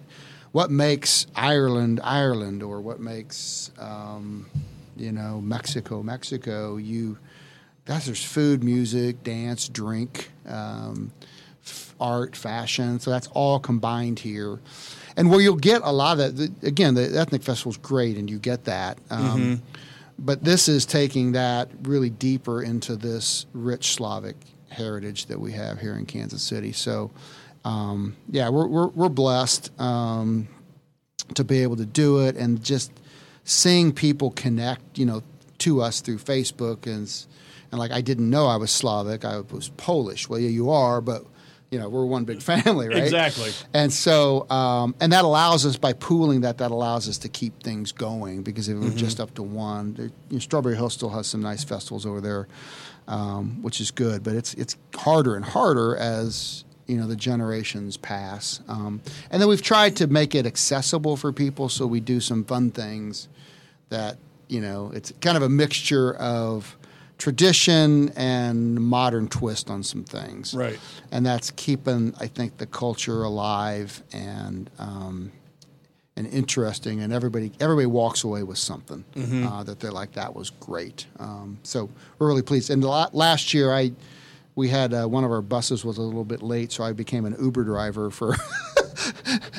what 0.51 0.69
makes 0.69 1.25
Ireland 1.35 1.99
Ireland 2.03 2.61
or 2.63 2.81
what 2.81 2.99
makes 2.99 3.71
um, 3.79 4.49
you 4.95 5.11
know 5.11 5.41
Mexico 5.41 6.03
Mexico, 6.03 6.77
you 6.77 7.17
guys 7.85 8.05
there's 8.05 8.23
food, 8.23 8.63
music, 8.63 9.23
dance, 9.23 9.67
drink. 9.67 10.31
Um, 10.47 11.11
f- 11.65 11.95
art, 11.99 12.35
fashion. 12.35 12.99
So 12.99 13.11
that's 13.11 13.27
all 13.27 13.59
combined 13.59 14.19
here. 14.19 14.59
And 15.17 15.29
where 15.29 15.41
you'll 15.41 15.55
get 15.55 15.81
a 15.83 15.91
lot 15.91 16.19
of 16.19 16.37
that, 16.37 16.61
the, 16.61 16.67
again, 16.67 16.93
the 16.93 17.17
ethnic 17.17 17.43
festival 17.43 17.71
is 17.71 17.77
great 17.77 18.17
and 18.17 18.29
you 18.29 18.39
get 18.39 18.65
that. 18.65 18.97
Um, 19.09 19.61
But 20.19 20.43
this 20.43 20.67
is 20.69 20.85
taking 20.85 21.31
that 21.31 21.69
really 21.83 22.09
deeper 22.11 22.61
into 22.61 22.95
this 22.95 23.47
rich 23.53 23.93
Slavic 23.95 24.35
heritage 24.69 25.25
that 25.25 25.39
we 25.39 25.51
have 25.53 25.79
here 25.79 25.95
in 25.95 26.05
Kansas 26.05 26.43
City. 26.43 26.73
So, 26.73 27.09
um, 27.65 28.15
yeah, 28.29 28.49
we're, 28.49 28.67
we're, 28.67 28.87
we're 28.87 29.09
blessed. 29.09 29.71
Um, 29.81 30.47
to 31.35 31.43
be 31.43 31.63
able 31.63 31.77
to 31.77 31.85
do 31.85 32.19
it 32.25 32.35
and 32.35 32.61
just 32.63 32.91
seeing 33.43 33.93
people 33.93 34.31
connect, 34.31 34.97
you 34.97 35.05
know, 35.05 35.23
to 35.59 35.81
us 35.81 36.01
through 36.01 36.17
Facebook 36.17 36.85
and 36.85 37.25
and 37.71 37.79
like 37.79 37.91
I 37.91 38.01
didn't 38.01 38.29
know 38.29 38.47
I 38.47 38.57
was 38.57 38.69
Slavic. 38.69 39.23
I 39.23 39.39
was 39.39 39.69
Polish. 39.77 40.27
Well, 40.27 40.39
yeah, 40.39 40.49
you 40.49 40.71
are, 40.71 40.99
but 40.99 41.25
you 41.71 41.79
know, 41.79 41.87
we're 41.87 42.05
one 42.05 42.25
big 42.25 42.41
family, 42.41 42.89
right? 42.89 42.97
Exactly. 42.97 43.51
And 43.73 43.91
so, 43.91 44.47
um, 44.49 44.93
and 44.99 45.11
that 45.13 45.23
allows 45.23 45.65
us 45.65 45.77
by 45.77 45.93
pooling 45.93 46.41
that, 46.41 46.59
that 46.59 46.69
allows 46.69 47.09
us 47.09 47.17
to 47.19 47.29
keep 47.29 47.63
things 47.63 47.91
going 47.91 48.43
because 48.43 48.69
if 48.69 48.75
it 48.75 48.79
was 48.79 48.93
just 48.93 49.19
up 49.19 49.33
to 49.35 49.43
one, 49.43 49.95
you 49.97 50.11
know, 50.29 50.39
Strawberry 50.39 50.75
Hill 50.75 50.89
still 50.89 51.09
has 51.09 51.27
some 51.27 51.41
nice 51.41 51.63
festivals 51.63 52.05
over 52.05 52.19
there, 52.21 52.47
um, 53.07 53.61
which 53.63 53.79
is 53.79 53.89
good. 53.89 54.21
But 54.21 54.35
it's 54.35 54.53
it's 54.55 54.75
harder 54.95 55.35
and 55.35 55.45
harder 55.45 55.95
as 55.95 56.65
you 56.87 56.97
know 56.97 57.07
the 57.07 57.15
generations 57.15 57.95
pass. 57.95 58.59
Um, 58.67 59.01
and 59.31 59.41
then 59.41 59.47
we've 59.47 59.61
tried 59.61 59.95
to 59.97 60.07
make 60.07 60.35
it 60.35 60.45
accessible 60.45 61.15
for 61.15 61.31
people, 61.31 61.69
so 61.69 61.87
we 61.87 62.01
do 62.01 62.19
some 62.19 62.43
fun 62.43 62.71
things 62.71 63.29
that 63.87 64.17
you 64.49 64.59
know 64.59 64.91
it's 64.93 65.13
kind 65.21 65.37
of 65.37 65.43
a 65.43 65.49
mixture 65.49 66.13
of 66.15 66.75
tradition 67.21 68.09
and 68.15 68.75
modern 68.81 69.27
twist 69.27 69.69
on 69.69 69.83
some 69.83 70.03
things 70.03 70.55
Right. 70.55 70.79
and 71.11 71.23
that's 71.23 71.51
keeping 71.51 72.15
I 72.19 72.25
think 72.25 72.57
the 72.57 72.65
culture 72.65 73.21
alive 73.23 74.01
and 74.11 74.69
um, 74.79 75.31
and 76.17 76.25
interesting, 76.27 76.99
and 77.01 77.13
everybody 77.13 77.51
everybody 77.59 77.85
walks 77.85 78.23
away 78.23 78.41
with 78.43 78.57
something 78.57 79.05
uh, 79.47 79.63
that 79.63 79.79
they're 79.79 79.91
like 80.01 80.11
that 80.13 80.35
was 80.35 80.49
great. 80.49 81.05
Um, 81.19 81.57
so 81.63 81.89
we're 82.17 82.27
really 82.27 82.41
pleased. 82.41 82.69
And 82.71 82.83
last 82.83 83.53
year 83.53 83.71
I 83.71 83.91
we 84.55 84.67
had 84.67 84.93
uh, 84.93 85.05
one 85.05 85.23
of 85.23 85.31
our 85.31 85.41
buses 85.43 85.85
was 85.85 85.97
a 85.97 86.01
little 86.01 86.25
bit 86.25 86.41
late, 86.41 86.71
so 86.71 86.83
I 86.83 86.91
became 86.91 87.25
an 87.25 87.35
Uber 87.39 87.63
driver 87.63 88.09
for. 88.09 88.35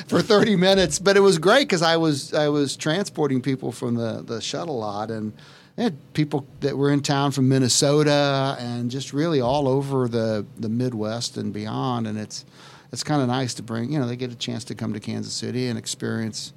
for 0.07 0.21
30 0.21 0.55
minutes, 0.55 0.99
but 0.99 1.17
it 1.17 1.19
was 1.21 1.37
great 1.39 1.67
because 1.67 1.81
I 1.81 1.97
was 1.97 2.33
I 2.33 2.47
was 2.49 2.75
transporting 2.77 3.41
people 3.41 3.71
from 3.71 3.95
the, 3.95 4.21
the 4.25 4.39
shuttle 4.41 4.77
lot 4.79 5.09
and 5.11 5.33
I 5.77 5.81
had 5.83 6.13
people 6.13 6.45
that 6.59 6.77
were 6.77 6.91
in 6.91 7.01
town 7.01 7.31
from 7.31 7.49
Minnesota 7.49 8.55
and 8.59 8.91
just 8.91 9.11
really 9.11 9.41
all 9.41 9.67
over 9.67 10.07
the, 10.07 10.45
the 10.57 10.69
Midwest 10.69 11.35
and 11.37 11.51
beyond. 11.51 12.05
And 12.07 12.17
it's 12.17 12.45
it's 12.91 13.03
kind 13.03 13.21
of 13.23 13.27
nice 13.27 13.55
to 13.55 13.63
bring 13.63 13.91
you 13.91 13.99
know 13.99 14.07
they 14.07 14.15
get 14.15 14.31
a 14.31 14.35
chance 14.35 14.63
to 14.65 14.75
come 14.75 14.93
to 14.93 14.99
Kansas 14.99 15.33
City 15.33 15.67
and 15.67 15.79
experience 15.79 16.53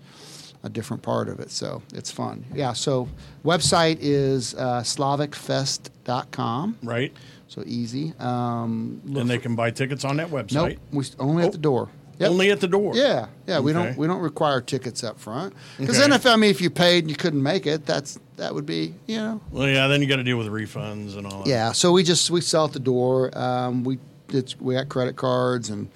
a 0.63 0.69
different 0.69 1.03
part 1.03 1.29
of 1.31 1.41
it. 1.41 1.51
So 1.51 1.83
it's 1.95 2.11
fun. 2.11 2.45
Yeah. 2.55 2.73
So 2.75 3.09
website 3.45 3.99
is 4.01 4.55
uh, 4.55 4.83
SlavicFest.com. 4.83 6.79
Right. 6.83 7.13
So 7.49 7.63
easy. 7.65 8.13
Um, 8.19 9.01
And 9.07 9.31
they 9.31 9.37
for- 9.37 9.43
can 9.43 9.55
buy 9.57 9.71
tickets 9.71 10.05
on 10.05 10.17
that 10.17 10.29
website. 10.29 10.53
nope. 10.53 10.79
We 10.93 11.05
only 11.19 11.43
Oh, 11.45 11.47
at 11.47 11.53
the 11.53 11.59
door. 11.59 11.89
Yep. 12.19 12.31
Only 12.31 12.51
at 12.51 12.61
the 12.61 12.69
door. 12.69 12.95
Yeah, 12.97 13.27
yeah. 13.47 13.61
We 13.61 13.73
Okay. 13.75 13.85
don't 13.89 13.99
we 13.99 14.07
don't 14.07 14.21
require 14.21 14.61
tickets 14.61 15.05
up 15.05 15.19
front 15.21 15.53
because 15.79 15.99
Okay. 15.99 16.09
then 16.09 16.13
if 16.19 16.25
I 16.27 16.37
mean 16.37 16.51
if 16.51 16.61
you 16.61 16.71
paid 16.71 17.05
and 17.05 17.11
you 17.11 17.17
couldn't 17.17 17.43
make 17.43 17.67
it, 17.67 17.85
that's 17.87 18.19
that 18.37 18.55
would 18.55 18.65
be 18.67 18.95
you 19.07 19.17
know 19.19 19.41
Well, 19.51 19.69
yeah. 19.69 19.87
Then 19.89 20.01
you 20.03 20.09
got 20.09 20.17
to 20.17 20.25
deal 20.25 20.39
with 20.39 20.47
refunds 20.49 21.17
and 21.17 21.27
all 21.27 21.43
that. 21.45 21.49
yeah. 21.49 21.73
So 21.73 21.93
we 21.93 22.03
just 22.03 22.31
we 22.31 22.41
sell 22.41 22.65
at 22.67 22.73
the 22.73 22.79
door. 22.81 23.37
Um, 23.37 23.85
we 23.85 23.99
it's, 24.31 24.59
we 24.61 24.75
got 24.75 24.89
credit 24.89 25.17
cards 25.17 25.69
and 25.71 25.89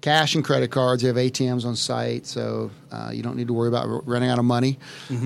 cash 0.00 0.34
and 0.34 0.44
credit 0.44 0.70
cards. 0.70 1.02
We 1.02 1.08
have 1.08 1.16
ATMs 1.16 1.64
on 1.66 1.76
site, 1.76 2.24
so 2.26 2.70
uh, 2.90 3.10
you 3.12 3.22
don't 3.22 3.36
need 3.36 3.48
to 3.48 3.52
worry 3.52 3.68
about 3.68 4.06
running 4.06 4.30
out 4.30 4.38
of 4.38 4.44
money. 4.44 4.78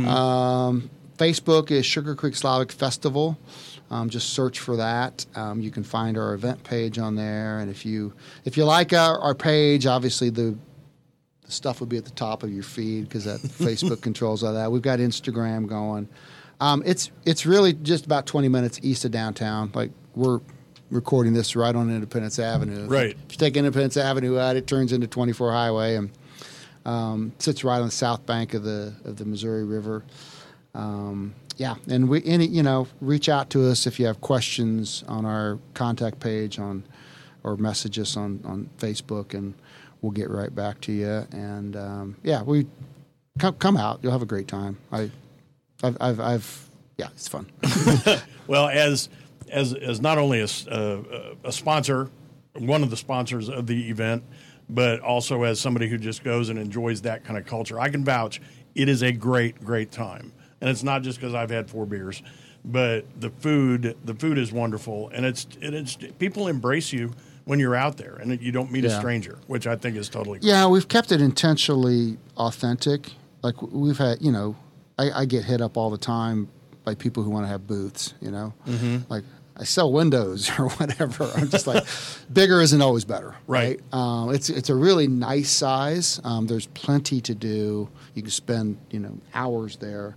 Um, 0.06 0.90
Facebook 1.18 1.70
is 1.70 1.86
Sugar 1.86 2.14
Creek 2.14 2.36
Slavic 2.36 2.72
Festival. 2.72 3.38
Um, 3.90 4.08
just 4.08 4.30
search 4.30 4.58
for 4.58 4.76
that. 4.76 5.24
Um, 5.36 5.60
you 5.60 5.70
can 5.70 5.84
find 5.84 6.18
our 6.18 6.34
event 6.34 6.62
page 6.64 6.98
on 6.98 7.14
there, 7.14 7.60
and 7.60 7.70
if 7.70 7.86
you 7.86 8.12
if 8.44 8.56
you 8.56 8.64
like 8.64 8.92
our, 8.92 9.18
our 9.20 9.34
page, 9.34 9.86
obviously 9.86 10.30
the 10.30 10.56
the 11.42 11.52
stuff 11.52 11.80
will 11.80 11.86
be 11.86 11.96
at 11.96 12.04
the 12.04 12.10
top 12.10 12.42
of 12.42 12.52
your 12.52 12.64
feed 12.64 13.08
because 13.08 13.24
that 13.24 13.40
Facebook 13.40 14.00
controls 14.00 14.42
all 14.42 14.52
that. 14.54 14.70
We've 14.70 14.82
got 14.82 14.98
Instagram 14.98 15.68
going. 15.68 16.08
Um, 16.60 16.82
it's 16.84 17.10
it's 17.24 17.46
really 17.46 17.72
just 17.74 18.06
about 18.06 18.26
20 18.26 18.48
minutes 18.48 18.80
east 18.82 19.04
of 19.04 19.12
downtown. 19.12 19.70
Like 19.74 19.92
we're 20.14 20.40
recording 20.90 21.32
this 21.32 21.56
right 21.56 21.74
on 21.74 21.90
Independence 21.90 22.38
Avenue. 22.38 22.86
Right. 22.86 23.16
If 23.26 23.32
you 23.32 23.38
take 23.38 23.56
Independence 23.56 23.96
Avenue 23.96 24.38
out, 24.38 24.56
it 24.56 24.66
turns 24.66 24.92
into 24.92 25.06
24 25.06 25.52
Highway 25.52 25.96
and 25.96 26.10
um, 26.84 27.32
sits 27.38 27.64
right 27.64 27.78
on 27.78 27.86
the 27.86 27.92
south 27.92 28.24
bank 28.26 28.54
of 28.54 28.62
the 28.62 28.94
of 29.04 29.16
the 29.16 29.24
Missouri 29.24 29.64
River. 29.64 30.04
Um, 30.74 31.34
yeah, 31.56 31.76
and 31.88 32.08
we 32.08 32.22
any 32.24 32.46
you 32.46 32.62
know 32.62 32.86
reach 33.00 33.28
out 33.28 33.50
to 33.50 33.68
us 33.68 33.86
if 33.86 33.98
you 33.98 34.06
have 34.06 34.20
questions 34.20 35.04
on 35.08 35.24
our 35.24 35.58
contact 35.74 36.20
page 36.20 36.58
on 36.58 36.84
or 37.42 37.56
message 37.56 37.98
us 37.98 38.16
on 38.16 38.40
on 38.44 38.68
Facebook 38.78 39.34
and 39.34 39.54
we'll 40.02 40.12
get 40.12 40.30
right 40.30 40.54
back 40.54 40.80
to 40.82 40.92
you. 40.92 41.26
And 41.32 41.76
um, 41.76 42.16
yeah, 42.22 42.42
we 42.42 42.66
come 43.38 43.54
come 43.54 43.76
out. 43.76 44.00
You'll 44.02 44.12
have 44.12 44.22
a 44.22 44.26
great 44.26 44.48
time. 44.48 44.78
I, 44.92 45.10
I've, 45.82 45.96
I've, 46.00 46.20
I've 46.20 46.70
yeah, 46.96 47.08
it's 47.14 47.28
fun. 47.28 47.50
Well, 48.46 48.68
as 48.68 49.08
as 49.50 49.74
as 49.74 50.00
not 50.00 50.18
only 50.18 50.40
a, 50.40 50.46
uh, 50.70 51.34
a 51.44 51.52
sponsor, 51.52 52.10
one 52.54 52.82
of 52.82 52.90
the 52.90 52.96
sponsors 52.96 53.48
of 53.48 53.66
the 53.66 53.88
event, 53.88 54.24
but 54.68 55.00
also 55.00 55.42
as 55.42 55.60
somebody 55.60 55.88
who 55.88 55.98
just 55.98 56.24
goes 56.24 56.48
and 56.48 56.58
enjoys 56.58 57.02
that 57.02 57.24
kind 57.24 57.38
of 57.38 57.46
culture, 57.46 57.80
I 57.80 57.88
can 57.88 58.04
vouch 58.04 58.40
it 58.74 58.88
is 58.88 59.02
a 59.02 59.12
great 59.12 59.64
great 59.64 59.90
time, 59.90 60.32
and 60.60 60.70
it's 60.70 60.82
not 60.82 61.02
just 61.02 61.18
because 61.18 61.34
I've 61.34 61.50
had 61.50 61.68
four 61.68 61.86
beers, 61.86 62.22
but 62.64 63.04
the 63.20 63.30
food 63.30 63.96
the 64.04 64.14
food 64.14 64.38
is 64.38 64.52
wonderful, 64.52 65.10
and 65.10 65.24
it's 65.24 65.46
and 65.62 65.74
it's 65.74 65.96
people 66.18 66.48
embrace 66.48 66.92
you 66.92 67.12
when 67.44 67.60
you're 67.60 67.76
out 67.76 67.96
there, 67.96 68.16
and 68.16 68.40
you 68.42 68.50
don't 68.50 68.72
meet 68.72 68.84
a 68.84 68.90
stranger, 68.90 69.38
which 69.46 69.66
I 69.66 69.76
think 69.76 69.96
is 69.96 70.08
totally 70.08 70.40
Yeah, 70.42 70.66
we've 70.66 70.88
kept 70.88 71.12
it 71.12 71.20
intentionally 71.20 72.18
authentic. 72.36 73.12
Like 73.42 73.62
we've 73.62 73.98
had, 73.98 74.20
you 74.20 74.32
know, 74.32 74.56
I, 74.98 75.10
I 75.10 75.24
get 75.26 75.44
hit 75.44 75.60
up 75.60 75.76
all 75.76 75.90
the 75.90 75.98
time 75.98 76.48
by 76.84 76.96
people 76.96 77.22
who 77.22 77.30
want 77.30 77.44
to 77.44 77.48
have 77.48 77.66
booths. 77.66 78.14
You 78.20 78.32
know, 78.32 78.52
mm-hmm. 78.66 79.10
like 79.10 79.22
I 79.56 79.64
sell 79.64 79.92
windows 79.92 80.50
or 80.58 80.70
whatever. 80.70 81.30
I'm 81.36 81.48
just 81.48 81.66
like, 81.66 81.84
bigger 82.32 82.60
isn't 82.60 82.82
always 82.82 83.04
better, 83.04 83.34
Right. 83.46 83.80
Um, 83.92 84.34
it's 84.34 84.50
it's 84.50 84.68
a 84.68 84.74
really 84.74 85.06
nice 85.06 85.50
size. 85.50 86.20
Um, 86.24 86.48
there's 86.48 86.66
plenty 86.66 87.20
to 87.22 87.34
do. 87.34 87.88
You 88.14 88.22
can 88.22 88.30
spend 88.30 88.78
you 88.90 88.98
know 88.98 89.16
hours 89.34 89.76
there. 89.76 90.16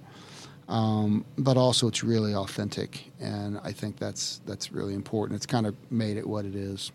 Um, 0.70 1.26
but 1.38 1.58
also 1.58 1.88
it's 1.88 2.04
really 2.04 2.34
authentic, 2.36 3.12
and 3.20 3.60
I 3.64 3.72
think 3.72 3.98
that's 3.98 4.40
that's 4.46 4.72
really 4.72 4.94
important. 4.94 5.36
It's 5.36 5.48
kind 5.48 5.66
of 5.66 5.76
made 5.92 6.16
it 6.16 6.26
what 6.26 6.46
it 6.46 6.56
is. 6.56 6.92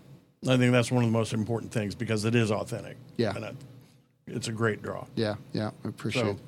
I 0.48 0.56
think 0.56 0.72
that's 0.72 0.90
one 0.92 1.02
of 1.04 1.08
the 1.10 1.12
most 1.12 1.32
important 1.32 1.72
things 1.72 1.94
because 1.94 2.24
it 2.24 2.34
is 2.34 2.52
authentic. 2.52 2.96
Yeah. 3.16 3.34
and 3.34 3.44
it, 3.46 3.56
it's 4.28 4.46
a 4.48 4.52
great 4.52 4.80
draw. 4.82 5.06
Yeah, 5.16 5.34
yeah, 5.52 5.70
I 5.84 5.88
appreciate. 5.88 6.22
So, 6.22 6.30
it. 6.30 6.38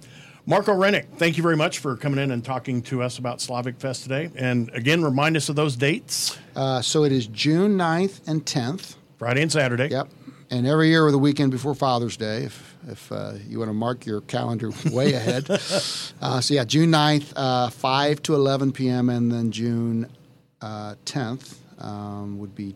Mark 0.48 0.68
O'Renick, 0.68 1.06
thank 1.16 1.36
you 1.36 1.42
very 1.42 1.56
much 1.56 1.80
for 1.80 1.96
coming 1.96 2.20
in 2.20 2.30
and 2.30 2.44
talking 2.44 2.80
to 2.82 3.02
us 3.02 3.18
about 3.18 3.40
Slavic 3.40 3.80
Fest 3.80 4.04
today. 4.04 4.30
And 4.36 4.70
again, 4.72 5.02
remind 5.02 5.36
us 5.36 5.48
of 5.48 5.56
those 5.56 5.74
dates 5.74 6.38
Uh, 6.54 6.80
so 6.80 7.02
it 7.02 7.10
is 7.10 7.26
June 7.26 7.76
9th 7.76 8.20
and 8.28 8.44
10th. 8.46 8.94
Friday 9.18 9.42
and 9.42 9.50
Saturday. 9.50 9.88
Yep. 9.88 10.08
And 10.50 10.66
every 10.66 10.88
year 10.88 11.04
with 11.04 11.12
the 11.12 11.18
weekend 11.18 11.50
before 11.50 11.74
Father's 11.74 12.16
Day, 12.16 12.44
if, 12.44 12.76
if 12.88 13.10
uh, 13.10 13.32
you 13.48 13.58
want 13.58 13.68
to 13.68 13.74
mark 13.74 14.06
your 14.06 14.20
calendar 14.22 14.70
way 14.92 15.12
ahead. 15.14 15.50
Uh, 15.50 16.40
so, 16.40 16.54
yeah, 16.54 16.64
June 16.64 16.90
9th, 16.90 17.32
uh, 17.34 17.70
5 17.70 18.22
to 18.22 18.34
11 18.34 18.72
p.m., 18.72 19.10
and 19.10 19.32
then 19.32 19.50
June 19.50 20.08
uh, 20.60 20.94
10th 21.04 21.56
um, 21.78 22.38
would 22.38 22.54
be 22.54 22.74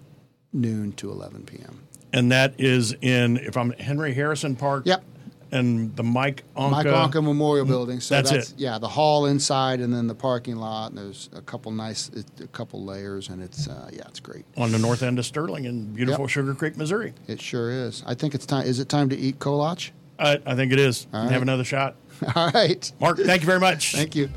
noon 0.53 0.93
to 0.93 1.11
11 1.11 1.45
p.m. 1.45 1.81
And 2.13 2.33
that 2.33 2.55
is 2.59 2.95
in, 3.01 3.37
if 3.37 3.57
I'm 3.57 3.71
Henry 3.73 4.15
Harrison 4.15 4.57
Park. 4.57 4.85
Yep. 4.87 5.05
And 5.53 5.95
the 5.97 6.03
Mike 6.03 6.45
Onka. 6.57 6.71
Mike 6.71 6.87
Onka 6.87 7.23
Memorial 7.25 7.67
Building. 7.67 8.01
So 8.01 8.15
That's 8.15 8.31
that's, 8.31 8.51
it. 8.53 8.59
Yeah, 8.59 8.79
the 8.79 8.89
hall 8.89 9.27
inside, 9.27 9.81
and 9.81 9.93
then 9.93 10.07
the 10.07 10.15
parking 10.15 10.57
lot. 10.57 10.91
And 10.91 10.99
there's 10.99 11.29
a 11.35 11.43
couple 11.43 11.73
nice, 11.73 12.11
a 12.41 12.47
couple 12.49 12.85
layers, 12.85 13.29
and 13.29 13.43
it's 13.43 13.69
uh, 13.69 13.91
yeah, 13.93 14.03
it's 14.07 14.21
great. 14.21 14.45
On 14.57 14.71
the 14.71 14.79
north 14.79 15.03
end 15.03 15.19
of 15.19 15.27
Sterling 15.27 15.65
in 15.65 15.93
beautiful 15.93 16.25
Yep. 16.25 16.31
Sugar 16.31 16.55
Creek, 16.55 16.77
Missouri. 16.77 17.15
It 17.27 17.41
sure 17.41 17.71
is. 17.71 18.03
I 18.07 18.15
think 18.15 18.35
it's 18.35 18.47
time. 18.47 18.67
Is 18.67 18.79
it 18.79 18.89
time 18.89 19.09
to 19.09 19.17
eat 19.17 19.39
kolach? 19.39 19.91
I, 20.19 20.39
I 20.47 20.55
think 20.55 20.73
it 20.73 20.79
is. 20.79 21.07
All 21.13 21.27
Have 21.29 21.43
another 21.43 21.65
shot. 21.65 21.97
All 22.37 22.51
right. 22.51 22.93
Mark, 23.01 23.19
thank 23.19 23.43
you 23.43 23.47
very 23.47 23.61
much. 23.61 23.95
Thank 23.95 24.15
you. 24.15 24.29